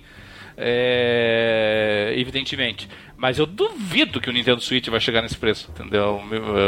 [0.60, 2.88] É, evidentemente.
[3.16, 6.20] Mas eu duvido que o Nintendo Switch vai chegar nesse preço, entendeu?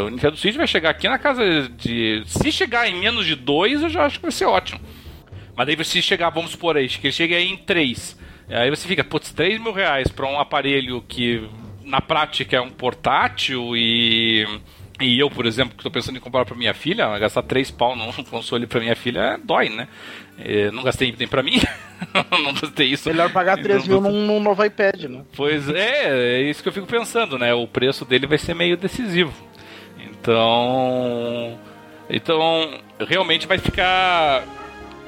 [0.06, 2.22] O Nintendo Switch vai chegar aqui na casa de.
[2.26, 4.80] Se chegar em menos de 2, eu já acho que vai ser ótimo.
[5.56, 8.18] Mas daí se chegar, vamos supor aí, que ele chegue aí em 3.
[8.48, 11.48] Aí você fica, putz, 3 mil reais para um aparelho que
[11.84, 14.46] na prática é um portátil e.
[15.00, 17.96] E eu, por exemplo, que estou pensando em comprar para minha filha, gastar 3 pau
[17.96, 19.88] num console para minha filha dói, né?
[20.38, 21.60] Eu não gastei nem para mim,
[22.42, 23.08] não gastei isso.
[23.08, 25.22] Melhor pagar 3 mil num, num, novo iPad, né?
[25.36, 27.52] Pois é, é isso que eu fico pensando, né?
[27.54, 29.32] O preço dele vai ser meio decisivo.
[29.98, 31.58] Então.
[32.08, 34.42] Então, realmente vai ficar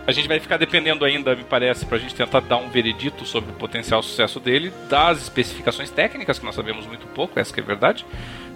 [0.06, 3.24] a gente vai ficar dependendo ainda, me parece, para a gente tentar dar um veredito
[3.24, 7.62] sobre o potencial sucesso dele, das especificações técnicas, que nós sabemos muito pouco, essa é
[7.62, 8.04] a verdade.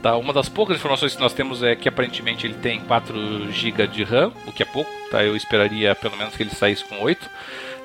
[0.03, 3.87] Tá, uma das poucas informações que nós temos é que aparentemente ele tem 4 GB
[3.89, 5.25] de RAM, o que é pouco, tá?
[5.25, 7.29] eu esperaria pelo menos que ele saísse com 8.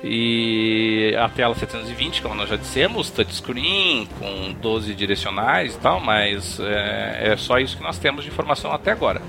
[0.04, 6.58] E a tela 720, como nós já dissemos, touchscreen, com 12 direcionais e tal, mas
[6.58, 9.22] é, é só isso que nós temos de informação até agora.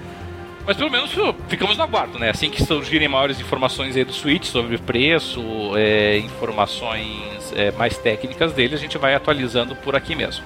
[0.65, 1.11] Mas pelo menos
[1.49, 2.29] ficamos no aguardo, né?
[2.29, 5.41] Assim que surgirem maiores informações aí do Switch sobre preço,
[5.75, 10.43] é, informações é, mais técnicas dele, a gente vai atualizando por aqui mesmo.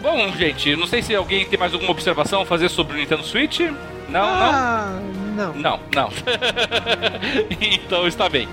[0.00, 3.22] Bom, gente, não sei se alguém tem mais alguma observação a fazer sobre o Nintendo
[3.22, 3.60] Switch.
[4.08, 5.00] Não, ah,
[5.36, 5.52] não?
[5.52, 5.54] Não.
[5.54, 6.10] Não, não.
[7.60, 8.48] então está bem.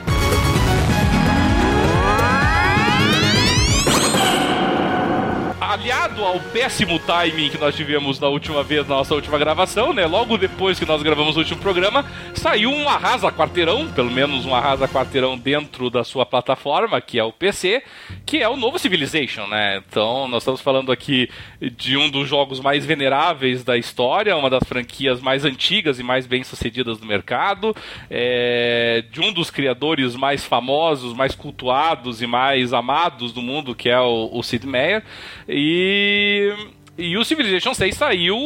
[5.71, 10.05] Aliado ao péssimo timing que nós tivemos na última vez, na nossa última gravação, né?
[10.05, 14.53] Logo depois que nós gravamos o último programa, saiu um arrasa quarteirão, pelo menos um
[14.53, 17.83] arrasa quarteirão dentro da sua plataforma, que é o PC,
[18.25, 19.81] que é o novo Civilization, né?
[19.87, 21.29] Então, nós estamos falando aqui
[21.59, 26.27] de um dos jogos mais veneráveis da história, uma das franquias mais antigas e mais
[26.27, 27.75] bem-sucedidas do mercado,
[28.09, 33.89] é, de um dos criadores mais famosos, mais cultuados e mais amados do mundo, que
[33.89, 35.03] é o, o Sid Meier.
[35.57, 36.53] E
[36.97, 38.37] e o Civilization 6 saiu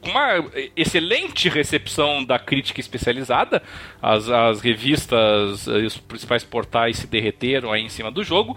[0.00, 3.62] com uma excelente recepção da crítica especializada.
[4.02, 8.56] As, as revistas os principais portais se derreteram aí em cima do jogo.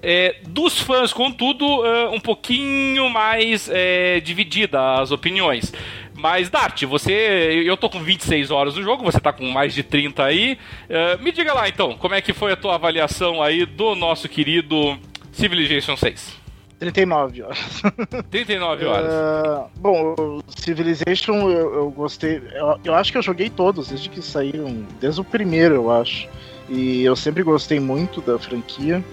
[0.00, 5.70] É, dos fãs, contudo, é, um pouquinho mais é, dividida as opiniões.
[6.14, 7.62] Mas, Dart, você.
[7.66, 10.58] Eu tô com 26 horas no jogo, você tá com mais de 30 aí.
[10.88, 14.28] Uh, me diga lá então, como é que foi a tua avaliação aí do nosso
[14.28, 14.98] querido
[15.30, 16.37] Civilization 6?
[16.78, 17.82] 39 horas.
[18.30, 19.12] 39 horas.
[19.12, 22.40] Uh, bom, Civilization eu, eu gostei.
[22.52, 24.86] Eu, eu, acho que eu joguei todos, desde que saíram.
[25.00, 26.28] Desde o primeiro, eu acho.
[26.68, 29.04] E eu sempre gostei muito da franquia.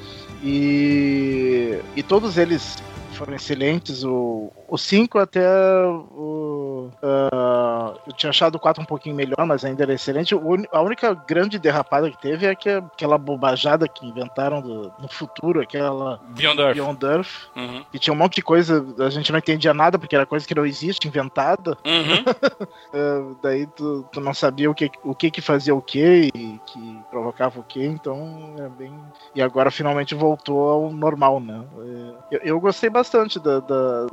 [0.43, 2.77] E, e todos eles
[3.13, 4.03] foram excelentes.
[4.03, 5.47] O, o 5 até
[5.85, 6.89] o.
[7.01, 10.33] Uh, eu tinha achado o 4 um pouquinho melhor, mas ainda era excelente.
[10.33, 15.07] O, a única grande derrapada que teve é que, aquela bobajada que inventaram do, no
[15.07, 16.19] futuro, aquela.
[16.29, 16.75] Beyond Earth.
[16.75, 17.85] Beyond Earth uhum.
[17.91, 20.55] Que tinha um monte de coisa, a gente não entendia nada, porque era coisa que
[20.55, 21.77] não existe, inventada.
[21.85, 23.31] Uhum.
[23.31, 26.59] uh, daí tu, tu, não sabia o que, o que que fazia o que e
[26.65, 28.93] que provocava o que, então é bem.
[29.33, 31.63] E agora finalmente voltou ao normal, né?
[31.77, 34.07] É, eu, eu gostei bastante da, da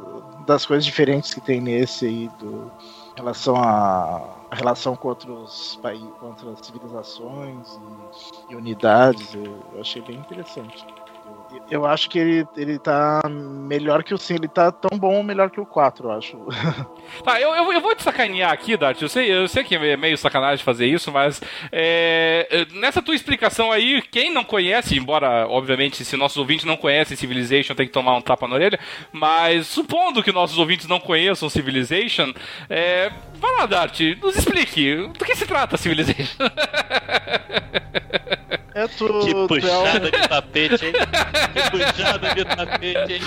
[0.47, 2.71] das coisas diferentes que tem nesse aí, do,
[3.13, 7.79] em relação a relação com outros países, com outras civilizações
[8.49, 10.85] e, e unidades, eu achei bem interessante
[11.73, 14.39] eu acho que ele, ele tá melhor que o 5.
[14.39, 16.39] Ele tá tão bom ou melhor que o 4, eu acho.
[17.25, 19.01] Tá, eu, eu, eu, vou te sacanear aqui, Dart.
[19.03, 23.71] Eu sei, eu sei que é meio sacanagem fazer isso, mas é, nessa tua explicação
[23.71, 28.17] aí, quem não conhece, embora, obviamente, se nossos ouvintes não conhecem Civilization, tem que tomar
[28.17, 28.81] um tapa na orelha,
[29.13, 32.33] mas supondo que nossos ouvintes não conheçam Civilization,
[32.71, 35.09] é, vai lá, Dart, nos explique.
[35.09, 36.39] Do que se trata Civilization?
[38.75, 40.93] É tu, que puxada tu é de tapete, hein?
[41.53, 43.21] Que puxada de tapete, hein?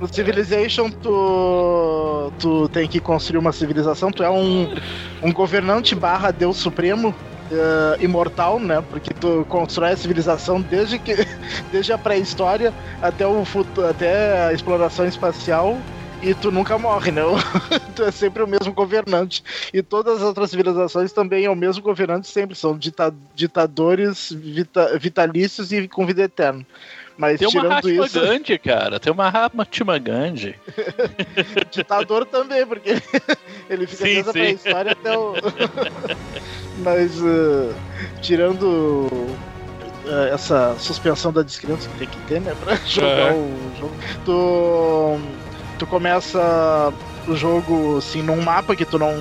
[0.00, 4.10] No Civilization, tu, tu tem que construir uma civilização.
[4.10, 4.74] Tu é um,
[5.22, 7.14] um governante barra Deus Supremo.
[7.50, 8.82] Uh, imortal, né?
[8.88, 11.14] Porque tu constrói a civilização desde que
[11.70, 12.72] desde a pré-história
[13.02, 15.76] até o futuro, até a exploração espacial
[16.22, 17.22] e tu nunca morre, né?
[17.96, 19.42] tu é sempre o mesmo governante.
[19.74, 24.96] E todas as outras civilizações também é o mesmo governante, sempre são dita ditadores vita
[24.98, 26.64] vitalícios e com vida eterna.
[27.18, 28.20] Mas tem uma Mahatma isso...
[28.20, 28.98] Gandhi, cara.
[28.98, 30.54] Tem uma Mahatma Gandhi.
[31.70, 33.02] Ditador também, porque ele,
[33.68, 35.34] ele fica sim, desde a história até o.
[36.82, 37.74] Mas uh,
[38.22, 42.56] tirando uh, essa suspensão da descrença que tem que ter, né?
[42.58, 43.94] Pra jogar o jogo.
[44.24, 45.41] Tu
[45.78, 46.92] tu começa
[47.26, 49.14] o jogo assim num mapa que tu não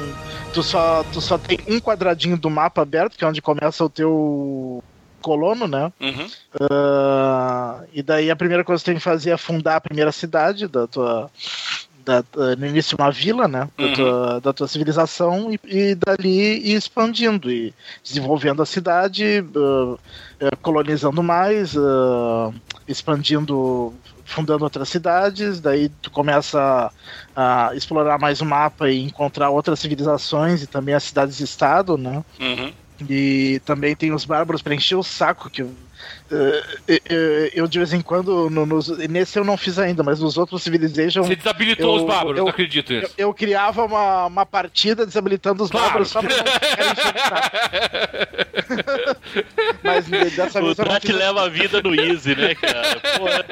[0.54, 3.90] tu só tu só tem um quadradinho do mapa aberto que é onde começa o
[3.90, 4.84] teu
[5.22, 5.92] colono, né?
[6.00, 6.26] Uhum.
[6.56, 10.12] Uh, e daí a primeira coisa que tu tem que fazer é fundar a primeira
[10.12, 11.30] cidade da tua
[12.04, 12.24] da,
[12.58, 13.94] no início uma vila, né, da, uhum.
[13.94, 17.74] tua, da tua civilização e, e, dali ir expandindo e
[18.04, 20.00] desenvolvendo a cidade, uh,
[20.64, 22.52] colonizando mais, uh,
[22.88, 23.94] expandindo
[24.32, 26.92] fundando outras cidades, daí tu começa
[27.36, 32.24] a, a, explorar mais o mapa e encontrar outras civilizações e também as cidades-estado, né?
[32.40, 32.74] Uhum.
[33.10, 35.66] E também tem os bárbaros para encher o saco, que
[37.54, 40.64] eu, de vez em quando, no, nos, nesse eu não fiz ainda, mas nos outros
[40.64, 41.24] Civilization.
[41.24, 43.14] Você desabilitou eu, os bárbaros, eu, não acredito nisso.
[43.18, 45.86] Eu, eu, criava uma, uma partida desabilitando os claro.
[45.86, 46.44] bárbaros só pra não
[49.84, 50.80] Mas dessa vez.
[50.80, 53.00] O Drat leva a vida no Easy, né, cara?
[53.18, 53.46] Porra.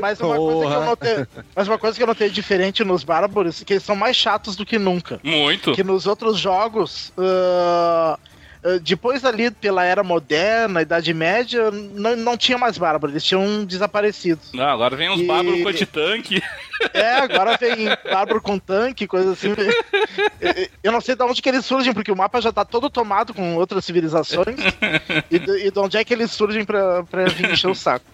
[0.00, 3.62] Mas uma, coisa que eu notei, mas uma coisa que eu notei diferente nos bárbaros
[3.62, 5.20] é que eles são mais chatos do que nunca.
[5.22, 5.72] Muito.
[5.72, 7.12] Que nos outros jogos.
[7.16, 8.35] Uh, eh,
[8.82, 14.40] depois ali, pela era moderna, Idade Média, não, não tinha mais bárbaros, eles tinham desaparecido.
[14.52, 15.24] Não, agora vem uns e...
[15.24, 16.42] bárbaros com antitanque.
[16.92, 19.48] É, agora vem bárbaro com tanque, coisa assim.
[20.82, 23.32] Eu não sei de onde que eles surgem, porque o mapa já tá todo tomado
[23.32, 24.58] com outras civilizações.
[25.30, 28.04] e, de, e de onde é que eles surgem pra, pra vir encher o saco.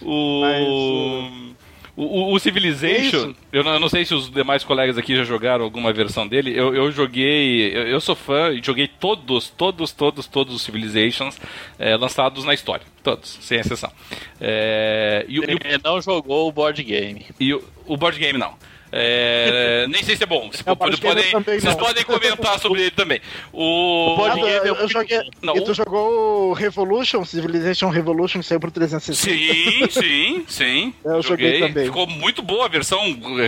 [0.00, 0.40] O...
[0.40, 1.55] Mas,
[1.96, 5.64] O, o Civilization, eu não, eu não, sei se os demais colegas aqui já jogaram
[5.64, 6.52] alguma versão dele.
[6.54, 11.40] Eu, eu joguei, eu, eu, sou fã e joguei todos, todos, todos, todos os Civilizations
[11.78, 12.84] é, lançados na história.
[13.02, 13.90] Todos, sem exceção.
[14.38, 17.24] É, e, Ele e, não jogou o board game.
[17.40, 18.54] E o, o board game não.
[18.92, 20.48] É, nem sei se é bom.
[20.50, 21.30] Vocês, podem,
[21.60, 23.20] vocês podem comentar sobre ele também.
[23.52, 25.20] O, game eu, eu joguei.
[25.42, 29.16] Não, e tu jogou Revolution, Civilization Revolution, que saiu por 360.
[29.16, 30.94] Sim, sim, sim.
[31.04, 31.84] Eu joguei, joguei também.
[31.86, 33.00] Ficou muito boa a versão,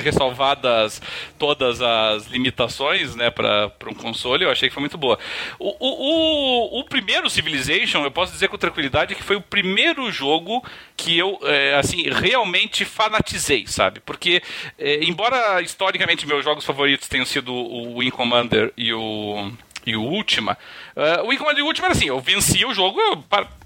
[0.03, 1.01] ressalvadas
[1.39, 4.45] todas as limitações, né, para um console.
[4.45, 5.19] Eu achei que foi muito boa.
[5.59, 10.11] O, o, o, o primeiro Civilization, eu posso dizer com tranquilidade que foi o primeiro
[10.11, 10.63] jogo
[10.99, 14.01] que eu, é, assim, realmente fanatizei, sabe?
[14.01, 14.43] Porque,
[14.77, 19.51] é, embora historicamente meus jogos favoritos tenham sido o Wing Commander e o
[19.87, 20.59] e o Ultima,
[20.95, 23.17] uh, o Wing Commander e o Ultima era assim, eu vencia o jogo, eu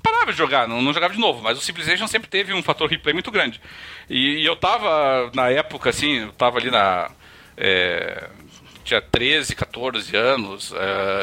[0.01, 2.89] parava de jogar, não, não, jogava de novo, mas o Civilization sempre teve um fator
[2.89, 3.61] replay muito grande.
[4.09, 7.11] E, e eu tava, na época, assim, eu tava ali na...
[7.57, 8.29] É,
[8.83, 10.71] tinha 13, 14 anos.
[10.73, 10.77] Uh,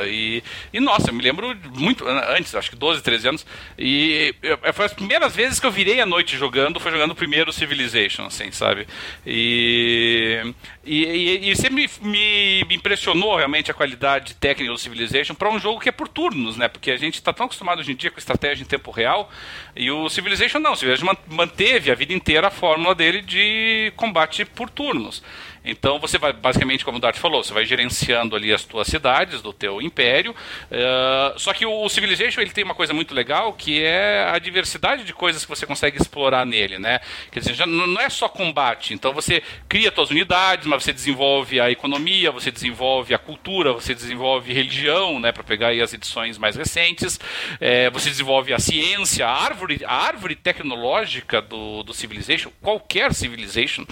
[0.08, 3.46] e, e, nossa, eu me lembro muito antes, acho que 12, 13 anos.
[3.78, 7.16] E eu, foi as primeiras vezes que eu virei a noite jogando, foi jogando o
[7.16, 8.88] primeiro Civilization, assim, sabe?
[9.26, 10.54] E,
[10.86, 15.60] e, e, e sempre me, me, impressionou realmente a qualidade técnica do Civilization para um
[15.60, 16.68] jogo que é por turnos, né?
[16.68, 19.32] Porque a gente está tão acostumado hoje em dia com estratégia em tempo real.
[19.76, 24.46] E o Civilization não, o Civilization manteve a vida inteira a fórmula dele de combate
[24.46, 25.22] por turnos.
[25.70, 29.42] Então você vai, basicamente, como o Dart falou, você vai gerenciando ali as tuas cidades
[29.42, 30.32] do teu império.
[30.32, 35.04] Uh, só que o Civilization ele tem uma coisa muito legal que é a diversidade
[35.04, 37.00] de coisas que você consegue explorar nele, né?
[37.32, 38.94] Quer dizer, já não é só combate.
[38.94, 43.94] Então você cria suas unidades, mas você desenvolve a economia, você desenvolve a cultura, você
[43.94, 45.32] desenvolve religião, né?
[45.32, 47.20] Para pegar as edições mais recentes.
[47.60, 53.86] É, você desenvolve a ciência, a árvore, a árvore tecnológica do, do Civilization, qualquer Civilization,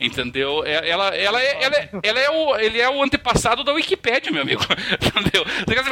[0.00, 0.64] entendeu?
[0.64, 4.30] É, ela ela, é, ela, é, ela é o, ele é o antepassado da Wikipédia,
[4.30, 4.62] meu amigo.
[4.94, 5.44] Entendeu?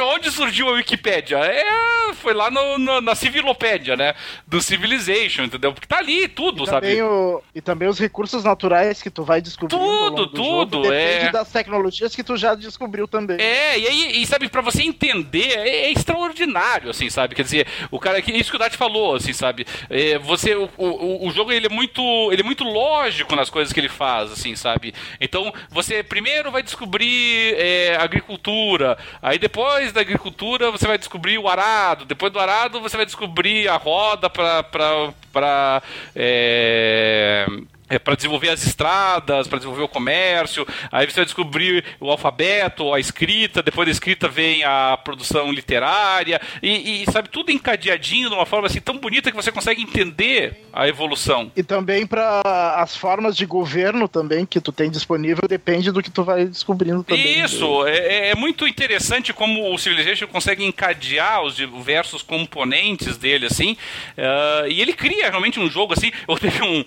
[0.07, 1.37] Onde surgiu a Wikipédia?
[1.37, 4.13] É, foi lá no, no, na Civilopédia, né?
[4.45, 5.73] Do Civilization, entendeu?
[5.73, 7.01] Porque tá ali tudo, e sabe?
[7.01, 9.81] O, e também os recursos naturais que tu vai descobrindo.
[9.81, 10.77] Tudo, tudo.
[10.77, 11.31] Jogo, depende é...
[11.31, 13.37] das tecnologias que tu já descobriu também.
[13.39, 17.35] É, e aí, e, sabe, pra você entender, é, é, extraordinário, assim, sabe?
[17.35, 19.65] Quer dizer, o cara aqui, isso que o Dati falou, assim, sabe?
[19.89, 22.01] É, você, o, o, o jogo, ele é muito,
[22.31, 24.93] ele é muito lógico nas coisas que ele faz, assim, sabe?
[25.19, 31.47] Então, você primeiro vai descobrir é, agricultura, aí depois da agricultura você vai descobrir o
[31.47, 35.81] arado, depois do arado você vai descobrir a roda para
[36.15, 37.45] é,
[37.89, 40.65] é, para desenvolver as estradas, para desenvolver o comércio.
[40.91, 43.63] Aí você vai descobrir o alfabeto, a escrita.
[43.63, 48.67] Depois da escrita vem a produção literária e, e sabe tudo encadeadinho de uma forma
[48.67, 51.51] assim tão bonita que você consegue entender a evolução.
[51.55, 52.41] E também para
[52.75, 57.03] as formas de governo também que tu tem disponível depende do que tu vai descobrindo
[57.03, 57.41] também.
[57.41, 63.45] Isso é, é, é muito interessante como o Civilization consegue encadear os diversos componentes dele
[63.45, 63.77] assim.
[64.17, 66.11] Uh, e ele cria realmente um jogo assim.
[66.27, 66.83] Ou teve um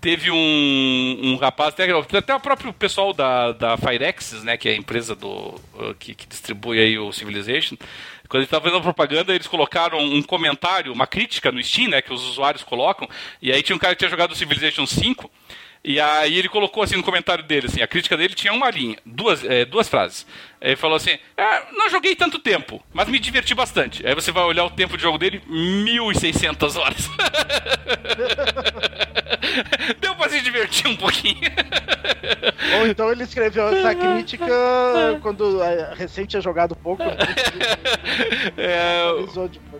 [0.00, 4.72] teve um, um rapaz, até, até o próprio pessoal da, da Firexis, né, que é
[4.72, 7.76] a empresa do, uh, que, que distribui aí o Civilization,
[8.28, 12.12] quando ele estava fazendo propaganda, eles colocaram um comentário, uma crítica no Steam, né, que
[12.12, 13.08] os usuários colocam,
[13.42, 15.30] e aí tinha um cara que tinha jogado o Civilization 5,
[15.82, 18.98] e aí ele colocou assim no comentário dele, assim, a crítica dele tinha uma linha,
[19.04, 20.26] duas, é, duas frases.
[20.60, 24.06] Ele falou assim: ah, não joguei tanto tempo, mas me diverti bastante.
[24.06, 27.08] Aí você vai olhar o tempo de jogo dele, 1.600 horas.
[30.00, 31.40] Deu pra se divertir um pouquinho.
[32.78, 34.46] Ou então ele escreveu essa crítica
[35.22, 37.02] quando a recente tinha jogado pouco.
[37.02, 37.16] Né?
[38.56, 39.02] É,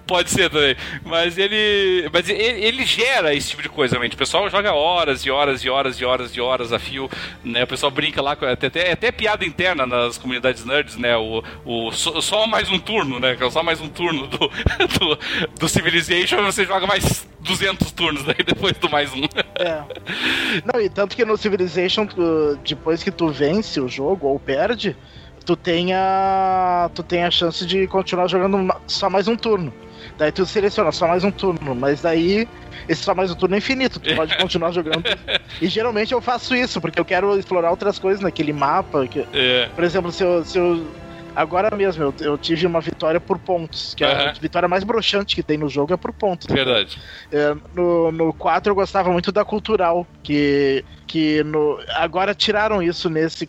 [0.07, 0.77] pode ser também.
[1.05, 2.09] Mas ele.
[2.13, 4.15] Mas ele, ele, gera esse tipo de coisa, realmente.
[4.15, 7.11] O pessoal joga horas e horas e horas e horas e horas a fio.
[7.45, 7.65] Né?
[7.65, 11.17] O pessoal brinca lá, até, até, até piada interna nas comunidades nerds, né?
[11.17, 13.37] O, o, só mais um turno, né?
[13.39, 14.39] É só mais um turno do,
[14.99, 15.19] do,
[15.59, 19.25] do Civilization, você joga mais 200 turnos daí depois do mais um.
[19.57, 19.83] É.
[20.65, 24.97] Não, e tanto que no Civilization, tu, depois que tu vence o jogo ou perde,
[25.45, 29.73] tu tem a, tu tem a chance de continuar jogando só mais um turno.
[30.21, 32.47] Daí tu seleciona só mais um turno, mas daí
[32.87, 35.03] esse só mais um turno é infinito, tu pode continuar jogando.
[35.63, 39.07] E geralmente eu faço isso, porque eu quero explorar outras coisas naquele mapa.
[39.07, 39.71] Que, é.
[39.75, 40.87] Por exemplo, se eu, se eu
[41.41, 43.95] Agora mesmo, eu, eu tive uma vitória por pontos.
[43.95, 46.47] Que a vitória mais broxante que tem no jogo é por pontos.
[46.47, 46.99] Verdade.
[47.33, 53.11] É, no, no 4 eu gostava muito da cultural, que que no, agora tiraram isso
[53.11, 53.45] nesse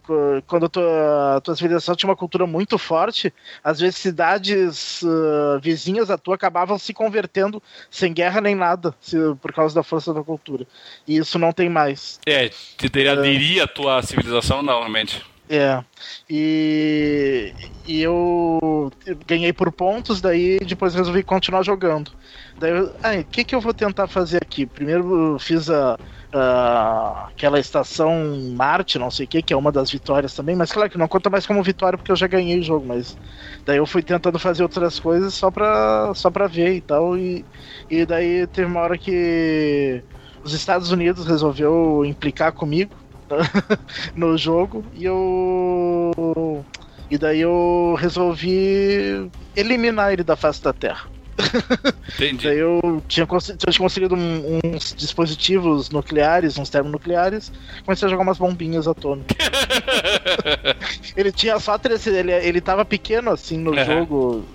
[0.47, 3.31] quando a tua, a tua civilização tinha uma cultura muito forte,
[3.63, 9.15] às vezes cidades uh, vizinhas a tua acabavam se convertendo sem guerra nem nada, se,
[9.39, 10.65] por causa da força da cultura.
[11.07, 12.19] E isso não tem mais.
[12.25, 15.23] É, te aderir a tua civilização não, realmente.
[15.53, 15.83] É.
[16.29, 17.53] E,
[17.85, 18.89] e eu
[19.27, 22.09] ganhei por pontos, daí depois resolvi continuar jogando.
[22.57, 24.65] Daí, o ah, que, que eu vou tentar fazer aqui?
[24.65, 29.91] Primeiro fiz a, uh, aquela estação Marte, não sei o que, que é uma das
[29.91, 32.63] vitórias também, mas claro que não conta mais como vitória porque eu já ganhei o
[32.63, 33.17] jogo, mas
[33.65, 37.43] daí eu fui tentando fazer outras coisas só pra, só pra ver e tal, e,
[37.89, 40.01] e daí teve uma hora que
[40.45, 43.00] os Estados Unidos resolveu implicar comigo
[44.15, 46.65] no jogo e eu
[47.09, 51.09] e daí eu resolvi eliminar ele da face da Terra.
[52.15, 52.45] Entendi.
[52.45, 57.51] Daí eu tinha, tinha conseguido um, uns dispositivos nucleares, uns termonucleares,
[57.83, 59.37] comecei a jogar umas bombinhas atômicas.
[61.15, 62.05] ele tinha só três.
[62.07, 63.85] Ele, ele tava pequeno assim no uhum.
[63.85, 64.45] jogo.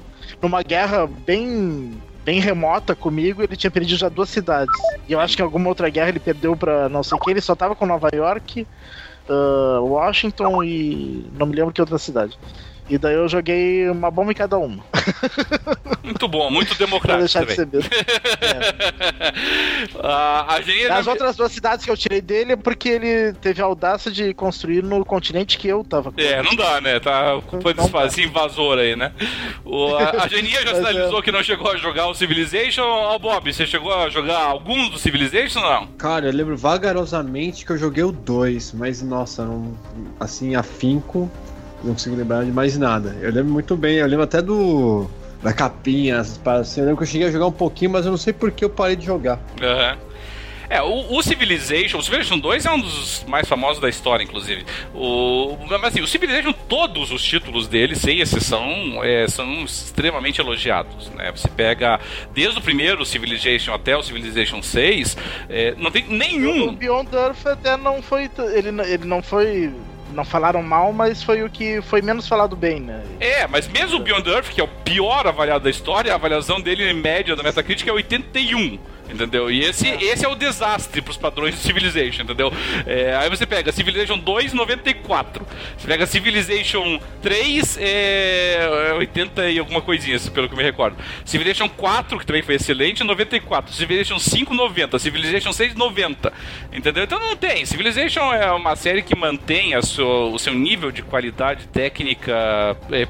[0.41, 4.75] Numa guerra bem bem remota comigo, ele tinha perdido já duas cidades.
[5.09, 7.31] E eu acho que em alguma outra guerra ele perdeu pra não sei o que,
[7.31, 8.67] ele só tava com Nova York,
[9.29, 11.25] uh, Washington e.
[11.39, 12.37] não me lembro que outra cidade.
[12.89, 14.85] E daí eu joguei uma bomba em cada uma.
[16.05, 17.19] Muito bom, muito democrático.
[17.19, 17.67] deixar também.
[17.67, 18.07] de ser
[18.41, 20.07] é.
[20.07, 23.65] a, a As outras duas cidades que eu tirei dele é porque ele teve a
[23.65, 26.13] audácia de construir no continente que eu tava.
[26.17, 27.01] É, não dá, né?
[27.01, 27.75] Tá foi
[28.07, 29.13] esse invasor aí, né?
[29.65, 31.23] O, a, a Genia já sinalizou é.
[31.23, 32.83] que não chegou a jogar o Civilization.
[32.83, 35.87] Ó, oh, Bob, você chegou a jogar algum do Civilization ou não?
[35.99, 39.77] Cara, eu lembro vagarosamente que eu joguei o 2, mas nossa, não,
[40.21, 41.31] assim, afinco
[41.83, 43.17] não consigo lembrar de mais nada.
[43.21, 45.09] Eu lembro muito bem, eu lembro até do.
[45.43, 48.19] Da capinha, assim, eu lembro que eu cheguei a jogar um pouquinho, mas eu não
[48.19, 49.39] sei por que eu parei de jogar.
[49.61, 50.07] Uhum.
[50.69, 54.65] É, o, o, Civilization, o Civilization 2 é um dos mais famosos da história, inclusive.
[54.95, 61.09] O, mas assim, o Civilization, todos os títulos dele, sem exceção, é, são extremamente elogiados.
[61.11, 61.31] Né?
[61.31, 62.01] Você pega
[62.35, 65.17] desde o primeiro Civilization até o Civilization 6,
[65.49, 66.69] é, não tem nenhum.
[66.69, 68.29] O Beyond Earth até não foi.
[68.55, 69.73] Ele, ele não foi
[70.17, 73.03] não falaram mal, mas foi o que foi menos falado bem, né?
[73.21, 76.61] É, mas mesmo o Beyond Earth, que é o pior avaliado da história, a avaliação
[76.61, 78.79] dele em média da Metacritic é 81.
[79.11, 79.51] Entendeu?
[79.51, 80.03] E esse, é.
[80.03, 82.53] esse é o desastre pros padrões de Civilization, entendeu?
[82.87, 85.47] É, aí você pega Civilization 2, 94.
[85.77, 90.97] Você pega Civilization 3, é, 80 e alguma coisinha, pelo que eu me recordo.
[91.25, 93.73] Civilization 4, que também foi excelente, 94.
[93.73, 94.99] Civilization 5, 90.
[94.99, 96.33] Civilization 6, 90.
[96.73, 97.05] Entendeu?
[97.05, 97.65] Então não tem.
[97.65, 103.07] Civilization é uma série que mantém a sua, o seu nível de qualidade técnica é,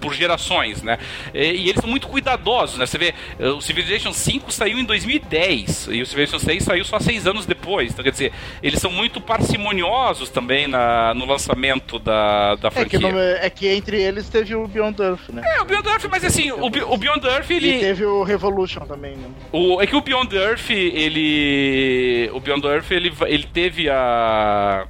[0.00, 0.98] por gerações, né?
[1.34, 2.86] E, e, eles são muito cuidadosos, né?
[2.86, 6.98] Você vê, eh, o Civilization 5 saiu em 2010 e o Civilization 6 saiu só
[6.98, 7.92] seis anos depois.
[7.92, 8.32] Então, quer dizer,
[8.62, 12.98] eles são muito parcimoniosos também na, no lançamento da, da franquia.
[12.98, 15.42] É que, é que, entre eles teve o Beyond Earth, né?
[15.44, 17.76] É, o Beyond Earth, mas assim, o, o Beyond Earth, ele...
[17.76, 19.28] E teve o Revolution também, né?
[19.52, 22.30] O, é que o Beyond Earth, ele...
[22.32, 24.86] O Beyond Earth, ele, ele teve a...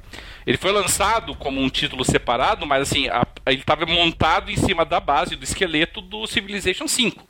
[0.47, 4.85] Ele foi lançado como um título separado, mas assim, a, ele estava montado em cima
[4.85, 7.27] da base do esqueleto do Civilization 5.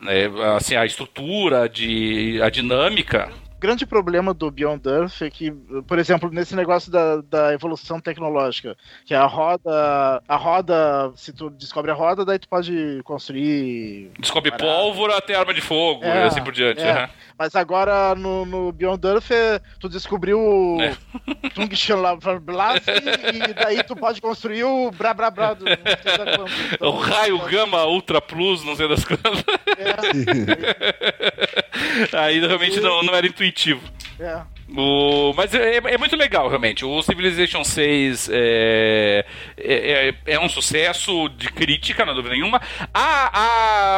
[0.00, 0.26] Né?
[0.56, 3.32] Assim, a estrutura, de, a dinâmica
[3.62, 5.52] grande problema do Beyond Earth é que,
[5.86, 8.76] por exemplo, nesse negócio da, da evolução tecnológica,
[9.06, 14.10] que a roda, a roda, se tu descobre a roda, daí tu pode construir.
[14.18, 16.82] Descobre pólvora até arma de fogo é, e assim por diante.
[16.82, 17.02] É.
[17.02, 17.08] Uhum.
[17.38, 20.96] Mas agora no, no Beyond Earth é, tu descobriu o é.
[21.54, 26.44] Tungshan Blast e daí tu pode construir o Bra Bra Bra do, então,
[26.88, 29.44] O raio Gama Ultra Plus, não sei das quantas.
[29.78, 29.92] É.
[32.16, 33.51] Aí realmente não, não era intuitivo.
[34.20, 34.42] É.
[34.76, 36.84] O, mas é, é, muito legal, realmente.
[36.84, 39.26] O Civilization 6 é,
[39.58, 42.60] é, é, é um sucesso de crítica, não dúvida nenhuma.
[42.92, 43.40] A,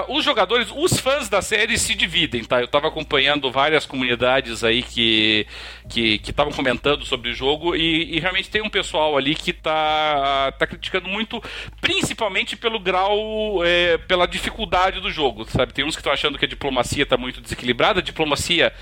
[0.00, 2.58] a, os jogadores, os fãs da série se dividem, tá?
[2.60, 5.46] Eu estava acompanhando várias comunidades aí que
[5.86, 10.50] que estavam comentando sobre o jogo e, e, realmente tem um pessoal ali que está
[10.52, 11.42] tá criticando muito,
[11.78, 15.74] principalmente pelo grau, é, pela dificuldade do jogo, sabe?
[15.74, 18.00] Tem uns que estão achando que a diplomacia está muito desequilibrada.
[18.00, 18.72] A diplomacia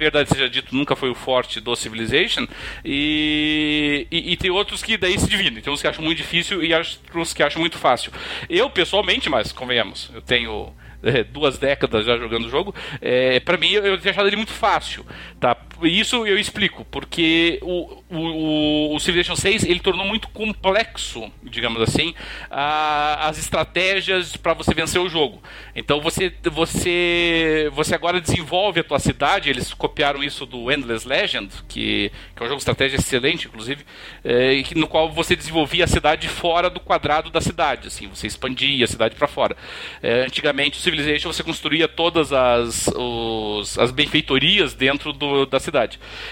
[0.00, 2.46] verdade seja dito, nunca foi o forte do Civilization.
[2.84, 5.62] E, e, e, tem outros que daí se dividem.
[5.62, 8.12] Tem uns que acham muito difícil e outros que acham muito fácil.
[8.48, 13.56] Eu, pessoalmente, mas convenhamos, eu tenho é, duas décadas já jogando o jogo, é, para
[13.56, 15.04] mim eu, eu tinha achado ele muito fácil,
[15.38, 15.56] tá?
[15.82, 22.14] Isso eu explico, porque o, o, o Civilization 6 ele tornou muito complexo, digamos assim,
[22.50, 25.42] a, as estratégias para você vencer o jogo.
[25.74, 31.50] Então você, você, você agora desenvolve a tua cidade, eles copiaram isso do Endless Legend,
[31.68, 33.84] que, que é um jogo de estratégia excelente, inclusive,
[34.24, 38.84] é, no qual você desenvolvia a cidade fora do quadrado da cidade, assim, você expandia
[38.84, 39.56] a cidade para fora.
[40.02, 45.69] É, antigamente, o Civilization você construía todas as, os, as benfeitorias dentro do, da cidade.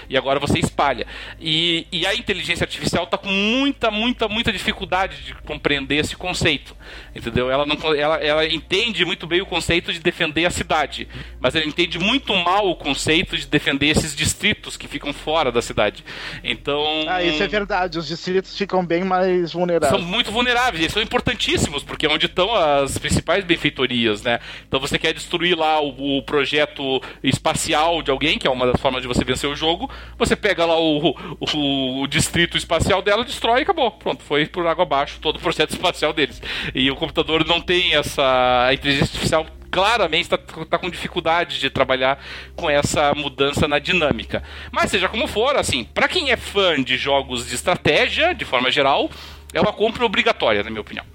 [0.09, 1.05] E agora você espalha.
[1.39, 6.75] E, e a inteligência artificial está com muita, muita, muita dificuldade de compreender esse conceito.
[7.15, 7.49] Entendeu?
[7.51, 11.07] Ela, não, ela, ela entende muito bem o conceito de defender a cidade,
[11.39, 15.61] mas ela entende muito mal o conceito de defender esses distritos que ficam fora da
[15.61, 16.03] cidade.
[16.43, 17.05] Então.
[17.07, 17.97] Ah, isso é verdade.
[17.97, 20.01] Os distritos ficam bem mais vulneráveis.
[20.01, 20.81] São muito vulneráveis.
[20.81, 24.39] Eles são importantíssimos, porque é onde estão as principais benfeitorias, né?
[24.67, 28.81] Então você quer destruir lá o, o projeto espacial de alguém, que é uma das
[28.81, 33.23] formas de você vencer o jogo, você pega lá o, o, o distrito espacial dela,
[33.23, 33.91] destrói e acabou.
[33.91, 36.41] Pronto, foi por água abaixo todo o projeto espacial deles.
[36.73, 38.65] E o computador não tem essa.
[38.67, 42.19] A inteligência artificial claramente está tá com dificuldade de trabalhar
[42.55, 44.43] com essa mudança na dinâmica.
[44.71, 48.71] Mas seja como for, assim, para quem é fã de jogos de estratégia, de forma
[48.71, 49.09] geral,
[49.53, 51.05] é uma compra obrigatória, na minha opinião.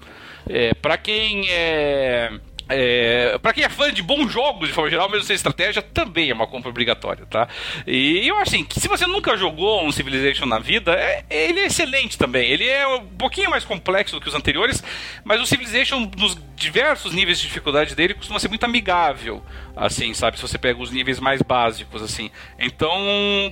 [0.47, 2.31] É, para quem é
[2.67, 6.31] é, para quem é fã de bons jogos de forma geral, mesmo sem estratégia, também
[6.31, 7.47] é uma compra obrigatória, tá?
[7.85, 11.59] E eu acho assim, que se você nunca jogou um Civilization na vida, é, ele
[11.59, 12.49] é excelente também.
[12.49, 14.83] Ele é um pouquinho mais complexo do que os anteriores,
[15.23, 19.43] mas o Civilization, nos diversos níveis de dificuldade dele, costuma ser muito amigável,
[19.75, 20.37] assim, sabe?
[20.37, 22.31] Se você pega os níveis mais básicos, assim.
[22.57, 22.89] Então,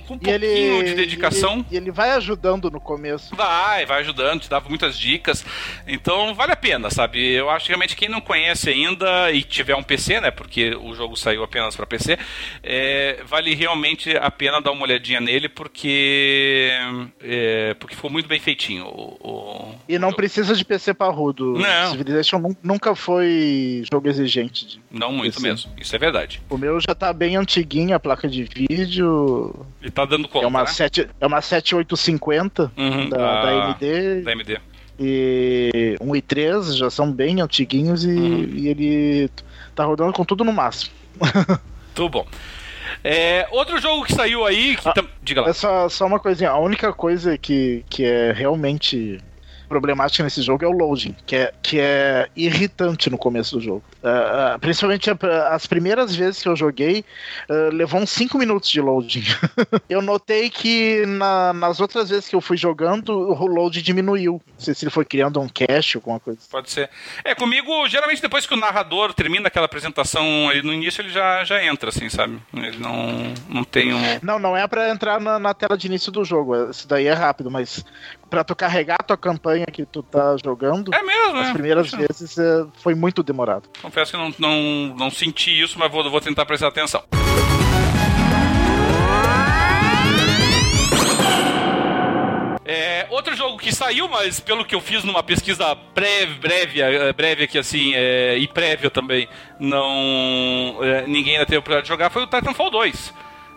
[0.06, 1.64] com um pouquinho ele, de dedicação.
[1.70, 3.34] E ele, ele, vai ajudando no começo.
[3.36, 5.44] Vai, vai ajudando, te dava muitas dicas.
[5.86, 7.32] Então, vale a pena, sabe?
[7.32, 10.30] Eu acho que realmente quem não conhece ainda e tiver um PC, né?
[10.30, 12.18] Porque o jogo saiu apenas para PC,
[12.62, 16.70] é, vale realmente a pena dar uma olhadinha nele porque
[17.20, 18.86] é, porque ficou muito bem feitinho.
[18.86, 21.54] O, o, e não precisa de PC parrudo.
[21.58, 21.90] Não.
[21.90, 24.66] Civilization nunca foi jogo exigente.
[24.66, 25.46] De não muito PC.
[25.46, 25.72] mesmo.
[25.78, 26.42] Isso é verdade.
[26.48, 29.66] O meu já tá bem antiguinho a placa de vídeo.
[29.82, 30.44] E tá dando conta.
[30.44, 30.66] É uma né?
[30.66, 34.22] 7, é uma 7850 uhum, da, da AMD.
[34.22, 38.48] Da AMD e 1 e 3 já são bem antiguinhos e, uhum.
[38.52, 39.30] e ele
[39.74, 40.92] tá rodando com tudo no máximo.
[41.94, 42.26] Tudo bom.
[43.04, 44.76] É, outro jogo que saiu aí.
[44.76, 45.06] Que ah, tam...
[45.22, 45.48] Diga lá.
[45.48, 46.50] É só, só uma coisinha.
[46.50, 49.20] A única coisa que, que é realmente
[49.68, 53.82] problemática nesse jogo é o loading, que é, que é irritante no começo do jogo.
[54.02, 55.10] Uh, principalmente
[55.50, 57.04] as primeiras vezes que eu joguei,
[57.48, 59.24] uh, levou uns 5 minutos de loading.
[59.88, 64.42] eu notei que na, nas outras vezes que eu fui jogando, o load diminuiu.
[64.46, 66.40] Não sei se ele foi criando um cache, alguma coisa.
[66.50, 66.90] Pode ser.
[67.24, 71.44] É, comigo, geralmente depois que o narrador termina aquela apresentação ali no início, ele já,
[71.44, 72.38] já entra, assim, sabe?
[72.52, 74.00] Ele não, não tem um.
[74.22, 76.70] Não, não é para entrar na, na tela de início do jogo.
[76.70, 77.84] Isso daí é rápido, mas
[78.28, 80.94] para tu carregar a tua campanha que tu tá jogando.
[80.94, 81.52] É mesmo, As é.
[81.52, 82.06] primeiras Poxa.
[82.06, 83.68] vezes é, foi muito demorado.
[83.80, 87.02] Confesso que não, não, não senti isso, mas vou, vou tentar prestar atenção.
[92.66, 97.12] É, outro jogo que saiu, mas pelo que eu fiz numa pesquisa breve, breve, é,
[97.12, 99.28] breve aqui assim, é, e prévia também,
[99.60, 103.14] não é, ninguém ainda teve oportunidade de jogar, foi o Titanfall 2.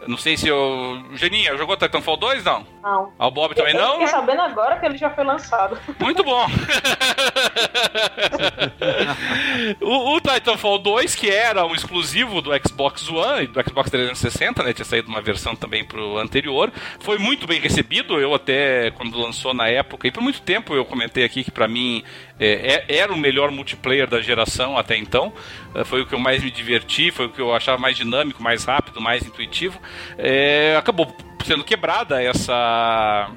[0.08, 1.04] Não sei se o.
[1.14, 2.44] Geninha, jogou Titanfall 2?
[2.44, 2.66] Não.
[2.82, 3.12] Não.
[3.20, 3.92] Ah, o Bob também eu não?
[3.94, 5.78] Fiquei sabendo agora que ele já foi lançado.
[6.00, 6.48] Muito bom.
[9.82, 14.64] o, o, Titanfall 2, que era um exclusivo do Xbox One e do Xbox 360,
[14.64, 14.72] né?
[14.74, 16.72] Tinha saído uma versão também pro anterior.
[17.00, 18.18] Foi muito bem recebido.
[18.20, 21.68] Eu até, quando lançou na época, e por muito tempo eu comentei aqui que para
[21.68, 22.02] mim
[22.40, 25.34] é, é, era o melhor multiplayer da geração até então.
[25.74, 28.42] É, foi o que eu mais me diverti, foi o que eu achava mais dinâmico,
[28.42, 29.80] mais rápido, mais intuitivo.
[30.18, 31.16] É, acabou
[31.46, 33.30] sendo quebrada essa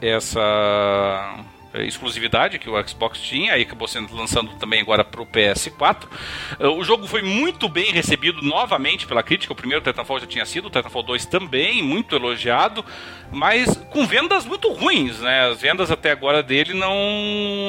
[0.00, 1.44] essa
[1.82, 6.04] exclusividade que o Xbox tinha, aí acabou sendo lançando também agora para o PS4.
[6.76, 9.52] O jogo foi muito bem recebido novamente pela crítica.
[9.52, 12.84] O primeiro Titanfall já tinha sido, o Titanfall 2 também, muito elogiado,
[13.32, 15.48] mas com vendas muito ruins, né?
[15.48, 16.94] As vendas até agora dele não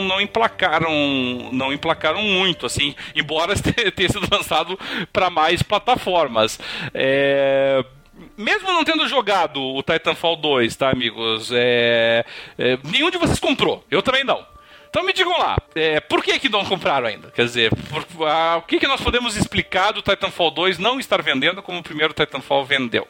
[0.07, 0.91] não emplacaram,
[1.52, 3.56] não emplacaram muito, assim, embora
[3.95, 4.80] tenha sido lançado
[5.11, 6.60] para mais plataformas.
[6.94, 7.84] É
[8.37, 11.51] mesmo não tendo jogado o Titanfall 2, tá, amigos?
[11.53, 12.25] É,
[12.57, 13.83] é, nenhum de vocês comprou.
[13.89, 14.45] Eu também não.
[14.89, 17.29] Então me digam lá, é, por que que não compraram ainda?
[17.29, 21.21] Quer dizer, por, a, o que que nós podemos explicar do Titanfall 2 não estar
[21.21, 23.05] vendendo como o primeiro Titanfall vendeu?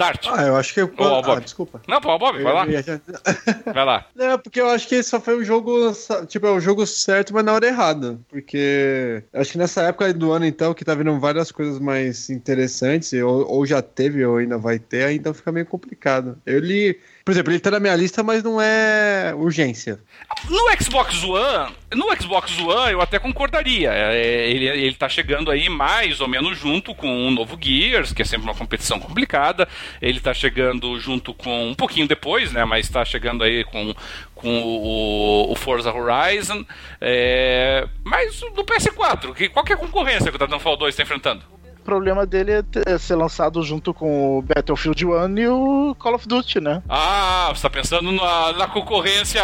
[0.00, 0.26] Dart.
[0.30, 0.80] Ah, eu acho que.
[0.80, 0.90] Eu...
[0.96, 1.40] Ô, ah, Bob.
[1.42, 1.82] desculpa.
[1.86, 2.66] Não, pô, Bob, vai lá.
[2.66, 2.80] Eu
[3.74, 4.06] Vai lá.
[4.14, 5.92] Não, porque eu acho que só foi um jogo.
[6.26, 8.18] Tipo, é o jogo certo, mas na hora errada.
[8.30, 13.12] Porque acho que nessa época do ano, então, que tá vindo várias coisas mais interessantes,
[13.12, 16.38] ou, ou já teve, ou ainda vai ter, então fica meio complicado.
[16.46, 16.98] Eu li.
[17.24, 20.00] Por exemplo, ele tá na minha lista, mas não é urgência.
[20.48, 23.90] No Xbox One, no Xbox One eu até concordaria.
[23.92, 28.22] É, Ele, ele tá chegando aí mais ou menos junto com o novo Gears, que
[28.22, 29.68] é sempre uma competição complicada.
[30.00, 32.64] Ele tá chegando junto com um pouquinho depois, né?
[32.64, 33.94] Mas tá chegando aí com,
[34.34, 36.64] com o, o Forza Horizon.
[37.00, 41.02] É, mas no PS4, que, qual que é a concorrência que o Titanfall 2 está
[41.02, 41.59] enfrentando?
[41.80, 46.14] O problema dele é ter- ser lançado junto com o Battlefield 1 e o Call
[46.14, 46.82] of Duty, né?
[46.88, 49.42] Ah, você tá pensando na, na concorrência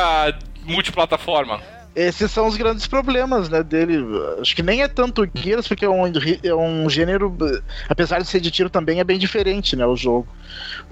[0.65, 1.61] multiplataforma.
[1.95, 4.05] Esses são os grandes problemas, né, dele.
[4.39, 7.35] Acho que nem é tanto Gears, porque é um, é um gênero,
[7.89, 10.29] apesar de ser de tiro também, é bem diferente, né, o jogo.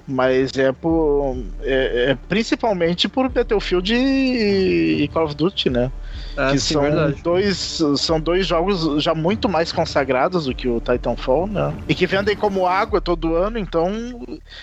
[0.07, 1.37] Mas é por.
[1.61, 5.91] É, é principalmente por Battlefield e, e Call of Duty, né?
[6.37, 7.21] É, que sim, são verdade.
[7.21, 11.73] dois, são dois jogos já muito mais consagrados do que o Titanfall, né?
[11.87, 13.89] E que vendem como água todo ano, então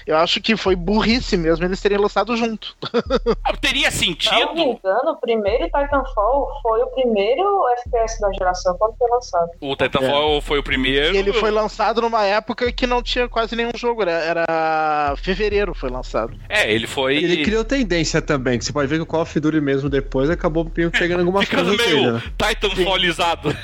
[0.07, 2.77] eu acho que foi burrice mesmo eles terem lançado junto.
[3.45, 4.61] Ah, Teria Se não me sentido.
[4.61, 7.43] engano, o primeiro Titanfall foi o primeiro
[7.79, 9.51] FPS da geração quando foi lançado.
[9.61, 11.15] O Titanfall foi o primeiro.
[11.15, 15.75] E ele foi lançado numa época que não tinha quase nenhum jogo, era, era fevereiro
[15.75, 16.33] foi lançado.
[16.49, 17.17] É, ele foi.
[17.17, 20.31] Ele criou tendência também, que você pode ver que o Call of Duty mesmo depois
[20.31, 22.23] acabou pegando algumas Ficando meio né?
[22.39, 23.57] Titanfallizado.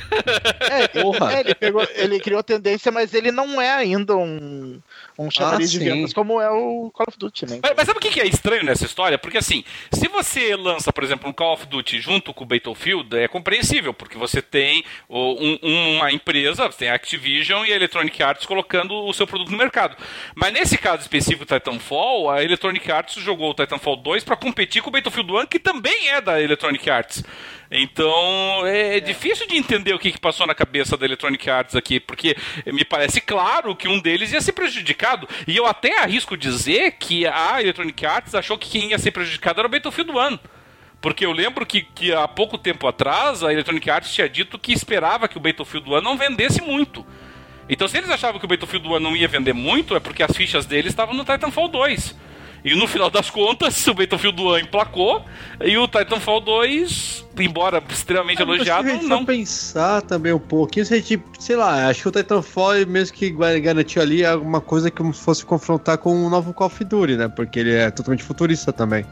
[0.71, 1.33] É, Porra.
[1.35, 4.81] é, ele, pegou, ele criou tendência, mas ele não é ainda um,
[5.19, 5.85] um chamariz de sim.
[5.85, 7.61] vendas como é o Call of Duty, né?
[7.63, 9.19] Mas, mas sabe o que é estranho nessa história?
[9.19, 13.17] Porque assim, se você lança, por exemplo, um Call of Duty junto com o Battlefield,
[13.17, 15.59] é compreensível, porque você tem um-
[15.97, 19.59] uma empresa, você tem a Activision e a Electronic Arts colocando o seu produto no
[19.59, 19.97] mercado.
[20.35, 24.83] Mas nesse caso específico do Titanfall, a Electronic Arts jogou o Titanfall 2 para competir
[24.83, 27.23] com o Battlefield 1, que também é da Electronic Arts.
[27.71, 32.01] Então é difícil de entender o que, que passou na cabeça da Electronic Arts aqui,
[32.01, 32.35] porque
[32.67, 35.29] me parece claro que um deles ia ser prejudicado.
[35.47, 39.61] E eu até arrisco dizer que a Electronic Arts achou que quem ia ser prejudicado
[39.61, 40.39] era o Battlefield 1.
[41.01, 44.73] Porque eu lembro que, que há pouco tempo atrás a Electronic Arts tinha dito que
[44.73, 47.07] esperava que o Battlefield 1 não vendesse muito.
[47.69, 50.35] Então, se eles achavam que o Battlefield 1 não ia vender muito, é porque as
[50.35, 52.17] fichas deles estavam no Titanfall 2.
[52.65, 55.25] E no final das contas, o Battlefield 1 emplacou
[55.61, 59.25] e o Titanfall 2, embora extremamente elogiado, Mas se a gente não.
[59.25, 63.31] pensar também um pouquinho, se a gente, sei lá, acho que o Titanfall mesmo que
[63.31, 67.29] garantiu ali alguma coisa que fosse confrontar com o novo Call of Duty, né?
[67.29, 69.05] Porque ele é totalmente futurista também.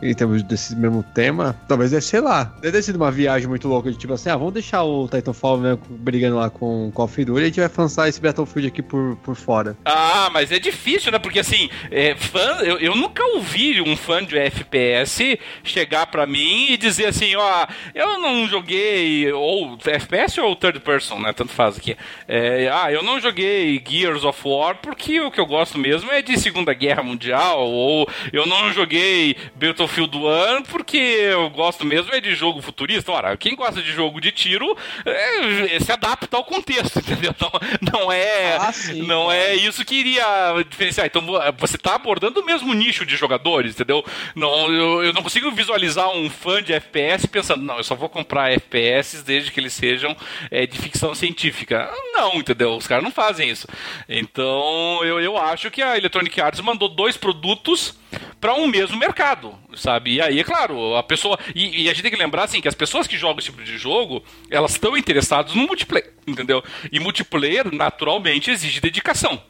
[0.00, 3.66] Em termos desse mesmo tema, talvez deve, sei lá, deve ter sido uma viagem muito
[3.66, 7.06] louca de tipo assim, ah, vamos deixar o Titanfall né, brigando lá com o Call
[7.06, 9.76] of Duty e a gente vai lançar esse Battlefield aqui por, por fora.
[9.84, 11.18] Ah, mas é difícil, né?
[11.18, 16.70] Porque assim, é, fã, eu, eu nunca ouvi um fã de FPS chegar pra mim
[16.70, 21.32] e dizer assim, ó, eu não joguei, ou FPS ou third person, né?
[21.32, 21.96] Tanto faz aqui.
[22.28, 26.22] É, ah, eu não joguei Gears of War porque o que eu gosto mesmo é
[26.22, 32.20] de Segunda Guerra Mundial, ou eu não joguei Battlefield 1 porque eu gosto mesmo é
[32.20, 33.12] de jogo futurista.
[33.12, 37.34] Ora, quem gosta de jogo de tiro é, se adapta ao contexto, entendeu?
[37.40, 40.24] Não, não é, Ah, sim, não é isso que iria
[40.68, 41.06] diferenciar.
[41.06, 41.22] Então
[41.56, 44.04] você está abordando o mesmo nicho de jogadores, entendeu?
[44.34, 48.08] Não, eu, eu não consigo visualizar um fã de FPS pensando, não, eu só vou
[48.08, 50.16] comprar FPS desde que eles sejam
[50.50, 51.90] é, de ficção científica.
[52.12, 52.76] Não, entendeu?
[52.76, 53.66] Os caras não fazem isso.
[54.08, 57.96] Então eu, eu acho que a Electronic Arts mandou dois produtos
[58.40, 60.14] para um mesmo mercado, sabe?
[60.14, 61.38] E aí, é claro, a pessoa.
[61.54, 63.62] E, e a gente tem que lembrar assim que as pessoas que jogam esse tipo
[63.62, 66.62] de jogo, elas estão interessadas no multiplayer, entendeu?
[66.92, 69.40] E multiplayer, naturalmente, exige dedicação.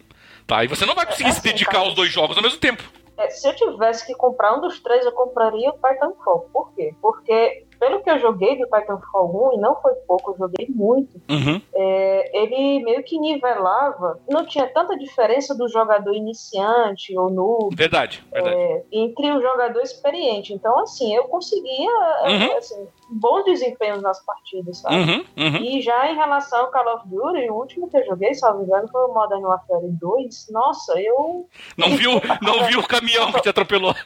[0.47, 0.65] Tá?
[0.65, 1.85] E você não vai conseguir É se assim, dedicar cara.
[1.85, 2.83] aos dois jogos ao mesmo tempo.
[3.19, 6.49] É, se eu tivesse que comprar um dos três, eu compraria o Titanfall.
[6.53, 6.95] Por quê?
[7.03, 11.21] Porque, pelo que eu joguei do Titanfall 1, e não foi pouco, eu joguei muito,
[11.29, 11.61] Uhum.
[11.75, 18.25] é, ele meio que nivelava, não tinha tanta diferença do jogador iniciante ou noob Verdade,
[18.33, 18.57] verdade.
[18.57, 20.53] é, entre o jogador experiente.
[20.53, 21.91] Então, assim, eu conseguia
[22.25, 22.57] é, Uhum.
[22.57, 24.97] assim, bons desempenhos nas partidas, sabe?
[24.97, 25.57] Uhum, uhum.
[25.65, 28.59] E já em relação ao Call of Duty, o último que eu joguei, se não
[28.59, 30.49] me engano, foi o Modern Warfare 2.
[30.51, 31.47] Nossa, eu.
[31.77, 33.95] Não viu, não viu o caminhão que te atropelou.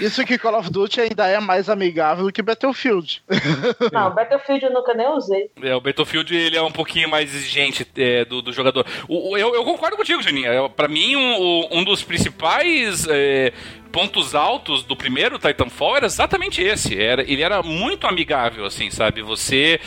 [0.00, 3.22] Isso que Call of Duty ainda é mais amigável do que Battlefield.
[3.92, 5.50] Não, Battlefield eu nunca nem usei.
[5.62, 8.86] É, o Battlefield ele é um pouquinho mais exigente é, do, do jogador.
[9.08, 10.50] O, o- eu, eu concordo contigo, Juninho.
[10.52, 13.52] É, Pra mim, um, um dos principais é,
[13.90, 16.98] pontos altos do primeiro Titanfall era exatamente esse.
[17.00, 19.22] Era, ele era muito amigável, assim, sabe?
[19.22, 19.78] Você,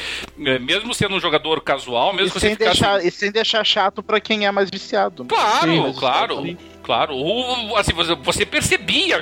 [0.45, 2.81] é, mesmo sendo um jogador casual, mesmo E que sem, você ficasse...
[2.81, 5.25] deixar, e sem deixar chato pra quem é mais viciado.
[5.25, 6.57] Claro, Sim, claro.
[6.85, 9.19] Claro, o, assim, você, percebia,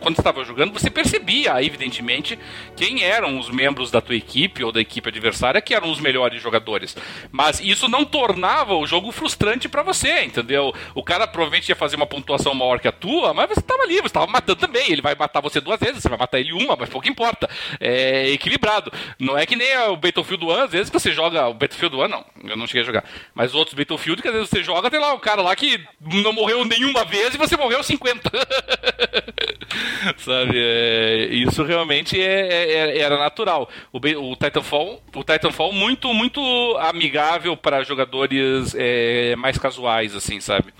[0.00, 2.36] quando estava jogando, você percebia, evidentemente,
[2.76, 6.42] quem eram os membros da tua equipe ou da equipe adversária que eram os melhores
[6.42, 6.96] jogadores.
[7.30, 10.74] Mas isso não tornava o jogo frustrante pra você, entendeu?
[10.92, 13.98] O cara provavelmente ia fazer uma pontuação maior que a tua, mas você estava ali,
[13.98, 14.90] você estava matando também.
[14.90, 17.48] Ele vai matar você duas vezes, você vai matar ele uma, mas pouco importa.
[17.78, 18.92] É equilibrado.
[19.20, 21.46] Não é que nem o Battlefield 1, às vezes você joga.
[21.46, 23.04] O Battlefield 1 não, eu não cheguei a jogar.
[23.32, 26.32] Mas outros Battlefield que às vezes você joga, tem lá o cara lá que não
[26.32, 28.30] morreu nenhuma vez e você morreu 50.
[30.18, 30.52] Sabe?
[30.56, 33.68] é, isso realmente é- é- era natural.
[33.92, 36.40] O, o Titanfall, o Titanfall muito, muito
[36.80, 40.72] amigável para jogadores é, mais casuais, assim, sabe?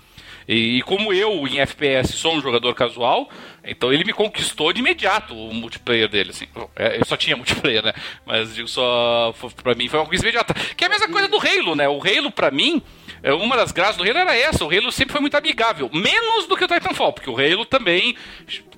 [0.47, 3.27] E, e como eu, em FPS, sou um jogador casual,
[3.63, 6.45] então ele me conquistou de imediato o multiplayer dele, assim.
[6.75, 7.93] É, Eu só tinha multiplayer, né?
[8.25, 9.33] Mas digo só,
[9.63, 10.53] pra mim foi uma conquista imediata.
[10.77, 11.89] Que é a mesma coisa do Halo, né?
[11.89, 14.63] O Halo, pra mim, é, uma das graças do Halo era essa.
[14.63, 15.89] O Halo sempre foi muito amigável.
[15.93, 18.15] Menos do que o Titanfall, porque o Halo também.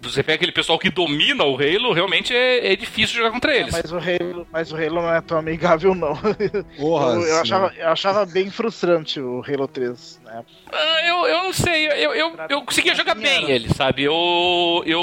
[0.01, 3.73] Você pega aquele pessoal que domina o Halo, realmente é, é difícil jogar contra eles.
[3.73, 6.15] Mas o Halo, mas o Halo não é tão amigável, não.
[6.77, 10.45] Porra, eu, eu achava, eu achava bem frustrante o Halo 3 né?
[10.71, 14.03] Ah, eu, eu não sei, eu, eu, eu conseguia jogar bem ele, sabe?
[14.03, 14.83] Eu.
[14.85, 14.99] Eu.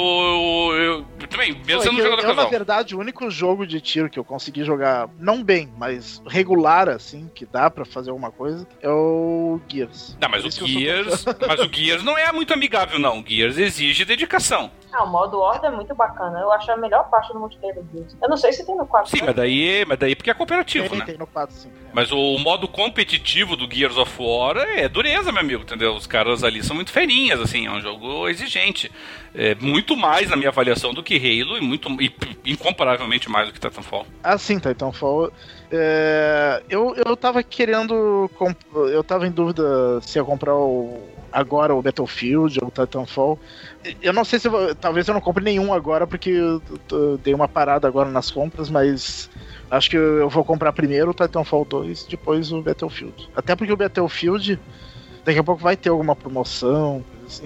[0.73, 2.49] eu, eu também, mesmo é sendo um eu, jogador eu, na casual.
[2.49, 7.29] verdade, o único jogo de tiro que eu consegui jogar, não bem, mas regular, assim,
[7.33, 9.34] que dá pra fazer alguma coisa, é o
[9.69, 10.17] Gears.
[10.21, 11.25] Não, mas Por o sou Gears.
[11.47, 13.19] Mas o Gears não é muito amigável, não.
[13.19, 14.71] O Gears exige dedicação.
[14.91, 16.39] Ah, o modo Horda é muito bacana.
[16.39, 18.15] Eu acho a melhor parte do multiplayer do Gears.
[18.21, 19.09] Eu não sei se tem no 4.
[19.11, 21.05] Sim, mas daí, mas daí porque é cooperativo, Tem, né?
[21.05, 21.69] tem no 4, sim.
[21.93, 25.93] Mas o modo competitivo do Gears of War é dureza, meu amigo, entendeu?
[25.95, 28.91] Os caras ali são muito ferinhas, assim, é um jogo exigente.
[29.33, 32.13] É muito mais na minha avaliação do que Halo e muito e,
[32.45, 34.05] incomparavelmente mais do que Titanfall.
[34.23, 35.31] Ah, sim, Titanfall.
[35.71, 38.29] É, eu, eu tava querendo.
[38.91, 41.01] Eu tava em dúvida se ia comprar o,
[41.31, 43.39] agora o Battlefield ou o Titanfall.
[44.01, 46.61] Eu não sei se eu vou, Talvez eu não compre nenhum agora, porque eu,
[46.91, 49.29] eu dei uma parada agora nas compras, mas.
[49.69, 53.29] Acho que eu vou comprar primeiro o Titanfall 2, depois o Battlefield.
[53.35, 54.59] Até porque o Battlefield.
[55.25, 57.45] Daqui a pouco vai ter alguma promoção, assim.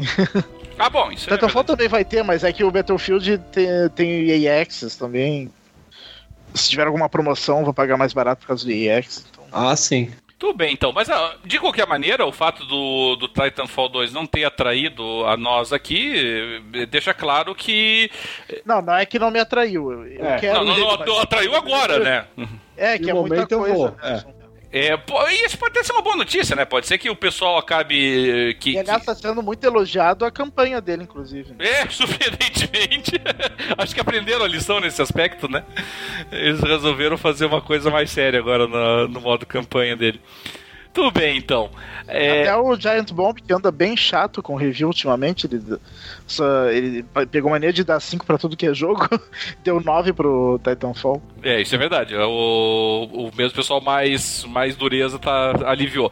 [0.77, 1.67] Ah, bom, isso é Titanfall verdade.
[1.67, 5.49] também vai ter, mas é que o Battlefield tem, tem EA Access também.
[6.53, 9.25] Se tiver alguma promoção, vou pagar mais barato por causa do Access.
[9.31, 9.43] Então.
[9.51, 10.11] Ah, sim.
[10.37, 10.93] Tudo bem, então.
[10.93, 15.35] Mas ah, de qualquer maneira, o fato do, do Titanfall 2 não ter atraído a
[15.35, 18.09] nós aqui eh, deixa claro que.
[18.65, 20.05] Não, não é que não me atraiu.
[20.05, 20.39] É.
[20.39, 22.25] quero Não, não, não, mas- atraiu agora, né?
[22.77, 23.75] É, que No é muita momento eu coisa.
[23.75, 24.23] vou, né?
[24.25, 24.38] É,
[24.97, 26.63] pô, e isso pode até ser uma boa notícia, né?
[26.63, 28.49] Pode ser que o pessoal acabe.
[28.51, 31.55] eh, Que, E aliás, tá sendo muito elogiado a campanha dele, inclusive.
[31.57, 33.11] É, surpreendentemente.
[33.77, 35.63] Acho que aprenderam a lição nesse aspecto, né?
[36.31, 40.21] Eles resolveram fazer uma coisa mais séria agora no, no modo campanha dele.
[40.93, 41.69] Tudo bem, então.
[42.07, 45.61] É, Até o Giant Bomb, que anda bem chato com review ultimamente, ele,
[46.25, 49.07] só, ele pegou mania de dar 5 pra tudo que é jogo,
[49.63, 51.21] deu 9 pro Titanfall.
[51.43, 52.15] é, isso é verdade.
[52.15, 56.11] O, o mesmo pessoal mais, mais dureza tá, aliviou.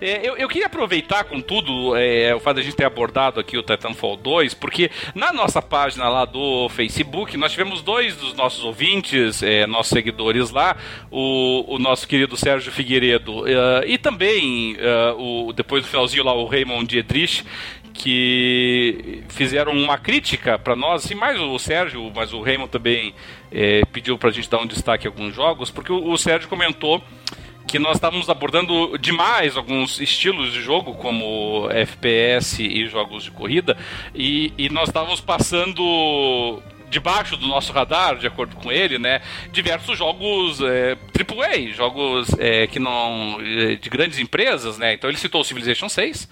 [0.00, 3.56] É, eu, eu queria aproveitar, contudo, é, o fato de a gente ter abordado aqui
[3.56, 8.64] o Titanfall 2, porque na nossa página lá do Facebook, nós tivemos dois dos nossos
[8.64, 10.76] ouvintes, é, nossos seguidores lá,
[11.10, 16.32] o, o nosso querido Sérgio Figueiredo é, e também, é, o, depois do finalzinho lá,
[16.32, 17.44] o Raymond Dietrich,
[17.92, 23.12] que fizeram uma crítica para nós, assim, mais o Sérgio, mas o Raymond também
[23.50, 26.48] é, pediu para a gente dar um destaque a alguns jogos, porque o, o Sérgio
[26.48, 27.02] comentou
[27.68, 33.76] que nós estávamos abordando demais alguns estilos de jogo, como FPS e jogos de corrida,
[34.14, 39.20] e, e nós estávamos passando debaixo do nosso radar, de acordo com ele, né,
[39.52, 44.94] diversos jogos é, AAA, jogos é, que não é, de grandes empresas, né.
[44.94, 46.26] Então ele citou o Civilization 6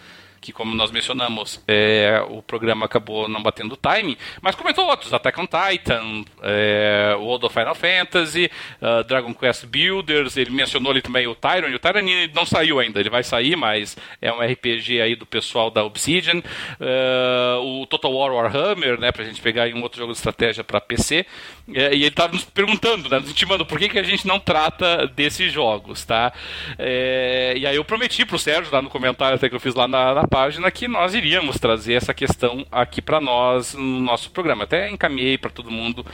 [0.46, 5.12] que como nós mencionamos, é, o programa acabou não batendo o timing, mas comentou outros,
[5.12, 8.48] Attack on Titan, é, World of Final Fantasy,
[8.80, 13.00] uh, Dragon Quest Builders, ele mencionou ali também o Tyranny, o Tyranny não saiu ainda,
[13.00, 18.12] ele vai sair, mas é um RPG aí do pessoal da Obsidian, uh, o Total
[18.12, 21.26] War Warhammer, né, pra gente pegar aí um outro jogo de estratégia para PC,
[21.74, 24.38] é, e ele tava nos perguntando, né, nos intimando por que, que a gente não
[24.38, 26.32] trata desses jogos, tá?
[26.78, 29.88] É, e aí eu prometi pro Sérgio lá no comentário até que eu fiz lá
[29.88, 34.64] na, na página que nós iríamos trazer essa questão aqui para nós no nosso programa.
[34.64, 36.06] Até encaminhei para todo mundo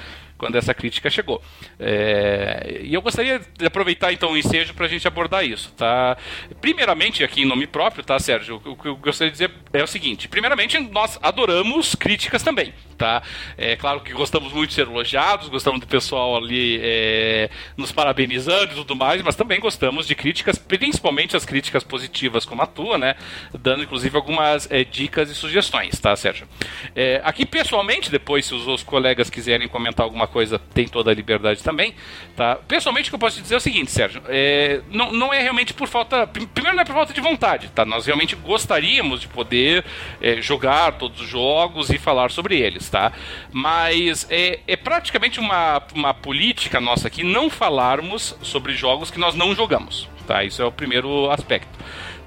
[0.42, 1.40] quando essa crítica chegou.
[1.78, 6.16] É, e eu gostaria de aproveitar então o ensejo para a gente abordar isso, tá?
[6.60, 8.60] Primeiramente, aqui em nome próprio, tá, Sérgio?
[8.64, 13.20] O que eu gostaria de dizer é o seguinte: primeiramente, nós adoramos críticas também, tá?
[13.58, 18.74] É claro que gostamos muito de ser elogiados, gostamos do pessoal ali é, nos parabenizando
[18.74, 22.96] e tudo mais, mas também gostamos de críticas, principalmente as críticas positivas como a tua,
[22.96, 23.16] né?
[23.58, 26.46] Dando inclusive algumas é, dicas e sugestões, tá, Sérgio?
[26.94, 31.60] É, aqui pessoalmente, depois, se os, colegas quiserem comentar alguma coisa, tem toda a liberdade
[31.60, 31.96] também,
[32.36, 32.54] tá?
[32.68, 35.40] Pessoalmente, o que eu posso te dizer é o seguinte, Sérgio: é, não, não é
[35.40, 36.24] realmente por falta.
[36.24, 37.84] Primeiro, não é por falta de vontade, tá?
[37.84, 39.84] Nós realmente gostaríamos de poder
[40.20, 43.10] é, jogar todos os jogos e falar sobre eles, tá?
[43.50, 49.34] Mas é, é praticamente uma, uma política nossa aqui não falarmos sobre jogos que nós
[49.34, 50.44] não jogamos, tá?
[50.44, 51.72] Isso é o primeiro aspecto.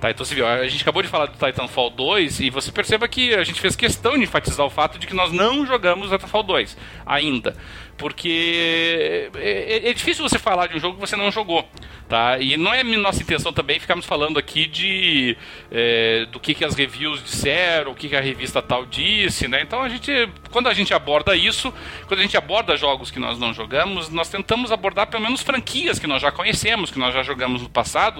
[0.01, 3.07] Tá, então você viu, a gente acabou de falar do Titanfall 2 e você perceba
[3.07, 6.43] que a gente fez questão de enfatizar o fato de que nós não jogamos Titanfall
[6.43, 6.75] 2
[7.05, 7.55] ainda
[7.97, 11.67] porque é, é, é, difícil você falar de um jogo que você não jogou,
[12.09, 12.37] tá?
[12.39, 15.37] E não é nossa intenção também ficarmos falando aqui de
[15.71, 19.61] é, do que, que as reviews disseram, o que, que a revista tal disse, né?
[19.61, 20.11] Então a gente,
[20.51, 21.73] quando a gente aborda isso,
[22.07, 25.97] quando a gente aborda jogos que nós não jogamos, nós tentamos abordar pelo menos franquias
[25.97, 28.19] que nós já conhecemos, que nós já jogamos no passado,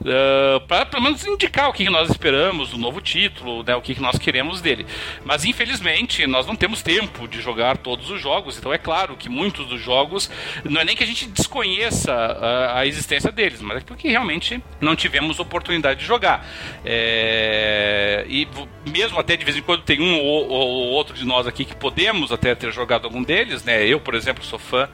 [0.00, 3.76] uh, para pelo menos indicar o que, que nós esperamos do novo título, né?
[3.76, 4.84] O que, que nós queremos dele.
[5.24, 9.16] Mas infelizmente nós não temos tempo de jogar todos os jogos, então é claro claro
[9.16, 10.30] que muitos dos jogos
[10.64, 14.62] não é nem que a gente desconheça a, a existência deles, mas é porque realmente
[14.80, 16.46] não tivemos oportunidade de jogar.
[16.84, 18.48] É, e
[18.86, 21.76] mesmo até de vez em quando tem um ou, ou outro de nós aqui que
[21.76, 23.86] podemos até ter jogado algum deles, né?
[23.86, 24.88] Eu, por exemplo, sou fã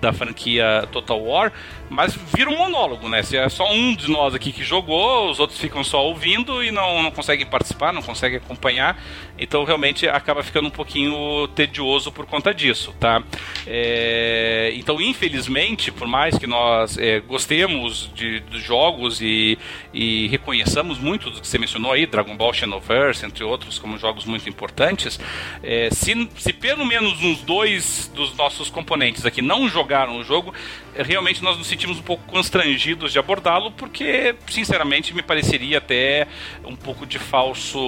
[0.00, 1.52] da franquia Total War,
[1.92, 3.22] mas vira um monólogo, né?
[3.22, 6.70] Se é só um de nós aqui que jogou, os outros ficam só ouvindo e
[6.70, 9.00] não, não conseguem participar, não conseguem acompanhar.
[9.38, 13.22] Então realmente acaba ficando um pouquinho tedioso por conta disso, tá?
[13.66, 19.58] É, então, infelizmente, por mais que nós é, gostemos de, dos jogos e,
[19.92, 24.24] e reconheçamos muito do que você mencionou aí, Dragon Ball Xenoverse, entre outros, como jogos
[24.24, 25.20] muito importantes,
[25.62, 30.54] é, se, se pelo menos uns dois dos nossos componentes aqui não jogaram o jogo,
[30.94, 36.26] realmente nós nos sentimos um pouco constrangidos de abordá-lo, porque, sinceramente, me pareceria até
[36.64, 37.78] um pouco de falso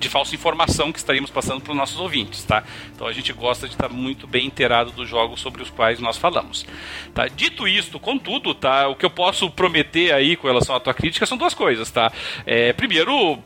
[0.00, 2.64] de falsa informação que estaríamos passando para os nossos ouvintes, tá?
[2.94, 6.16] Então a gente gosta de estar muito bem inteirado dos jogos sobre os quais nós
[6.16, 6.66] falamos.
[7.14, 7.28] Tá?
[7.28, 8.88] Dito isto, contudo, tá?
[8.88, 12.10] O que eu posso prometer aí com relação à tua crítica são duas coisas, tá?
[12.46, 13.38] É, primeiro,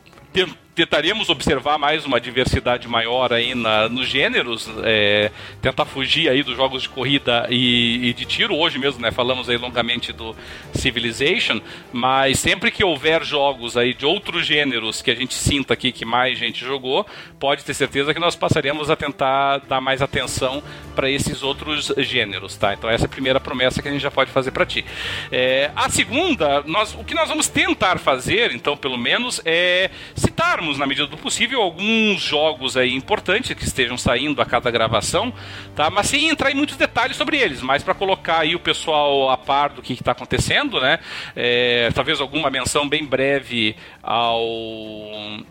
[0.74, 5.30] tentaríamos observar mais uma diversidade maior aí na, nos gêneros, é,
[5.62, 8.56] tentar fugir aí dos jogos de corrida e, e, de tiro.
[8.56, 10.34] Hoje mesmo, né, falamos aí longamente do
[10.72, 11.60] Civilization,
[11.92, 16.04] mas sempre que houver jogos aí de outros gêneros que a gente sinta aqui que
[16.04, 17.06] mais gente jogou,
[17.38, 20.62] pode ter certeza que nós passaremos a tentar dar mais atenção
[20.96, 22.74] para esses outros gêneros, tá?
[22.74, 24.84] Então essa é a primeira promessa que a gente já pode fazer para ti.
[25.30, 30.63] É, a segunda, nós, o que nós vamos tentar fazer, então, pelo menos, é citar
[30.78, 35.32] na medida do possível, alguns jogos aí importantes que estejam saindo a cada gravação,
[35.74, 35.90] tá?
[35.90, 39.36] Mas sem entrar em muitos detalhes sobre eles, mas para colocar aí o pessoal a
[39.36, 40.98] par do que está acontecendo, né?
[41.36, 44.34] É, talvez alguma menção bem breve ao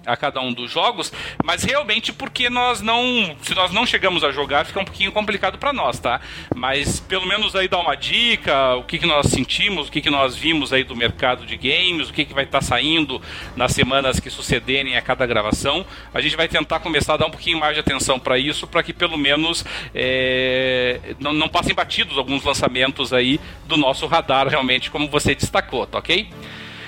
[0.05, 1.11] a cada um dos jogos,
[1.43, 5.57] mas realmente porque nós não, se nós não chegamos a jogar, fica um pouquinho complicado
[5.57, 6.21] para nós, tá?
[6.55, 10.09] Mas pelo menos aí dar uma dica, o que, que nós sentimos, o que, que
[10.09, 13.21] nós vimos aí do mercado de games, o que, que vai estar tá saindo
[13.55, 15.85] nas semanas que sucederem a cada gravação.
[16.13, 18.84] A gente vai tentar começar a dar um pouquinho mais de atenção para isso, para
[18.84, 24.91] que pelo menos é, não, não passem batidos alguns lançamentos aí do nosso radar, realmente,
[24.91, 26.30] como você destacou, tá ok?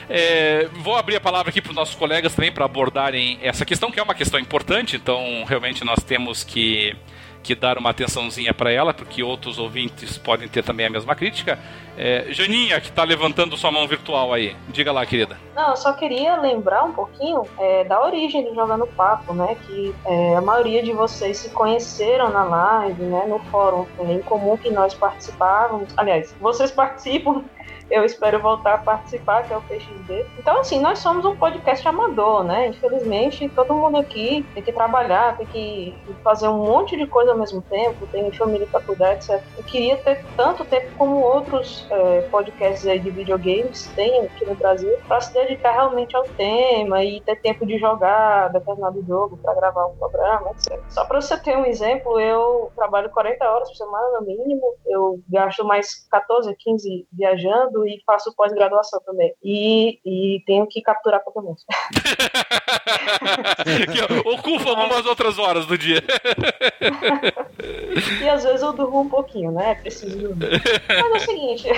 [0.10, 3.92] É, vou abrir a palavra aqui para os nossos colegas também para abordarem essa questão,
[3.92, 6.96] que é uma questão importante, então realmente nós temos que
[7.46, 11.60] que dar uma atençãozinha para ela, porque outros ouvintes podem ter também a mesma crítica.
[11.96, 15.38] É, Janinha, que está levantando sua mão virtual aí, diga lá, querida.
[15.56, 19.56] Não, eu só queria lembrar um pouquinho é, da origem do Jogando Papo, né?
[19.68, 23.26] Que é, a maioria de vocês se conheceram na live, né?
[23.28, 25.94] No fórum em comum que nós participávamos.
[25.96, 27.44] Aliás, vocês participam
[27.90, 30.26] eu espero voltar a participar, que é o PXD.
[30.40, 32.68] Então, assim, nós somos um podcast amador, né?
[32.68, 37.38] Infelizmente, todo mundo aqui tem que trabalhar, tem que fazer um monte de coisa ao
[37.38, 39.42] mesmo tempo, tem família para cuidar, etc.
[39.58, 44.56] Eu queria ter tanto tempo como outros é, podcasts aí de videogames têm aqui no
[44.56, 49.54] Brasil, para se dedicar realmente ao tema e ter tempo de jogar determinado jogo para
[49.54, 50.80] gravar um programa, etc.
[50.90, 55.20] Só para você ter um exemplo, eu trabalho 40 horas por semana no mínimo, eu
[55.30, 59.34] gasto mais 14, 15 viajando e faço pós-graduação também.
[59.44, 61.56] E, e tenho que capturar Pokémon.
[64.26, 66.04] ocupa algumas outras horas do dia.
[68.22, 69.76] e às vezes eu durmo um pouquinho, né?
[69.76, 70.62] Preciso dormir.
[70.88, 71.70] Mas é o seguinte,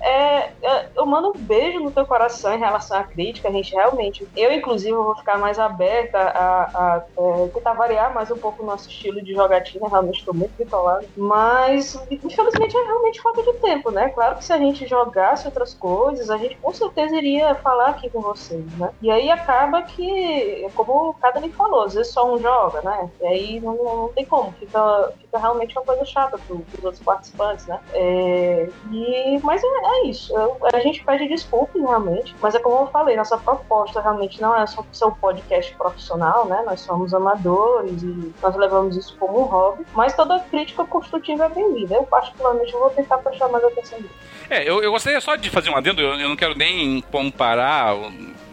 [0.00, 3.48] é, é, eu mando um beijo no teu coração em relação à crítica.
[3.48, 8.14] A gente realmente, eu inclusive, vou ficar mais aberta a, a, a é, tentar variar
[8.14, 9.88] mais um pouco o nosso estilo de jogatina.
[9.88, 11.06] Realmente estou muito bitolado.
[11.16, 14.08] Mas, infelizmente, é realmente falta de tempo, né?
[14.10, 18.08] Claro que se a gente jogasse outras coisas, a gente com certeza iria falar aqui
[18.10, 18.90] com vocês, né?
[19.02, 23.10] E aí acaba que, como o Cada me falou, às vezes só um joga, né?
[23.20, 27.02] E aí não, não tem como, fica, fica realmente uma coisa chata para os outros
[27.02, 27.78] participantes, né?
[27.92, 30.36] É, e, mas é, é isso.
[30.36, 34.54] Eu, a gente pede desculpas, realmente, mas é como eu falei, nossa proposta realmente não
[34.54, 36.62] é só ser um podcast profissional, né?
[36.64, 41.48] Nós somos amadores e nós levamos isso como um hobby, mas toda crítica construtiva é
[41.48, 41.94] bem-vinda.
[41.94, 44.14] Eu, particularmente, vou tentar prestar mais atenção nisso.
[44.48, 47.94] É, eu, eu gostaria só de fazer um adendo, eu, eu não quero nem comparar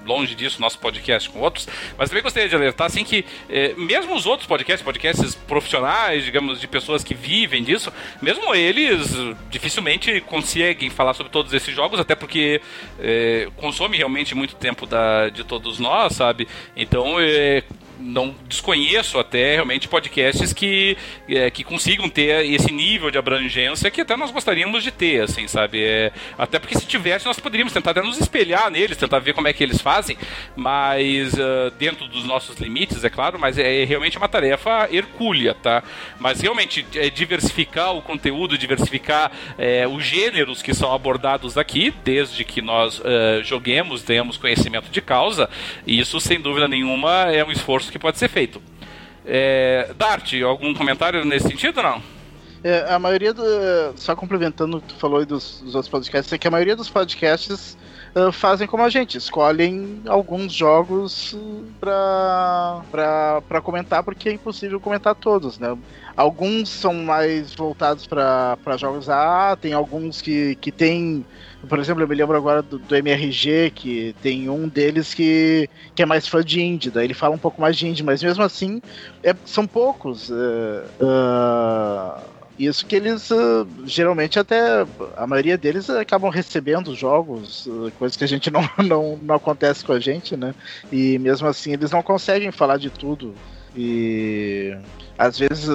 [0.08, 1.68] longe disso, nosso podcast com outros,
[1.98, 6.60] mas também gostaria de alertar, assim, que eh, mesmo os outros podcasts, podcasts profissionais, digamos,
[6.60, 9.14] de pessoas que vivem disso, mesmo eles
[9.50, 12.62] dificilmente conseguem falar sobre todos esses jogos, até porque
[13.00, 16.48] eh, consome realmente muito tempo da, de todos nós, sabe?
[16.76, 17.64] Então, eh,
[18.00, 20.98] não desconheço até realmente podcasts que,
[21.28, 25.48] é, que consigam ter esse nível de abrangência que até nós gostaríamos de ter, assim,
[25.48, 25.84] sabe?
[25.84, 29.48] É, até porque se tivesse, nós poderíamos tentar até nos espelhar neles, tentar ver como
[29.48, 30.18] é que eles fazem,
[30.56, 35.54] mas uh, dentro dos nossos limites, é claro, mas é, é realmente uma tarefa hercúlea,
[35.54, 35.84] tá?
[36.20, 42.44] Mas realmente é diversificar o conteúdo, diversificar é, os gêneros que são abordados aqui, desde
[42.44, 45.50] que nós uh, joguemos, tenhamos conhecimento de causa,
[45.86, 48.62] e isso sem dúvida nenhuma é um esforço que pode ser feito.
[49.26, 52.02] É, Dart, algum comentário nesse sentido não?
[52.64, 53.44] É, a maioria do.
[53.96, 56.76] Só complementando o que tu falou aí dos, dos, outros podcasts, é que a maioria
[56.76, 57.78] dos podcasts
[58.18, 61.38] uh, fazem como a gente, escolhem alguns jogos
[61.80, 62.82] pra,
[63.48, 65.78] pra comentar, porque é impossível comentar todos, né?
[66.16, 71.26] Alguns são mais voltados para jogos A, tem alguns que, que tem
[71.68, 76.04] por exemplo, eu me lembro agora do, do, MRG, que tem um deles que, que
[76.04, 78.44] é mais fã de indie, daí ele fala um pouco mais de indie, mas mesmo
[78.44, 78.82] assim
[79.24, 80.30] é, são poucos.
[80.30, 84.86] Uh, uh, isso que eles uh, geralmente até
[85.16, 87.68] a maioria deles acabam recebendo jogos,
[88.00, 90.56] coisas que a gente não, não, não acontece com a gente, né?
[90.92, 93.34] E mesmo assim eles não conseguem falar de tudo.
[93.76, 94.76] E
[95.18, 95.68] às vezes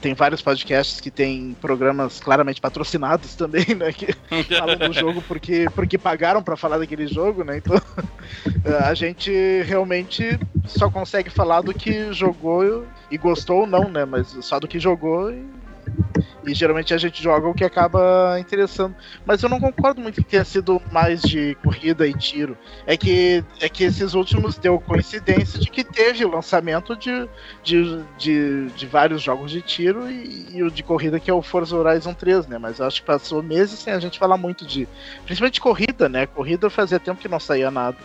[0.00, 3.92] tem vários podcasts que tem programas claramente patrocinados também, né?
[3.92, 4.12] Que
[4.56, 7.56] falam do jogo porque, porque pagaram para falar daquele jogo, né?
[7.56, 7.80] Então
[8.86, 9.32] a gente
[9.62, 14.04] realmente só consegue falar do que jogou e gostou ou não, né?
[14.04, 15.57] Mas só do que jogou e
[16.46, 18.94] e geralmente a gente joga o que acaba interessando.
[19.24, 22.56] Mas eu não concordo muito que tenha sido mais de corrida e tiro.
[22.86, 27.28] É que, é que esses últimos deu coincidência de que teve lançamento de,
[27.62, 31.42] de, de, de vários jogos de tiro e, e, o de corrida que é o
[31.42, 32.58] Forza Horizon 3, né?
[32.58, 34.88] Mas acho que passou meses sem a gente falar muito de.
[35.24, 36.26] Principalmente corrida, né?
[36.26, 37.98] Corrida fazia tempo que não saía nada.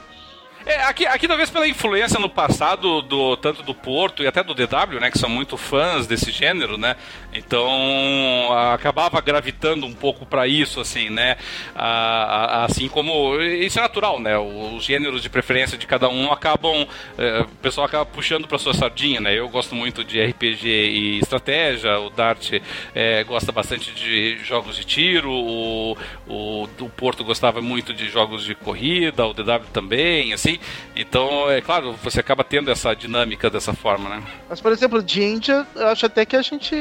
[0.66, 4.54] É, aqui, aqui talvez pela influência no passado do tanto do Porto e até do
[4.54, 6.96] DW, né, que são muito fãs desse gênero, né?
[7.34, 11.36] Então acabava gravitando um pouco para isso, assim, né?
[11.76, 14.38] assim como isso é natural, né?
[14.38, 16.88] Os gêneros de preferência de cada um acabam,
[17.18, 19.38] é, o pessoal acaba puxando para sua sardinha, né?
[19.38, 22.54] Eu gosto muito de RPG e estratégia, o Dart
[22.94, 28.44] é, gosta bastante de jogos de tiro, o, o, o Porto gostava muito de jogos
[28.44, 30.53] de corrida, o DW também, assim.
[30.96, 34.24] Então, é claro, você acaba tendo essa dinâmica dessa forma, né?
[34.50, 36.76] Mas, por exemplo, de Índia, eu acho até que a gente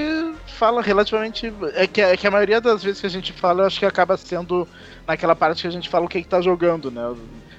[0.47, 1.53] fala relativamente.
[1.75, 3.87] É que, é que a maioria das vezes que a gente fala, eu acho que
[3.87, 4.67] acaba sendo
[5.07, 7.03] naquela parte que a gente fala o que, que tá jogando, né?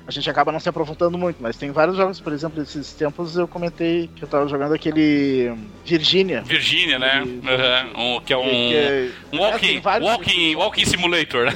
[0.05, 3.37] A gente acaba não se aprofundando muito, mas tem vários jogos, por exemplo, esses tempos
[3.37, 5.53] eu comentei que eu tava jogando aquele
[5.85, 6.41] Virginia.
[6.41, 7.21] Virginia, né?
[7.21, 8.15] Uhum.
[8.15, 11.53] Um, que é um, que é, um walking, é, walking, walking simulator, né?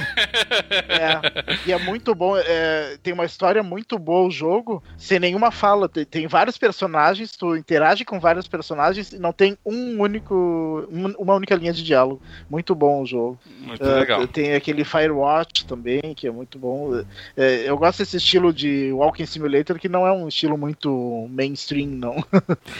[0.88, 5.50] É, e é muito bom, é, tem uma história muito boa o jogo, sem nenhuma
[5.50, 10.88] fala, tem, tem, vários personagens, tu interage com vários personagens e não tem um único,
[11.18, 12.22] uma única linha de diálogo.
[12.48, 13.38] Muito bom o jogo.
[13.60, 14.26] Muito legal.
[14.26, 17.04] Tem aquele Firewatch também, que é muito bom.
[17.36, 21.26] É, eu gosto desse estilo estilo de Walking Simulator que não é um estilo muito
[21.30, 22.24] mainstream, não.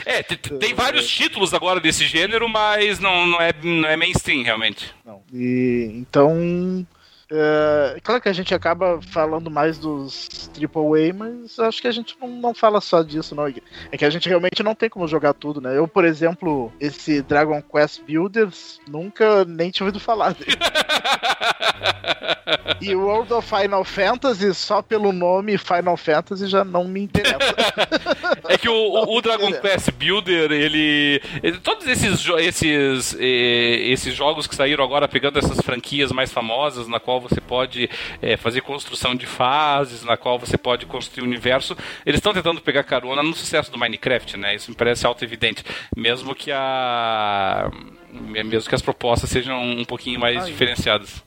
[0.05, 4.93] É, tem vários títulos agora desse gênero, mas não, não, é, não é mainstream, realmente.
[5.05, 5.21] Não.
[5.33, 6.85] E, então.
[7.31, 12.17] É, claro que a gente acaba falando mais dos AAA, mas acho que a gente
[12.19, 13.45] não, não fala só disso, não.
[13.47, 15.77] É que a gente realmente não tem como jogar tudo, né?
[15.77, 20.57] Eu, por exemplo, esse Dragon Quest Builders, nunca nem tinha ouvido falar dele.
[22.81, 27.55] e o World of Final Fantasy, só pelo nome Final Fantasy, já não me interessa.
[28.47, 31.57] é que o, o Dragon Quest Builder, ele, ele.
[31.59, 37.19] todos esses, esses, esses jogos que saíram agora, pegando essas franquias mais famosas, na qual
[37.19, 37.89] você pode
[38.21, 42.61] eh, fazer construção de fases, na qual você pode construir o universo, eles estão tentando
[42.61, 44.55] pegar carona no sucesso do Minecraft, né?
[44.55, 45.63] Isso me parece auto-evidente.
[45.95, 47.69] Mesmo que a.
[48.11, 50.45] Mesmo que as propostas sejam um pouquinho mais Ai.
[50.51, 51.23] diferenciadas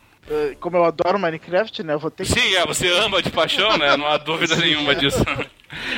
[0.60, 1.94] como eu adoro Minecraft, né?
[1.94, 2.32] Eu vou ter que...
[2.32, 3.96] Sim, é, você ama de paixão, né?
[3.96, 4.94] Não há dúvida Sim, nenhuma é.
[4.94, 5.24] disso.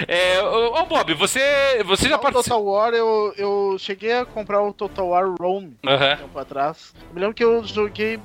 [0.07, 2.59] É, ô, ô, Bob, você, você já participou.
[2.59, 5.95] Total War, eu, eu cheguei a comprar o Total War Rome uhum.
[5.95, 6.95] um tempo atrás.
[7.09, 8.19] Eu me lembro que eu joguei.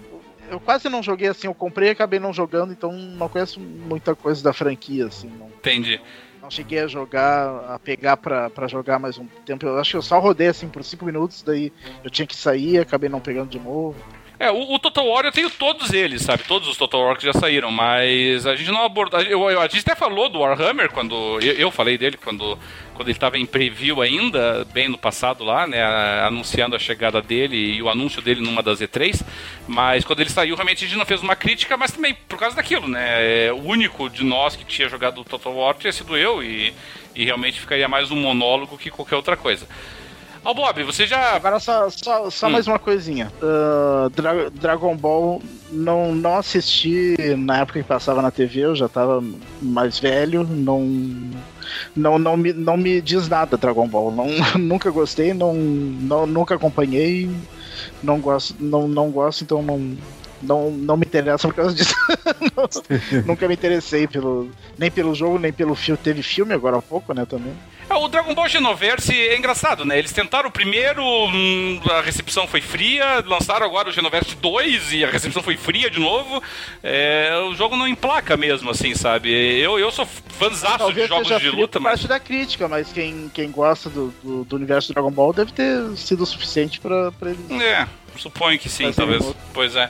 [0.50, 4.16] Eu quase não joguei assim, eu comprei e acabei não jogando, então não conheço muita
[4.16, 5.28] coisa da franquia, assim.
[5.28, 5.48] Não...
[5.48, 6.02] Entendi
[6.50, 9.68] não cheguei a jogar, a pegar pra, pra jogar mais um tempo.
[9.68, 11.72] Eu acho que eu só rodei assim por 5 minutos, daí
[12.04, 13.96] eu tinha que sair, acabei não pegando de novo.
[14.40, 16.44] É, o, o, Total War eu tenho todos eles, sabe?
[16.44, 19.20] Todos os Total War que já saíram, mas a gente não abordou.
[19.20, 21.40] Eu, a gente até falou do Warhammer quando.
[21.42, 22.58] Eu, eu falei dele quando,
[22.94, 25.84] quando ele estava em preview ainda, bem no passado lá, né?
[26.24, 29.22] Anunciando a chegada dele e o anúncio dele numa das E3.
[29.68, 32.56] Mas quando ele saiu, realmente a gente não fez uma crítica, mas também por causa
[32.56, 33.48] daquilo, né?
[33.48, 36.74] É, o único de nós que tinha jogado o Total War tinha sido eu e,
[37.14, 39.68] e realmente ficaria mais um monólogo que qualquer outra coisa.
[40.44, 41.36] Ó, oh, Bob, você já.
[41.36, 42.52] Agora só, só, só hum.
[42.52, 43.32] mais uma coisinha.
[43.42, 45.42] Uh, Dra Dragon Ball
[45.72, 49.24] não, não assisti na época que passava na TV, eu já tava
[49.62, 50.82] mais velho, não.
[51.96, 54.12] Não, não, me, não me diz nada Dragon Ball.
[54.12, 57.30] Não, nunca gostei, não, não, nunca acompanhei,
[58.02, 59.98] não gosto, não, não gosto, então não,
[60.42, 61.96] não, não me interessa por causa disso.
[63.26, 66.00] nunca me interessei pelo, nem pelo jogo, nem pelo filme.
[66.02, 67.54] Teve filme agora há pouco, né, também.
[67.90, 69.98] É, o Dragon Ball Genoverse é engraçado, né?
[69.98, 75.10] Eles tentaram primeiro, hum, a recepção foi fria, lançaram agora o Genoverse 2 e a
[75.10, 76.42] recepção foi fria de novo.
[76.84, 79.32] É, o jogo não emplaca mesmo, assim, sabe?
[79.60, 81.94] Eu, eu sou fãzaço de jogos de luta, mas.
[81.94, 85.52] parte da crítica, mas quem, quem gosta do, do, do universo do Dragon Ball deve
[85.52, 87.62] ter sido o suficiente pra eles.
[87.62, 87.88] É,
[88.18, 89.26] suponho que sim, talvez.
[89.52, 89.90] Pois é.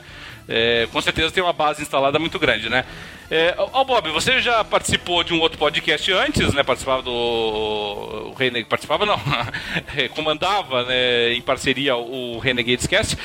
[0.50, 0.88] É.
[0.92, 2.84] Com certeza tem uma base instalada muito grande, né?
[3.32, 6.64] É, oh, Bob, você já participou de um outro podcast antes, né?
[6.64, 7.12] Participava do.
[7.12, 8.66] O Renegade.
[8.66, 9.20] Participava, não.
[10.16, 13.16] Comandava, né, em parceria o Renegades Cast.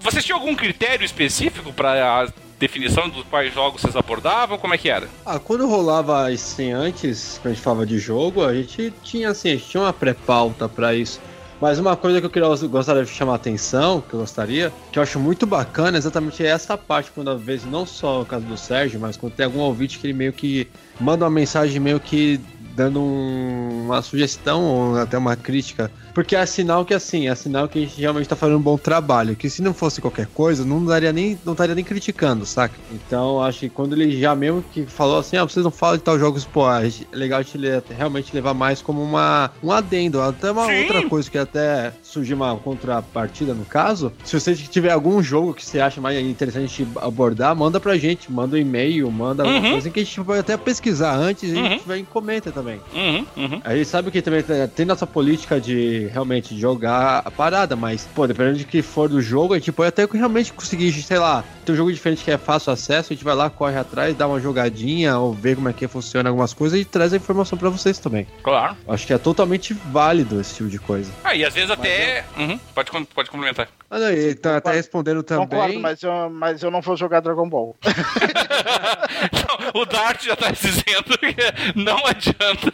[0.00, 2.28] Você tinha algum critério específico para a
[2.58, 4.56] definição dos quais jogos vocês abordavam?
[4.56, 5.06] Como é que era?
[5.26, 9.50] Ah, quando rolava assim antes, quando a gente falava de jogo, a gente tinha assim,
[9.50, 11.20] a gente tinha uma pré-pauta para isso.
[11.62, 14.98] Mas uma coisa que eu queria, gostaria de chamar a atenção, que eu gostaria, que
[14.98, 18.56] eu acho muito bacana, exatamente essa parte, quando às vezes, não só o caso do
[18.56, 20.66] Sérgio, mas quando tem algum ouvinte que ele meio que
[20.98, 22.40] manda uma mensagem meio que
[22.74, 25.88] dando um, uma sugestão ou até uma crítica.
[26.14, 28.76] Porque é sinal que assim, é sinal que a gente realmente tá fazendo um bom
[28.76, 29.36] trabalho.
[29.36, 32.74] Que se não fosse qualquer coisa, não daria nem, não estaria nem criticando, saca?
[32.90, 36.02] Então acho que quando ele já mesmo que falou assim, ah, vocês não falam de
[36.02, 37.58] tal jogos, pô, é legal a gente
[37.96, 40.80] realmente levar mais como uma, um adendo, até uma Sim.
[40.82, 44.12] outra coisa que até surgir uma contrapartida no caso.
[44.24, 48.56] Se você tiver algum jogo que você acha mais interessante abordar, manda pra gente, manda
[48.56, 49.72] um e-mail, manda uhum.
[49.72, 51.86] coisa que a gente pode até pesquisar antes e a gente uhum.
[51.86, 52.80] vai e comenta também.
[52.94, 53.60] Uhum, uhum.
[53.64, 54.42] A gente sabe que também
[54.74, 59.20] tem nossa política de realmente jogar a parada, mas, pô, dependendo de que for do
[59.20, 62.38] jogo, a gente pode até realmente conseguir, sei lá, ter um jogo diferente que é
[62.38, 65.72] fácil acesso, a gente vai lá, corre atrás, dá uma jogadinha ou vê como é
[65.72, 68.26] que funciona algumas coisas e traz a informação para vocês também.
[68.42, 68.76] Claro.
[68.88, 71.10] Acho que é totalmente válido esse tipo de coisa.
[71.24, 72.24] Ah, e às vezes até.
[72.36, 72.58] Uhum.
[72.74, 73.68] Pode, pode complementar.
[73.90, 75.46] Ah, não, ele tá até respondendo também.
[75.46, 77.76] Concordo, mas eu, mas eu não vou jogar Dragon Ball.
[79.80, 81.34] o Dart já tá dizendo que
[81.74, 82.72] não adianta.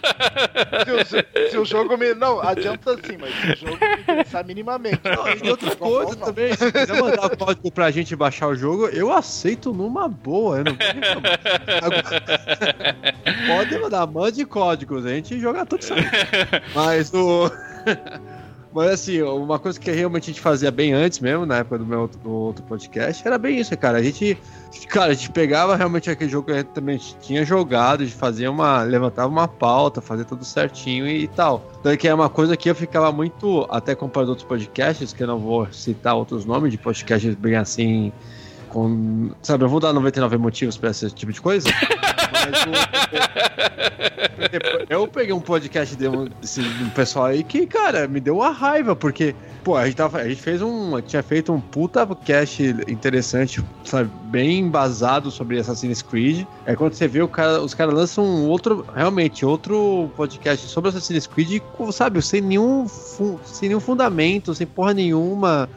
[0.85, 2.15] Se o, se o, jogo me.
[2.15, 5.01] Não, adianta sim, mas se o jogo me interessar minimamente.
[5.05, 6.55] Não, e outras coisas também.
[6.55, 10.59] Se quiser mandar o código pra gente baixar o jogo, eu aceito numa boa.
[10.59, 10.77] Eu não
[13.47, 16.09] Pode mandar, mande códigos, a gente joga tudo certo.
[16.75, 17.51] Mas o.
[18.73, 21.87] Mas assim, uma coisa que realmente a gente fazia bem antes mesmo, na época do
[21.87, 23.99] meu outro, do outro podcast, era bem isso, cara.
[23.99, 24.39] A gente,
[24.89, 28.51] cara, a gente pegava realmente aquele jogo que a gente também tinha jogado, gente fazia
[28.51, 28.83] uma.
[28.83, 31.67] levantava uma pauta, fazia tudo certinho e, e tal.
[31.81, 35.23] Então que é uma coisa que eu ficava muito, até comparado a outros podcasts, que
[35.23, 38.13] eu não vou citar outros nomes de podcasts bem assim.
[38.69, 41.69] Com, sabe, eu vou dar 99 motivos para esse tipo de coisa.
[44.89, 48.95] eu peguei um podcast de um, um pessoal aí que, cara, me deu uma raiva,
[48.97, 49.35] porque,
[49.65, 51.01] pô, a gente, tava, a gente fez um.
[51.01, 56.47] Tinha feito um puta cast interessante, sabe, bem embasado sobre Assassin's Creed.
[56.67, 60.91] Aí quando você vê, o cara, os caras lançam um outro, realmente, outro podcast sobre
[60.91, 62.87] Assassin's Creed, sabe, sem nenhum,
[63.45, 65.69] sem nenhum fundamento, sem porra nenhuma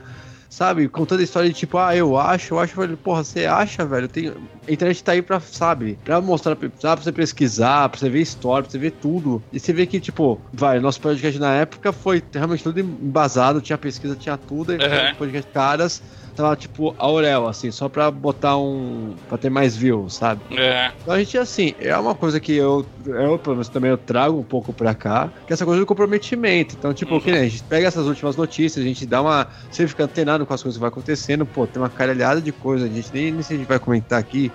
[0.52, 3.46] sabe, contando a história de tipo, ah, eu acho, eu acho, eu falei, porra, você
[3.46, 4.08] acha, velho?
[4.10, 4.28] Tem...
[4.68, 8.20] A internet tá aí pra, sabe, pra mostrar, pra, pra você pesquisar, pra você ver
[8.20, 9.42] história, pra você ver tudo.
[9.52, 13.78] E você vê que, tipo, vai, nosso podcast na época foi realmente tudo embasado, tinha
[13.78, 15.16] pesquisa, tinha tudo, e uhum.
[15.18, 19.14] podcast caras tava tipo Aurel, assim, só pra botar um.
[19.28, 20.42] pra ter mais views, sabe?
[20.52, 20.92] É.
[21.02, 24.38] Então a gente, assim, é uma coisa que eu, eu pelo menos também eu trago
[24.38, 26.76] um pouco pra cá, que é essa coisa do comprometimento.
[26.78, 27.20] Então, tipo, uhum.
[27.20, 29.48] que nem a gente pega essas últimas notícias, a gente dá uma.
[29.70, 32.86] Você fica antenado com as coisas que vai acontecendo, pô, tem uma caralhada de coisa,
[32.86, 34.52] a gente nem, nem se a gente vai comentar aqui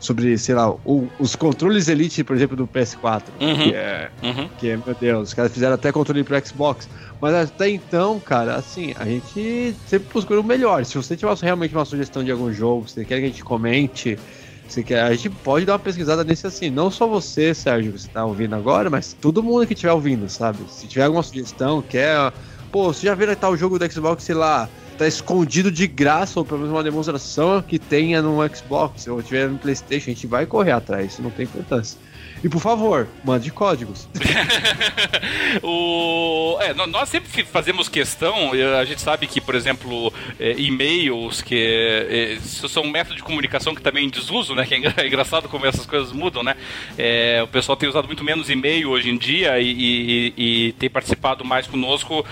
[0.00, 3.22] sobre, sei lá, o, os controles Elite, por exemplo, do PS4.
[3.38, 3.56] Uhum.
[3.56, 4.48] Que, é, uhum.
[4.58, 6.88] que é, meu Deus, os caras fizeram até controle pro Xbox.
[7.20, 10.84] Mas até então, cara, assim, a gente sempre buscou o melhor.
[10.86, 13.44] Se você tiver realmente uma sugestão de algum jogo, se você quer que a gente
[13.44, 14.18] comente,
[14.66, 16.70] se quer, a gente pode dar uma pesquisada nesse assim.
[16.70, 20.28] Não só você, Sérgio, que você tá ouvindo agora, mas todo mundo que estiver ouvindo,
[20.30, 20.58] sabe?
[20.68, 22.32] Se tiver alguma sugestão, quer.
[22.72, 26.44] Pô, você já viu tal jogo do Xbox, sei lá, tá escondido de graça, ou
[26.44, 30.46] pelo menos uma demonstração que tenha no Xbox, ou tiver no PlayStation, a gente vai
[30.46, 31.98] correr atrás, isso não tem importância.
[32.42, 34.08] E por favor, mande códigos.
[35.62, 41.54] o, é, nós sempre fazemos questão, a gente sabe que, por exemplo, é, e-mails, que
[41.54, 44.64] é, são um método de comunicação que também é em desuso, né?
[44.64, 46.56] Que é engraçado como essas coisas mudam, né?
[46.96, 50.88] É, o pessoal tem usado muito menos e-mail hoje em dia e, e, e, tem
[50.88, 52.24] participado mais conosco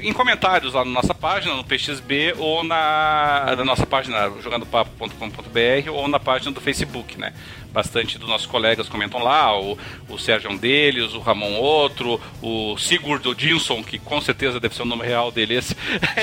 [0.00, 6.06] em comentários lá na nossa página, no PXB, ou na, na nossa página jogandopapo.com.br ou
[6.06, 7.32] na página do Facebook, né?
[7.76, 9.76] Bastante dos nossos colegas comentam lá, o,
[10.08, 14.74] o Sérgio é um deles, o Ramon outro, o Sigurd Odinson, que com certeza deve
[14.74, 15.76] ser o nome real dele esse.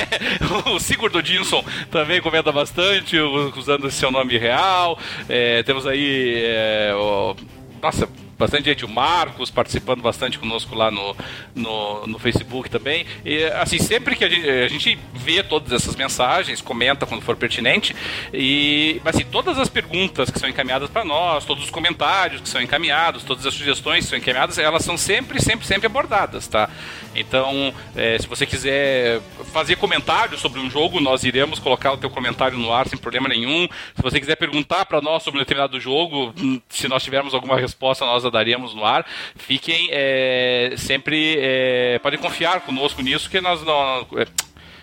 [0.66, 4.98] o Sigurd Odinson também comenta bastante, usando esse seu nome real.
[5.30, 6.42] É, temos aí.
[6.44, 7.36] É, o,
[7.80, 11.16] nossa, bastante gente, o Marcos participando bastante conosco lá no,
[11.56, 13.06] no, no Facebook também.
[13.26, 17.36] E assim, sempre que a gente, a gente vê todas essas mensagens, comenta quando for
[17.36, 17.96] pertinente,
[18.34, 22.62] e assim, todas as perguntas que são encaminhadas para nós, todos os comentários que são
[22.62, 26.70] encaminhados, todas as sugestões que são encaminhadas, elas são sempre, sempre, sempre abordadas, tá?
[27.16, 32.10] Então, é, se você quiser fazer comentários sobre um jogo, nós iremos colocar o teu
[32.10, 33.68] comentário no ar sem problema nenhum.
[33.96, 37.58] Se você quiser perguntar para nós sobre um determinado jogo, hum, se nós tivermos alguma
[37.58, 39.06] resposta, nós daremos no ar.
[39.36, 41.38] Fiquem é, sempre.
[41.40, 44.08] É, podem confiar conosco nisso, que nós não.
[44.18, 44.28] É,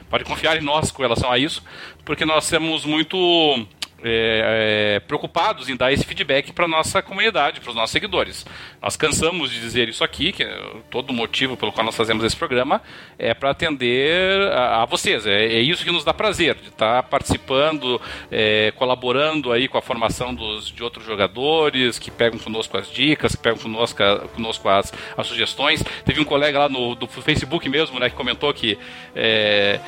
[0.08, 1.62] pode confiar em nós com relação a isso,
[2.04, 3.66] porque nós temos muito
[4.02, 8.46] é, é, preocupados em dar esse feedback para nossa comunidade, para os nossos seguidores.
[8.80, 10.46] Nós cansamos de dizer isso aqui, que
[10.90, 12.80] todo o motivo pelo qual nós fazemos esse programa
[13.18, 15.26] é para atender a, a vocês.
[15.26, 18.00] É, é, isso que nos dá prazer, de estar tá participando,
[18.30, 23.34] é, colaborando aí com a formação dos, de outros jogadores, que pegam conosco as dicas,
[23.34, 23.98] que pegam conosco,
[24.34, 25.84] conosco as, as sugestões.
[26.04, 28.78] Teve um colega lá no do Facebook mesmo, né, que comentou que,
[29.14, 29.78] é,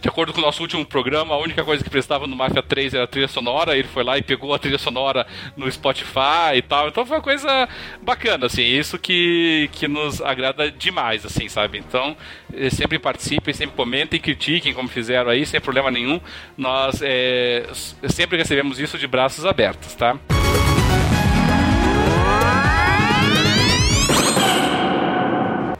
[0.00, 2.94] de acordo com o nosso último programa, a única coisa que prestava no Mafia 3
[2.94, 5.24] era a trilha sonora sonora, ele foi lá e pegou a trilha sonora
[5.56, 6.88] no Spotify e tal.
[6.88, 7.68] Então foi uma coisa
[8.02, 11.78] bacana, assim, isso que, que nos agrada demais, assim, sabe?
[11.78, 12.16] Então,
[12.52, 16.20] eh, sempre participem, sempre comentem, critiquem como fizeram aí, sem problema nenhum.
[16.56, 17.66] Nós é,
[18.08, 20.18] sempre recebemos isso de braços abertos, tá?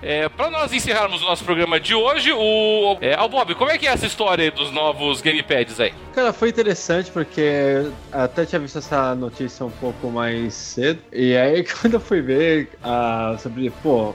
[0.07, 2.97] É, para nós encerrarmos o nosso programa de hoje, o.
[3.01, 5.93] É, Bob, como é que é essa história dos novos gamepads aí?
[6.15, 11.01] Cara, foi interessante porque até tinha visto essa notícia um pouco mais cedo.
[11.13, 14.15] E aí, quando eu fui ver uh, sobre, pô,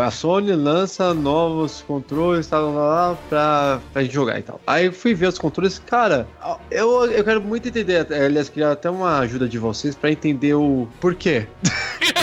[0.00, 4.60] a Sony lança novos controles tal, lá, lá, pra, pra gente jogar e tal.
[4.64, 6.28] Aí fui ver os controles, cara,
[6.70, 8.06] eu, eu quero muito entender.
[8.12, 11.48] Aliás, queria até uma ajuda de vocês pra entender o porquê.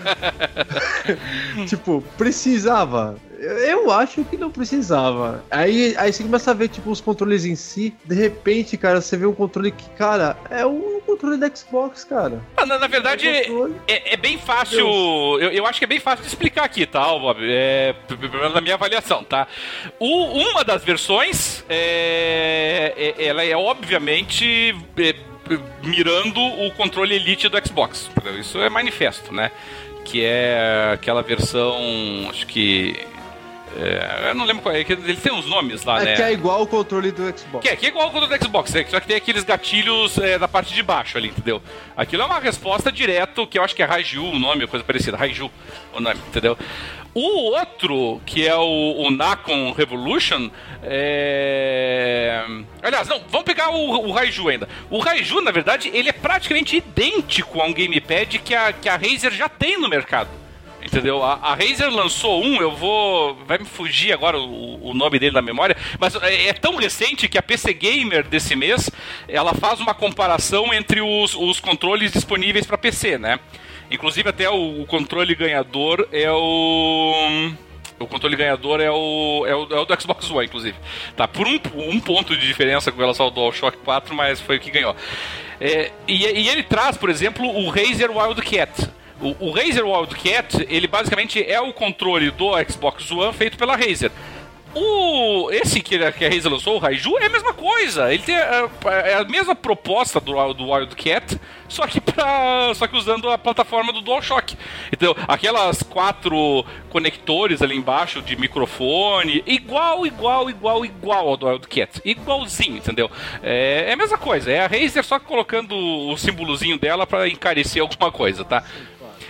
[1.66, 3.16] tipo, precisava.
[3.38, 5.44] Eu acho que não precisava.
[5.50, 7.92] Aí, aí você começa a ver, tipo, os controles em si.
[8.04, 12.40] De repente, cara, você vê um controle que, cara, é um controle da Xbox, cara.
[12.56, 13.48] Ah, na, na, verdade, é,
[13.88, 14.78] é, é, bem fácil.
[15.40, 17.38] Eu, eu, acho que é bem fácil de explicar aqui, tá, Bob?
[17.42, 17.94] É,
[18.54, 19.48] na minha avaliação, tá?
[19.98, 25.14] O, uma das versões, é, é ela é obviamente é,
[25.82, 28.10] mirando o controle Elite do Xbox.
[28.38, 29.50] Isso é manifesto, né?
[30.04, 31.78] que é aquela versão,
[32.28, 33.06] acho que
[33.76, 36.16] é, eu não lembro qual é, ele tem uns nomes lá, é né?
[36.16, 37.62] Que é igual o controle do Xbox.
[37.62, 40.38] Que é, que é igual o controle do Xbox, só que tem aqueles gatilhos é,
[40.38, 41.62] da parte de baixo ali, entendeu?
[41.96, 45.16] Aquilo é uma resposta direto, que eu acho que é Raiju o nome, coisa parecida,
[45.16, 45.50] Raiju
[45.94, 46.56] o nome, entendeu?
[47.14, 50.50] O outro, que é o, o Nacon Revolution,
[50.82, 52.42] é...
[52.82, 54.66] Aliás, não, vamos pegar o, o Raiju ainda.
[54.88, 58.96] O Raiju, na verdade, ele é praticamente idêntico a um gamepad que a, que a
[58.96, 60.30] Razer já tem no mercado.
[60.84, 61.22] Entendeu?
[61.22, 63.36] A, a Razer lançou um, eu vou.
[63.46, 67.28] Vai me fugir agora o, o nome dele da memória, mas é, é, tão recente
[67.28, 68.90] que a PC Gamer desse mês
[69.28, 73.38] ela faz uma comparação entre os, os controles disponíveis para PC, né?
[73.90, 77.52] Inclusive até o, o controle ganhador é o.
[77.98, 80.76] O controle ganhador é o, é o, é o, do Xbox One, inclusive.
[81.16, 84.60] Tá, por um, um ponto de diferença com relação ao DualShock 4, mas foi o
[84.60, 84.96] que ganhou.
[85.60, 88.90] É, e, e, ele traz, por exemplo, o Razer Wildcat.
[89.22, 94.10] O, o Razer Wildcat, ele basicamente é o controle do Xbox One feito pela Razer.
[94.74, 98.12] O, esse que, que a Razer lançou, o Raiju, é a mesma coisa.
[98.12, 101.38] Ele tem a, é a mesma proposta do, do Wildcat,
[101.68, 104.56] só que, pra, só que usando a plataforma do DualShock.
[104.90, 112.00] Então, aquelas quatro conectores ali embaixo de microfone, igual, igual, igual, igual ao do Wildcat.
[112.02, 113.10] Igualzinho, entendeu?
[113.42, 114.50] É, é a mesma coisa.
[114.50, 118.64] É a Razer só colocando o símbolozinho dela para encarecer alguma coisa, tá?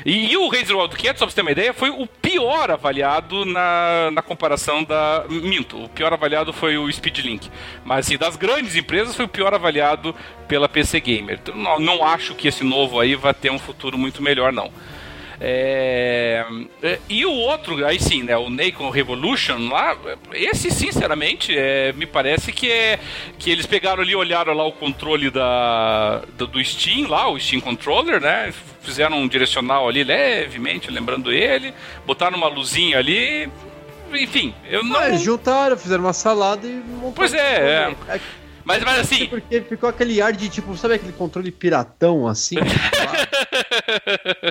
[0.04, 3.44] E, e o Razer Wildcat, só pra você ter uma ideia, foi o pior avaliado
[3.44, 5.24] na, na comparação da.
[5.28, 7.50] Minto, o pior avaliado foi o Speedlink.
[7.84, 10.14] Mas assim, das grandes empresas foi o pior avaliado
[10.48, 11.38] pela PC Gamer.
[11.42, 14.70] Então, não, não acho que esse novo aí vai ter um futuro muito melhor, não.
[15.44, 16.44] É...
[16.84, 19.96] é e o outro, aí sim, né, o Nacon Revolution lá,
[20.32, 23.00] esse sinceramente é, me parece que é
[23.40, 27.60] que eles pegaram ali, olharam lá o controle da, do, do Steam lá, o Steam
[27.60, 31.74] Controller, né, fizeram um direcional ali levemente, lembrando ele,
[32.06, 33.50] botaram uma luzinha ali,
[34.12, 34.92] enfim, eu não.
[34.92, 37.12] Mas juntaram, fizeram uma salada e montaram.
[37.14, 38.20] Pois é, é.
[38.62, 39.26] É mas, mas assim.
[39.26, 42.56] Porque ficou aquele ar de tipo, sabe aquele controle piratão assim?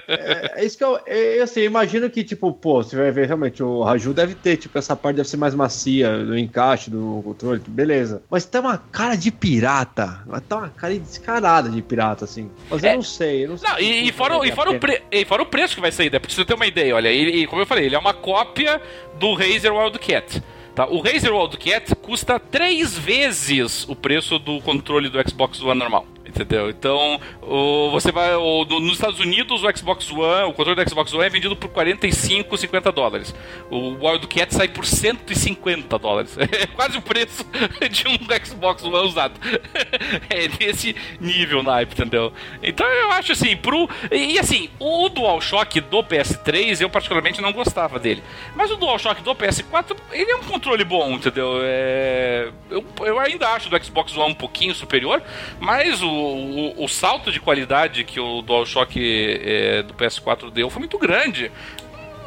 [0.07, 3.11] é, é, isso que eu, é, é, assim, eu imagino que, tipo, pô, você vai
[3.11, 6.89] ver realmente, o Raju deve ter, tipo, essa parte deve ser mais macia no encaixe
[6.89, 8.21] do controle, beleza.
[8.29, 10.19] Mas tá uma cara de pirata.
[10.47, 12.49] Tá uma cara descarada de pirata, assim.
[12.69, 12.91] Mas é.
[12.91, 13.45] eu não sei.
[13.45, 15.75] Eu não, sei não e, e, fora, e, fora o pre, e fora o preço
[15.75, 16.19] que vai sair, né?
[16.19, 18.81] Pra você ter uma ideia, olha, ele, como eu falei, ele é uma cópia
[19.19, 20.41] do Razer Wildcat.
[20.75, 20.87] Tá?
[20.87, 26.05] O Razer Wildcat custa três vezes o preço do controle do Xbox One normal.
[26.33, 26.69] Entendeu?
[26.69, 28.33] Então, o, você vai.
[28.35, 31.69] O, nos Estados Unidos, o Xbox One, o controle do Xbox One é vendido por
[31.69, 33.35] 45, 50 dólares.
[33.69, 36.37] O Wildcat sai por 150 dólares.
[36.61, 37.43] É quase o preço
[37.89, 39.33] de um Xbox One usado.
[40.29, 42.31] É nesse nível na entendeu?
[42.61, 43.89] Então eu acho assim, pro.
[44.11, 48.23] E assim, o DualShock do PS3 eu particularmente não gostava dele.
[48.55, 51.59] Mas o DualShock do PS4, ele é um controle bom, entendeu?
[51.61, 55.21] É, eu, eu ainda acho do Xbox One um pouquinho superior,
[55.59, 60.79] mas o o, o, salto de qualidade que o DualShock é, do PS4 deu foi
[60.79, 61.51] muito grande.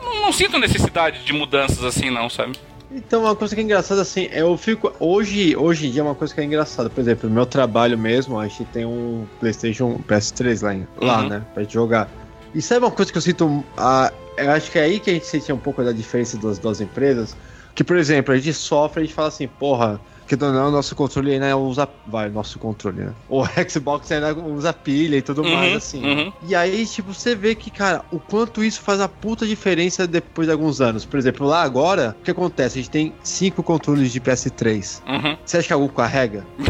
[0.03, 2.53] Não, não, sinto necessidade de mudanças assim, não, sabe?
[2.91, 4.93] Então, uma coisa que é engraçada, assim, eu fico.
[5.01, 6.89] Hoje, hoje em dia, é uma coisa que é engraçada.
[6.89, 11.29] Por exemplo, no meu trabalho mesmo, a gente tem um PlayStation PS3 lá, lá uhum.
[11.29, 11.43] né?
[11.53, 12.09] Pra gente jogar.
[12.55, 13.65] E sabe uma coisa que eu sinto.
[13.77, 16.59] Ah, eu acho que é aí que a gente sente um pouco da diferença das
[16.59, 17.37] duas empresas.
[17.75, 21.33] Que, por exemplo, a gente sofre, a gente fala assim, porra que não, nosso controle
[21.33, 21.89] ainda usa.
[22.07, 23.13] Vai, nosso controle, né?
[23.29, 26.05] O Xbox ainda usa pilha e tudo uhum, mais, assim.
[26.05, 26.33] Uhum.
[26.47, 30.47] E aí, tipo, você vê que, cara, o quanto isso faz a puta diferença depois
[30.47, 31.05] de alguns anos.
[31.05, 32.79] Por exemplo, lá agora, o que acontece?
[32.79, 35.03] A gente tem cinco controles de PS3.
[35.07, 35.37] Uhum.
[35.45, 36.47] Você acha que algum carrega?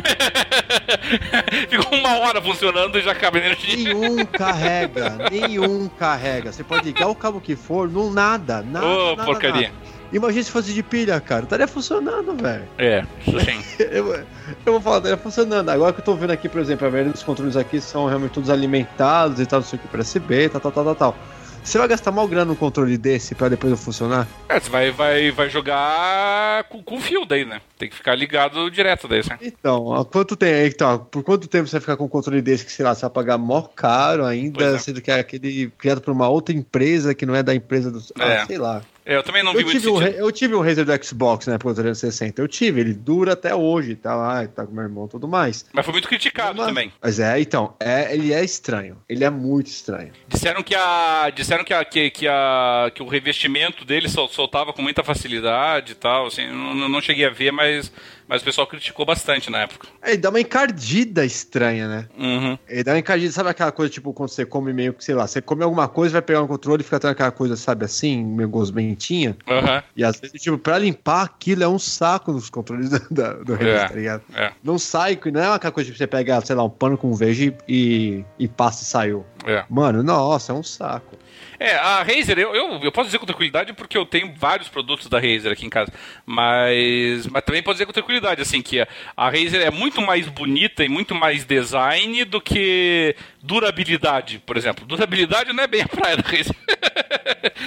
[1.69, 3.77] Ficou uma hora funcionando e já acaba energia.
[3.77, 6.53] Nenhum carrega, nenhum carrega.
[6.53, 8.87] Você pode ligar o cabo que for, não nada, nada.
[8.87, 9.69] Ô, oh, porcaria.
[9.69, 9.85] Nada.
[10.15, 11.43] Imagina se fosse de pilha, cara.
[11.43, 12.65] Estaria funcionando, velho.
[12.79, 13.65] É, sim.
[13.91, 15.69] eu, eu vou falar, estaria funcionando.
[15.69, 18.31] Agora que eu tô vendo aqui, por exemplo, a maioria dos controles aqui são realmente
[18.31, 21.17] todos alimentados e tal, não sei o que, para USB, tal, tal, tal, tal, tal.
[21.65, 24.29] Você vai gastar mal grana no controle desse pra depois não funcionar?
[24.51, 27.63] É, você vai, vai, vai jogar com, com fio daí, né?
[27.79, 29.39] Tem que ficar ligado direto daí, né?
[29.41, 32.71] Então, quanto tempo, então, por quanto tempo você vai ficar com um controle desse que,
[32.71, 34.79] sei lá, você vai pagar mó caro ainda, é.
[34.79, 37.99] sendo que é aquele criado por uma outra empresa que não é da empresa do.
[38.21, 38.37] É.
[38.37, 38.83] Ah, sei lá.
[39.07, 41.47] É, eu também não vi eu muito tive um, Eu tive um Razer do Xbox,
[41.47, 42.41] né, pro 360.
[42.41, 45.67] Eu tive, ele dura até hoje, tá lá, tá com meu irmão e tudo mais.
[45.73, 46.93] Mas foi muito criticado Mas, também.
[47.03, 48.97] Mas é, então, é, ele é estranho.
[49.09, 50.13] Ele é muito estranho.
[50.27, 51.31] Disseram que a.
[51.35, 55.95] Disseram que, a, que, que, a, que o revestimento dele soltava com muita facilidade e
[55.95, 56.27] tal.
[56.27, 57.93] Assim, não, não cheguei a ver, mas
[58.29, 59.89] mas o pessoal criticou bastante na época.
[60.03, 62.09] É, ele dá uma encardida estranha, né?
[62.17, 62.59] Uhum.
[62.69, 65.27] Ele dá uma encardida, sabe aquela coisa, tipo, quando você come meio que, sei lá,
[65.27, 68.25] você come alguma coisa, vai pegar um controle e fica tendo aquela coisa, sabe, assim,
[68.25, 69.37] meio gosmentinha.
[69.47, 69.83] Uhum.
[69.97, 73.55] E às vezes, tipo, pra limpar aquilo é um saco nos controles do, do, do
[73.55, 74.23] é, tá ligado?
[74.35, 74.53] É.
[74.63, 77.55] Não sai, não é aquela coisa que você pega, sei lá, um pano com veja
[77.69, 79.25] e, e passa e saiu.
[79.45, 79.65] É.
[79.69, 81.17] Mano, nossa, é um saco.
[81.59, 85.09] É, a Razer, eu, eu, eu, posso dizer com tranquilidade porque eu tenho vários produtos
[85.09, 85.93] da Razer aqui em casa.
[86.27, 90.29] Mas, mas também posso dizer com tranquilidade, assim, que a, a Razer é muito mais
[90.29, 94.87] bonita e muito mais design do que durabilidade, por exemplo.
[94.87, 96.57] Durabilidade não é bem a praia da Razer.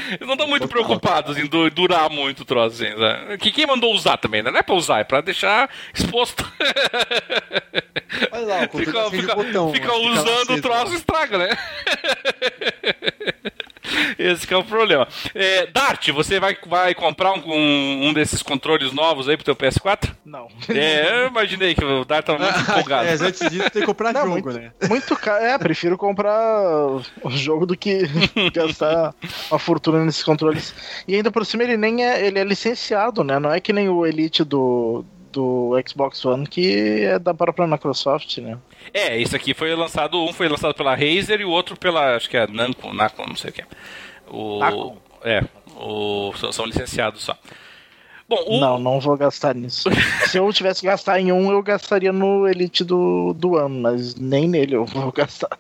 [0.10, 3.38] Eles não estão muito preocupados em durar muito o troço, assim, né?
[3.38, 4.52] Que quem mandou usar também, né?
[4.52, 6.46] Não é pra usar, é pra deixar exposto.
[8.32, 11.50] Olha lá, o fica, fica, botão, fica usando o troço estraga, né?
[14.18, 15.08] Esse é o problema.
[15.34, 19.56] É, Dart, você vai, vai comprar um, um, um, desses controles novos aí pro teu
[19.56, 20.12] PS4?
[20.26, 20.48] Não.
[20.70, 23.08] É, eu imaginei que o Dart tava muito empolgado.
[23.08, 24.72] É, antes disso tem que comprar Não, jogo, muito, né?
[24.88, 25.44] Muito caro.
[25.44, 26.32] É, prefiro comprar
[27.24, 28.02] o jogo do que
[28.54, 29.14] gastar
[29.50, 30.74] uma fortuna nesses controles.
[31.08, 33.40] E ainda por cima ele nem é, ele é licenciado, né?
[33.40, 35.06] Não é que nem o Elite do,
[35.38, 38.58] do Xbox One que é da própria Microsoft, né?
[38.92, 42.28] É, esse aqui foi lançado, um foi lançado pela Razer e o outro pela, acho
[42.28, 43.64] que é Namco, Naco, não sei o que.
[44.28, 44.98] O, Naco.
[45.24, 45.44] É,
[45.76, 47.38] o, são licenciados só.
[48.30, 48.60] Bom, o...
[48.60, 49.90] Não, não vou gastar nisso.
[50.28, 54.16] Se eu tivesse que gastar em um, eu gastaria no Elite do, do ano, mas
[54.16, 55.58] nem nele eu vou gastar.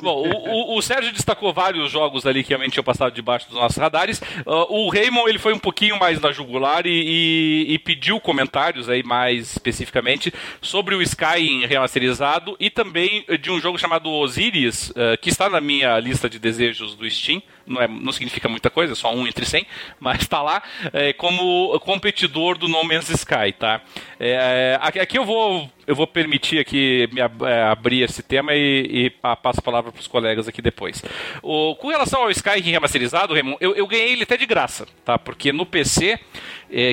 [0.00, 3.58] Bom, o, o, o Sérgio destacou vários jogos ali que realmente tinham passado debaixo dos
[3.58, 4.20] nossos radares.
[4.46, 8.88] Uh, o Raymond ele foi um pouquinho mais na jugular e, e, e, pediu comentários
[8.88, 15.18] aí mais especificamente sobre o Sky remasterizado e também de um jogo chamado Osiris, uh,
[15.20, 18.94] que está na minha lista de desejos do Steam não, é, não significa muita coisa,
[18.94, 19.66] só um entre 100,
[20.00, 20.62] mas está lá
[20.92, 23.80] é, como competidor do No Man's Sky, tá?
[24.18, 29.06] É, aqui eu vou eu vou permitir aqui me ab é, abrir esse tema e,
[29.06, 31.02] e passo a palavra para os colegas aqui depois.
[31.42, 35.18] O, com relação ao Sky remasterizado, Raymond, eu, eu, ganhei ele até de graça, tá?
[35.18, 36.18] Porque no PC,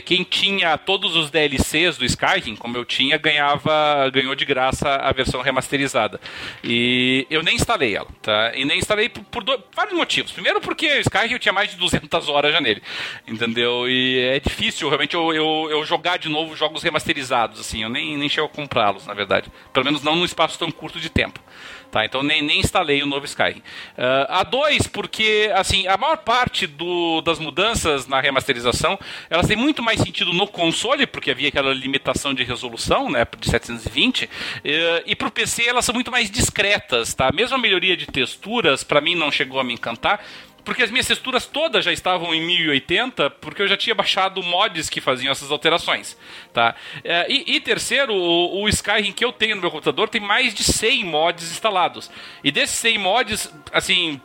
[0.05, 5.11] quem tinha todos os DLCs do Skyrim, como eu tinha, ganhava, ganhou de graça a
[5.11, 6.19] versão remasterizada.
[6.63, 8.51] E eu nem instalei ela, tá?
[8.55, 10.31] E nem instalei por, por dois, vários motivos.
[10.31, 12.81] Primeiro porque o Skyrim eu tinha mais de 200 horas já nele,
[13.27, 13.89] entendeu?
[13.89, 18.17] E é difícil realmente eu, eu, eu jogar de novo jogos remasterizados, assim, eu nem,
[18.17, 19.51] nem chego a comprá-los, na verdade.
[19.73, 21.39] Pelo menos não num espaço tão curto de tempo.
[21.91, 23.59] Tá, então nem, nem instalei o novo Skyrim.
[23.97, 28.97] Uh, a 2, porque assim, a maior parte do, das mudanças na remasterização,
[29.29, 33.49] elas têm muito mais sentido no console, porque havia aquela limitação de resolução, né, de
[33.49, 34.29] 720, uh,
[35.05, 37.31] e para o PC elas são muito mais discretas, tá?
[37.31, 40.23] Mesmo a melhoria de texturas, para mim não chegou a me encantar,
[40.63, 44.89] porque as minhas texturas todas já estavam em 1080, porque eu já tinha baixado mods
[44.89, 46.17] que faziam essas alterações,
[46.53, 46.75] tá?
[47.03, 50.53] É, e, e, terceiro, o, o, Skyrim que eu tenho no meu computador tem mais
[50.53, 52.11] de 100 mods instalados.
[52.43, 54.21] E desses 100 mods, assim,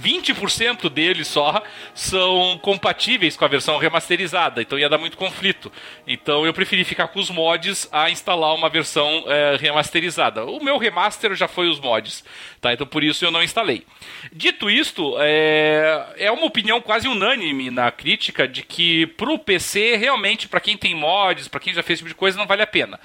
[0.00, 1.62] 20% deles só
[1.94, 5.70] são compatíveis com a versão remasterizada, então ia dar muito conflito.
[6.06, 10.44] Então eu preferi ficar com os mods a instalar uma versão é, remasterizada.
[10.44, 12.24] O meu remaster já foi os mods,
[12.60, 12.72] tá?
[12.72, 13.84] Então por isso eu não instalei.
[14.32, 20.48] Dito isto, é, é uma opinião quase unânime na crítica de que pro PC realmente
[20.48, 22.66] para quem tem mods, para quem já fez esse tipo de coisa não vale a
[22.66, 22.98] pena.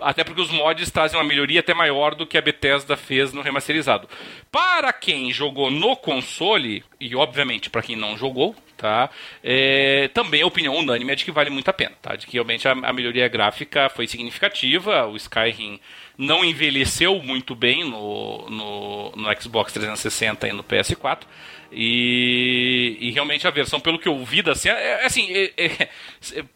[0.00, 3.42] Até porque os mods trazem uma melhoria até maior do que a Bethesda fez no
[3.42, 4.08] remasterizado.
[4.50, 6.39] Para quem jogou no console,
[7.00, 9.10] e obviamente para quem não jogou, tá?
[9.44, 12.16] É, também a opinião unânime é de que vale muito a pena, tá?
[12.16, 15.78] De que realmente a, a melhoria gráfica foi significativa, o Skyrim
[16.16, 21.20] não envelheceu muito bem no, no, no Xbox 360 e no PS4.
[21.72, 25.52] E, e, realmente a versão, pelo que eu vi da cena, é, é assim, é,
[25.56, 25.88] é,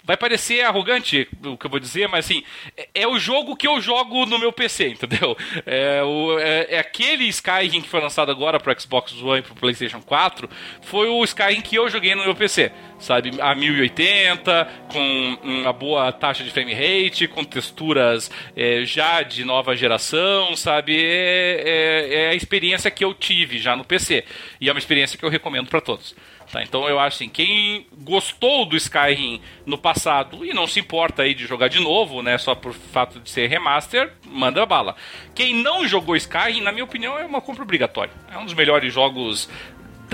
[0.02, 2.42] vai parecer arrogante o que eu vou dizer, mas assim,
[2.76, 5.36] é, é, o jogo que eu jogo no meu PC, entendeu?
[5.66, 9.54] É, o, é, é aquele Skyrim que foi lançado agora para Xbox One e para
[9.54, 10.48] PlayStation 4,
[10.82, 16.12] foi o Skyrim que eu joguei no meu PC sabe, a 1080, com uma boa
[16.12, 20.94] taxa de frame rate, com texturas é, já de nova geração, sabe?
[20.96, 24.24] É, é, é, a experiência que eu tive já no PC.
[24.60, 26.14] E é uma experiência que eu recomendo para todos.
[26.52, 31.22] Tá, então eu acho assim, quem gostou do Skyrim no passado e não se importa
[31.22, 34.94] aí de jogar de novo, né, só por fato de ser remaster, manda bala.
[35.34, 38.12] Quem não jogou Skyrim, na minha opinião, é uma compra obrigatória.
[38.32, 39.48] É um dos melhores jogos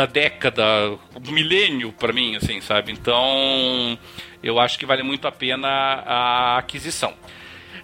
[0.01, 0.63] da década,
[1.21, 2.91] do milênio para mim, assim, sabe?
[2.91, 3.99] Então,
[4.43, 7.13] eu acho que vale muito a pena a aquisição.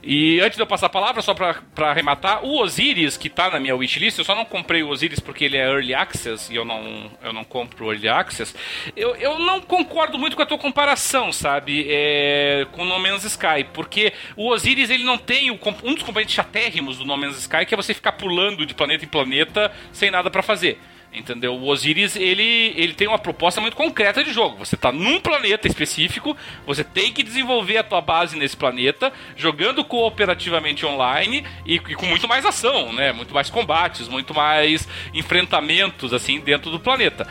[0.02, 3.60] E antes de eu passar a palavra, só para arrematar, o Osiris, que está na
[3.60, 6.64] minha wishlist, eu só não comprei o Osiris porque ele é Early Access e eu
[6.64, 8.54] não, eu não compro Early Access.
[8.96, 11.86] Eu, eu não concordo muito com a tua comparação, sabe?
[11.90, 16.04] É, com o No Man's Sky, porque o Osiris ele não tem o, um dos
[16.04, 19.70] componentes chatérrimos do No Man's Sky, que é você ficar pulando de planeta em planeta
[19.92, 20.78] sem nada para fazer.
[21.12, 21.54] Entendeu?
[21.54, 24.58] O Osiris, ele, ele tem uma proposta muito concreta de jogo.
[24.58, 29.82] Você está num planeta específico, você tem que desenvolver a tua base nesse planeta, jogando
[29.82, 33.12] cooperativamente online e, e, com muito mais ação, né?
[33.12, 37.26] Muito mais combates, muito mais enfrentamentos, assim, dentro do planeta.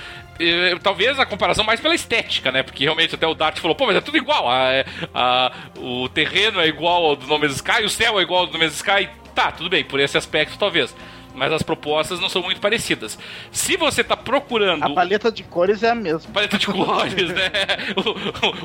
[0.81, 2.63] Talvez a comparação mais pela estética, né?
[2.63, 4.49] Porque realmente até o Dart falou, pô, mas é tudo igual.
[4.49, 4.83] A,
[5.13, 8.47] a, o terreno é igual ao do No Man's Sky, o céu é igual ao
[8.47, 9.07] do No Man's Sky.
[9.35, 10.95] Tá, tudo bem, por esse aspecto talvez
[11.35, 13.17] mas as propostas não são muito parecidas.
[13.51, 14.83] Se você está procurando.
[14.83, 16.31] A paleta de cores é a mesma.
[16.31, 17.51] Paleta de cores, né?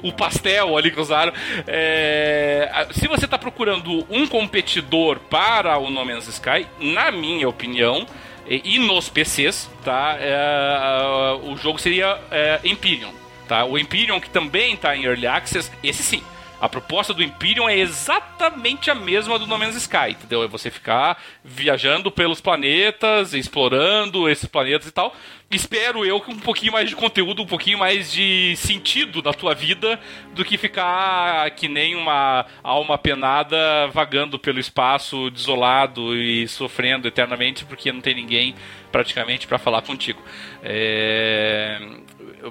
[0.03, 1.33] O, o, pastel ali que usaram.
[1.67, 2.87] É...
[2.93, 8.07] Se você está procurando um competidor para o No Man's Sky, na minha opinião,
[8.47, 10.17] e, nos PCs, tá?
[10.19, 11.39] É...
[11.45, 13.11] o jogo seria é, Empyrean.
[13.47, 13.65] Tá?
[13.65, 16.23] O Empyrean, que também está em Early Access, esse sim.
[16.61, 20.43] A proposta do Imperium é exatamente a mesma do No Man's Sky, entendeu?
[20.43, 25.17] É você ficar viajando pelos planetas, explorando esses planetas e tal.
[25.51, 29.55] Espero eu que um pouquinho mais de conteúdo, um pouquinho mais de sentido na tua
[29.55, 29.99] vida
[30.35, 37.65] do que ficar que nem uma alma penada vagando pelo espaço, desolado e sofrendo eternamente
[37.65, 38.55] porque não tem ninguém
[38.93, 40.23] praticamente para falar contigo.
[40.63, 41.81] É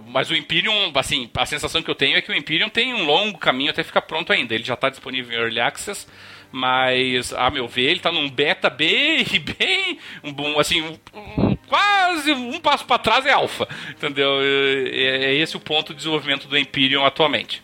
[0.07, 3.05] mas o Imperium, assim, a sensação que eu tenho é que o Imperium tem um
[3.05, 4.53] longo caminho até ficar pronto ainda.
[4.53, 6.07] Ele já está disponível em Early Access,
[6.51, 9.23] mas, a meu ver, ele está num beta bem,
[9.57, 10.81] bem, um, assim,
[11.13, 14.39] um, quase um passo para trás é alfa, entendeu?
[14.41, 17.63] É, é, esse o ponto de desenvolvimento do Imperium atualmente.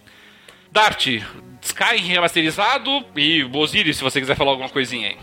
[0.72, 1.08] Dart,
[1.62, 5.18] Sky remasterizado e Osiris, se você quiser falar alguma coisinha aí.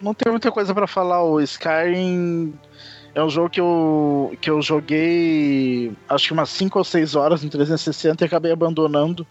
[0.00, 2.58] Não tem muita coisa para falar, o Skyrim
[3.14, 7.42] é um jogo que eu, que eu joguei acho que umas 5 ou 6 horas
[7.42, 9.26] no 360 e acabei abandonando.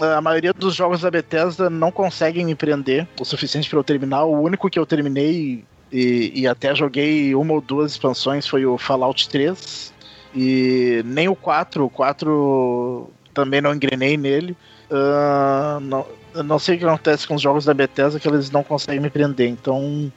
[0.00, 4.24] A maioria dos jogos da Bethesda não conseguem me prender o suficiente para eu terminar.
[4.24, 8.78] O único que eu terminei e, e, até joguei uma ou duas expansões foi o
[8.78, 9.92] Fallout 3.
[10.34, 14.56] E nem o 4, o 4 também não engrenei nele.
[14.88, 16.06] Uh, não,
[16.44, 19.10] não sei o que acontece com os jogos da Bethesda que eles não conseguem me
[19.10, 19.48] prender.
[19.48, 20.12] Então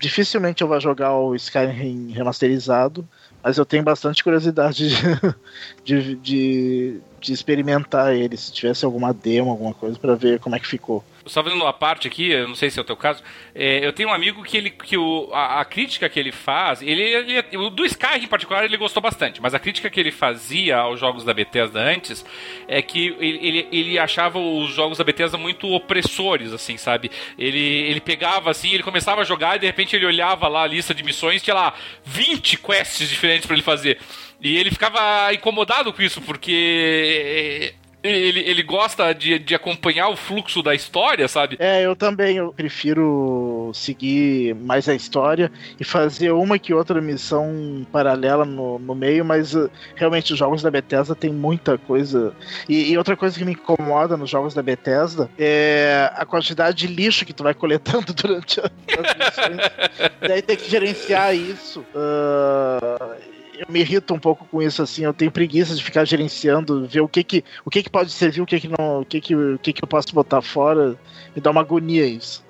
[0.00, 3.06] dificilmente eu vou jogar o Skyrim remasterizado,
[3.42, 4.88] mas eu tenho bastante curiosidade
[5.84, 10.56] de, de, de, de experimentar ele, se tivesse alguma demo, alguma coisa, para ver como
[10.56, 11.04] é que ficou.
[11.28, 13.22] Só fazendo uma parte aqui, eu não sei se é o teu caso,
[13.54, 16.80] é, eu tenho um amigo que ele que o, a, a crítica que ele faz,
[16.80, 20.10] ele, ele, o do Sky em particular ele gostou bastante, mas a crítica que ele
[20.10, 22.24] fazia aos jogos da Bethesda antes
[22.66, 27.10] é que ele, ele, ele achava os jogos da Bethesda muito opressores, assim, sabe?
[27.38, 30.66] Ele, ele pegava assim, ele começava a jogar e de repente ele olhava lá a
[30.66, 31.74] lista de missões, tinha lá
[32.04, 33.98] 20 quests diferentes para ele fazer.
[34.40, 40.62] E ele ficava incomodado com isso, porque ele, ele gosta de, de acompanhar o fluxo
[40.62, 41.56] da história, sabe?
[41.58, 42.36] É, eu também.
[42.36, 48.94] Eu prefiro seguir mais a história e fazer uma que outra missão paralela no, no
[48.94, 52.32] meio, mas uh, realmente os jogos da Bethesda tem muita coisa.
[52.68, 56.86] E, e, outra coisa que me incomoda nos jogos da Bethesda é a quantidade de
[56.86, 60.10] lixo que tu vai coletando durante as missões.
[60.20, 61.80] Daí tem que gerenciar isso.
[61.94, 66.86] Uh, eu me irrito um pouco com isso, assim, eu tenho preguiça de ficar gerenciando,
[66.86, 69.20] ver o que que, o que, que pode servir, o que que não, o que
[69.20, 70.96] que, o que que eu posso botar fora,
[71.34, 72.44] me dá uma agonia isso.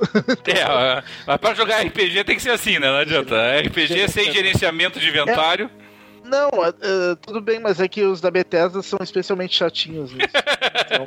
[0.46, 4.30] É, mas pra jogar RPG tem que ser assim, né, não adianta, RPG é sem
[4.32, 5.70] gerenciamento de inventário...
[5.84, 5.88] É...
[6.28, 10.12] Não, uh, tudo bem, mas é que os da Bethesda são especialmente chatinhos.
[10.12, 10.28] Nisso.
[10.28, 11.04] Então,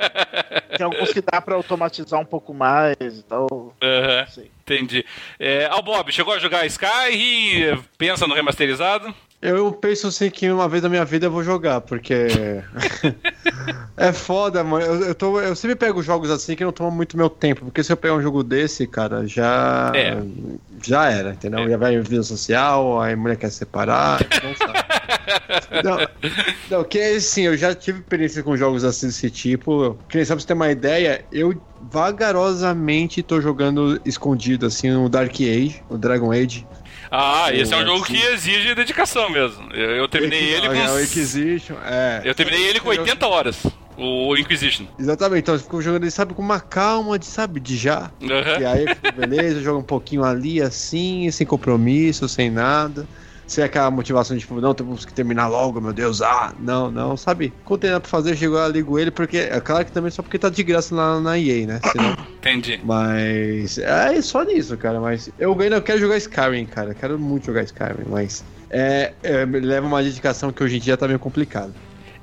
[0.76, 3.46] tem alguns que dá para automatizar um pouco mais e tal.
[3.52, 5.06] Uhum, entendi.
[5.38, 9.14] É, Al Bob, chegou a jogar Sky e pensa no remasterizado?
[9.42, 12.28] Eu penso assim que uma vez na minha vida eu vou jogar, porque.
[13.96, 14.86] é foda, mano.
[14.86, 17.82] Eu, eu, tô, eu sempre pego jogos assim que não tomam muito meu tempo, porque
[17.82, 19.90] se eu pegar um jogo desse, cara, já.
[19.96, 20.16] É.
[20.80, 21.58] Já era, entendeu?
[21.58, 21.70] É.
[21.70, 24.78] Já vai em vida social, a mulher quer separar, não sabe.
[25.82, 29.98] não, não, que é assim, eu já tive experiência com jogos assim desse tipo.
[30.08, 31.60] Que nem sabe pra você ter uma ideia, eu
[31.90, 36.64] vagarosamente tô jogando escondido assim no Dark Age, o Dragon Age.
[37.14, 39.70] Ah, esse é um jogo que exige dedicação mesmo.
[39.74, 40.74] Eu, eu terminei ele com.
[40.74, 42.22] É, o Inquisition, é.
[42.24, 43.66] Eu terminei ele com 80 horas.
[43.98, 44.86] O Inquisition.
[44.98, 48.10] Exatamente, então você ficou jogando ele, sabe, com uma calma, de, sabe, de já.
[48.18, 48.60] Uhum.
[48.60, 53.06] E aí, beleza, joga um pouquinho ali, assim, sem compromisso, sem nada
[53.46, 57.16] sem aquela motivação de, tipo, não, temos que terminar logo, meu Deus, ah, não, não,
[57.16, 57.52] sabe?
[57.64, 60.22] Quando tem nada pra fazer, chegou lá, ligo ele, porque, é claro que também só
[60.22, 61.80] porque tá de graça lá na EA, né?
[61.90, 62.16] Senão...
[62.42, 62.80] Entendi.
[62.84, 67.62] Mas, é só nisso, cara, mas eu ainda quero jogar Skyrim, cara, quero muito jogar
[67.62, 71.72] Skyrim, mas é, é, leva uma dedicação que hoje em dia tá meio complicado.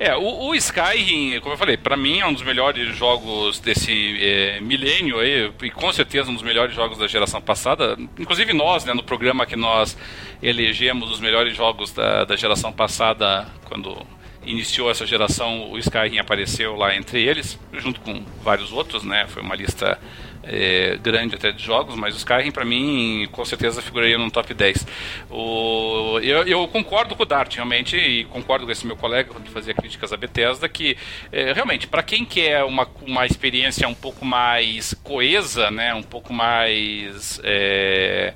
[0.02, 4.16] É, o, o Skyrim, como eu falei, para mim é um dos melhores jogos desse
[4.18, 7.98] é, milênio aí, e com certeza um dos melhores jogos da geração passada.
[8.18, 9.98] Inclusive nós, né, no programa que nós
[10.42, 13.94] elegemos os melhores jogos da, da geração passada, quando
[14.42, 19.26] iniciou essa geração, o Skyrim apareceu lá entre eles, junto com vários outros, né?
[19.28, 19.98] Foi uma lista
[20.42, 24.52] é, grande até de jogos, mas o Skyrim para mim com certeza figuraria no top
[24.52, 24.86] 10.
[25.30, 29.48] O, eu, eu, concordo com o Dart realmente e concordo com esse meu colega quando
[29.50, 30.96] fazia críticas à Bethesda que
[31.30, 36.32] é, realmente para quem quer uma, uma experiência um pouco mais coesa, né, um pouco
[36.32, 38.32] mais é,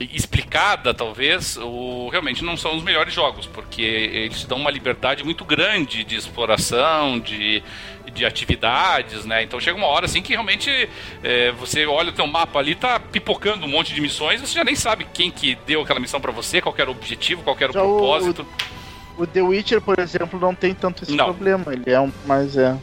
[0.00, 5.44] explicada, talvez, o, realmente não são os melhores jogos, porque eles dão uma liberdade muito
[5.44, 7.62] grande de exploração, de,
[8.10, 9.42] de atividades, né?
[9.42, 10.88] Então chega uma hora assim que realmente
[11.22, 14.64] é, você olha o teu mapa ali, tá pipocando um monte de missões, você já
[14.64, 17.70] nem sabe quem que deu aquela missão para você, qual era o objetivo, qual era
[17.70, 18.46] o já propósito.
[19.16, 21.26] O, o, The Witcher, por exemplo, não tem tanto esse não.
[21.26, 21.72] problema.
[21.72, 22.12] Ele é um.
[22.26, 22.76] Mas é.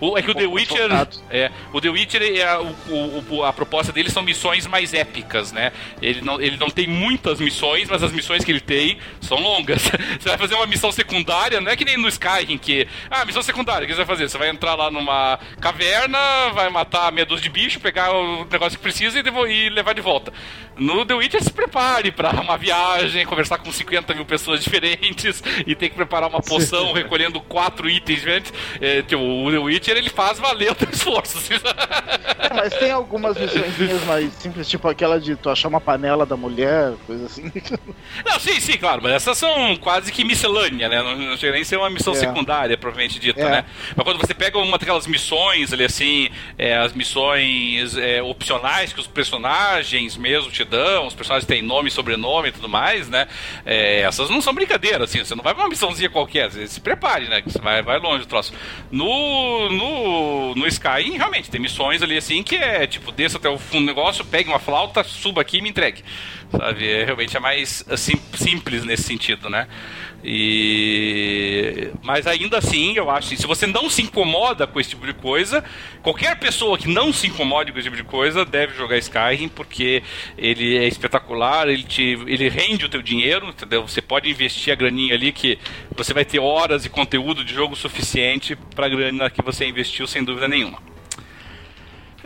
[0.00, 0.88] O, é que o The Witcher.
[1.30, 5.72] É, o The Witcher, é, o, o, a proposta dele são missões mais épicas, né?
[6.00, 9.82] Ele não, ele não tem muitas missões, mas as missões que ele tem são longas.
[10.18, 12.86] Você vai fazer uma missão secundária, não é que nem no Skyrim, que.
[13.10, 14.28] Ah, missão secundária, o que você vai fazer?
[14.28, 16.18] Você vai entrar lá numa caverna,
[16.52, 20.00] vai matar meia dúzia de bicho, pegar o negócio que precisa e, e levar de
[20.00, 20.32] volta.
[20.78, 25.74] No The Witcher, se prepare para uma viagem, conversar com 50 mil pessoas diferentes e
[25.74, 28.52] ter que preparar uma poção recolhendo quatro itens diferentes.
[28.80, 31.38] É, tipo, o The Witcher ele faz valer o teu esforço.
[32.38, 36.36] É, mas tem algumas missões mais simples, tipo aquela de tu achar uma panela da
[36.36, 37.50] mulher, coisa assim.
[38.24, 41.02] Não, sim, sim, claro, mas essas são quase que miscelânea, né?
[41.02, 42.16] Não, não chega nem a ser uma missão é.
[42.16, 43.50] secundária, provavelmente dita, é.
[43.50, 43.64] né?
[43.96, 49.00] Mas quando você pega uma daquelas missões ali assim, é, as missões é, opcionais que
[49.00, 53.26] os personagens mesmo te os personagens têm nome, sobrenome e tudo mais, né?
[53.64, 56.80] É, essas não são brincadeiras, assim, você não vai pra uma missãozinha qualquer, você se
[56.80, 57.42] prepare, né?
[57.44, 58.52] Você vai, vai longe do troço.
[58.90, 63.58] No, no, no Skyrim, realmente, tem missões ali assim que é tipo, desça até o
[63.58, 66.02] fundo do negócio, pegue uma flauta, suba aqui e me entregue.
[66.50, 66.88] Sabe?
[66.88, 69.68] É, realmente é mais assim, simples nesse sentido, né?
[70.22, 71.90] E...
[72.02, 75.14] Mas ainda assim, eu acho que se você não se incomoda com esse tipo de
[75.14, 75.62] coisa,
[76.02, 80.02] qualquer pessoa que não se incomode com esse tipo de coisa deve jogar Skyrim, porque
[80.36, 83.86] ele é espetacular, ele, te, ele rende o teu dinheiro, entendeu?
[83.86, 85.58] Você pode investir a graninha ali que
[85.96, 90.06] você vai ter horas e conteúdo de jogo suficiente para a grana que você investiu,
[90.06, 90.78] sem dúvida nenhuma.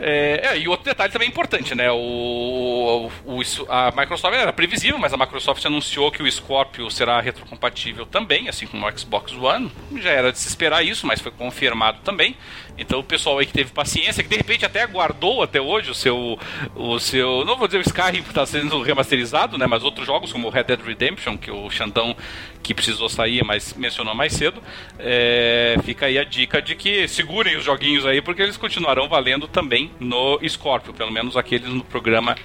[0.05, 1.89] É, é, e outro detalhe também importante, né?
[1.89, 8.05] O, o, a Microsoft era previsível, mas a Microsoft anunciou que o Scorpio será retrocompatível
[8.05, 9.71] também, assim como o Xbox One.
[9.95, 12.35] Já era de se esperar isso, mas foi confirmado também.
[12.77, 15.95] Então o pessoal aí que teve paciência, que de repente até aguardou até hoje o
[15.95, 16.39] seu.
[16.75, 17.45] O seu.
[17.45, 19.67] Não vou dizer o Skyrim está sendo remasterizado, né?
[19.67, 22.15] Mas outros jogos, como o Red Dead Redemption, que o Xandão
[22.63, 24.61] que precisou sair, mas mencionou mais cedo.
[24.97, 29.47] É, fica aí a dica de que segurem os joguinhos aí, porque eles continuarão valendo
[29.47, 32.35] também no Scorpio, pelo menos aqueles no programa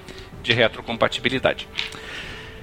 [0.43, 1.69] de retrocompatibilidade.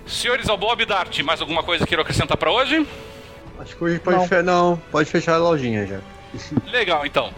[0.05, 2.85] Senhores Albob Dart, mais alguma coisa que queiram acrescentar para hoje?
[3.57, 4.27] Acho que hoje pode, não.
[4.27, 5.99] Fe não, pode fechar a lojinha já.
[6.71, 7.33] Legal, então.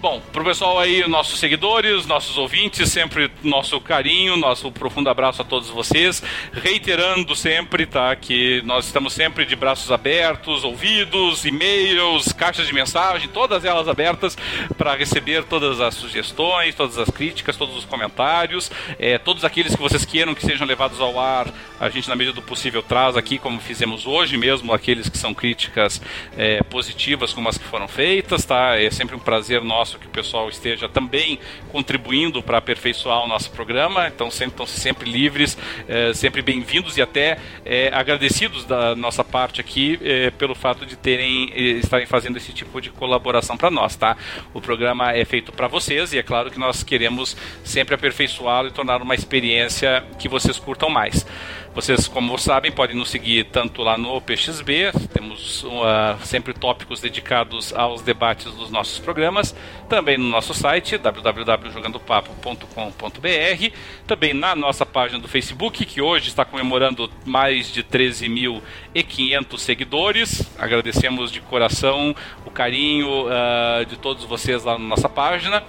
[0.00, 5.44] Bom, pro pessoal aí, nossos seguidores, nossos ouvintes, sempre nosso carinho, nosso profundo abraço a
[5.44, 6.22] todos vocês.
[6.54, 13.28] Reiterando sempre, tá, que nós estamos sempre de braços abertos, ouvidos, e-mails, caixas de mensagem,
[13.28, 14.38] todas elas abertas
[14.78, 19.82] para receber todas as sugestões, todas as críticas, todos os comentários, é, todos aqueles que
[19.82, 21.46] vocês queiram que sejam levados ao ar,
[21.78, 25.34] a gente na medida do possível traz aqui, como fizemos hoje mesmo, aqueles que são
[25.34, 26.00] críticas
[26.38, 28.80] é, positivas como as que foram feitas, tá?
[28.80, 31.38] É sempre um prazer nosso que o pessoal esteja também
[31.70, 34.08] contribuindo para aperfeiçoar o nosso programa.
[34.08, 35.56] Então, sempre, estão sempre livres,
[35.88, 40.96] é, sempre bem-vindos e até é, agradecidos da nossa parte aqui é, pelo fato de
[40.96, 44.16] terem estarem fazendo esse tipo de colaboração para nós, tá?
[44.52, 48.72] O programa é feito para vocês e é claro que nós queremos sempre aperfeiçoá-lo e
[48.72, 51.26] tornar uma experiência que vocês curtam mais.
[51.72, 57.72] Vocês, como sabem, podem nos seguir tanto lá no PXB, temos uh, sempre tópicos dedicados
[57.72, 59.54] aos debates dos nossos programas,
[59.88, 67.08] também no nosso site www.jogandopapo.com.br, também na nossa página do Facebook, que hoje está comemorando
[67.24, 70.50] mais de 13.500 seguidores.
[70.58, 75.62] Agradecemos de coração o carinho uh, de todos vocês lá na nossa página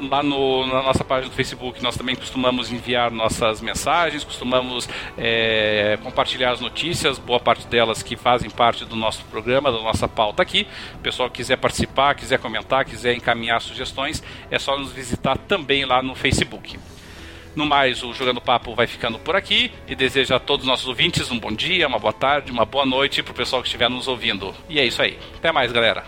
[0.00, 5.98] lá no, na nossa página do Facebook nós também costumamos enviar nossas mensagens, costumamos é,
[6.02, 10.42] compartilhar as notícias, boa parte delas que fazem parte do nosso programa, da nossa pauta
[10.42, 10.66] aqui.
[10.94, 16.02] O pessoal quiser participar, quiser comentar, quiser encaminhar sugestões, é só nos visitar também lá
[16.02, 16.78] no Facebook.
[17.56, 20.86] No mais, o Jogando Papo vai ficando por aqui e deseja a todos os nossos
[20.86, 24.06] ouvintes um bom dia, uma boa tarde, uma boa noite pro pessoal que estiver nos
[24.06, 24.54] ouvindo.
[24.68, 25.18] E é isso aí.
[25.36, 26.04] Até mais, galera.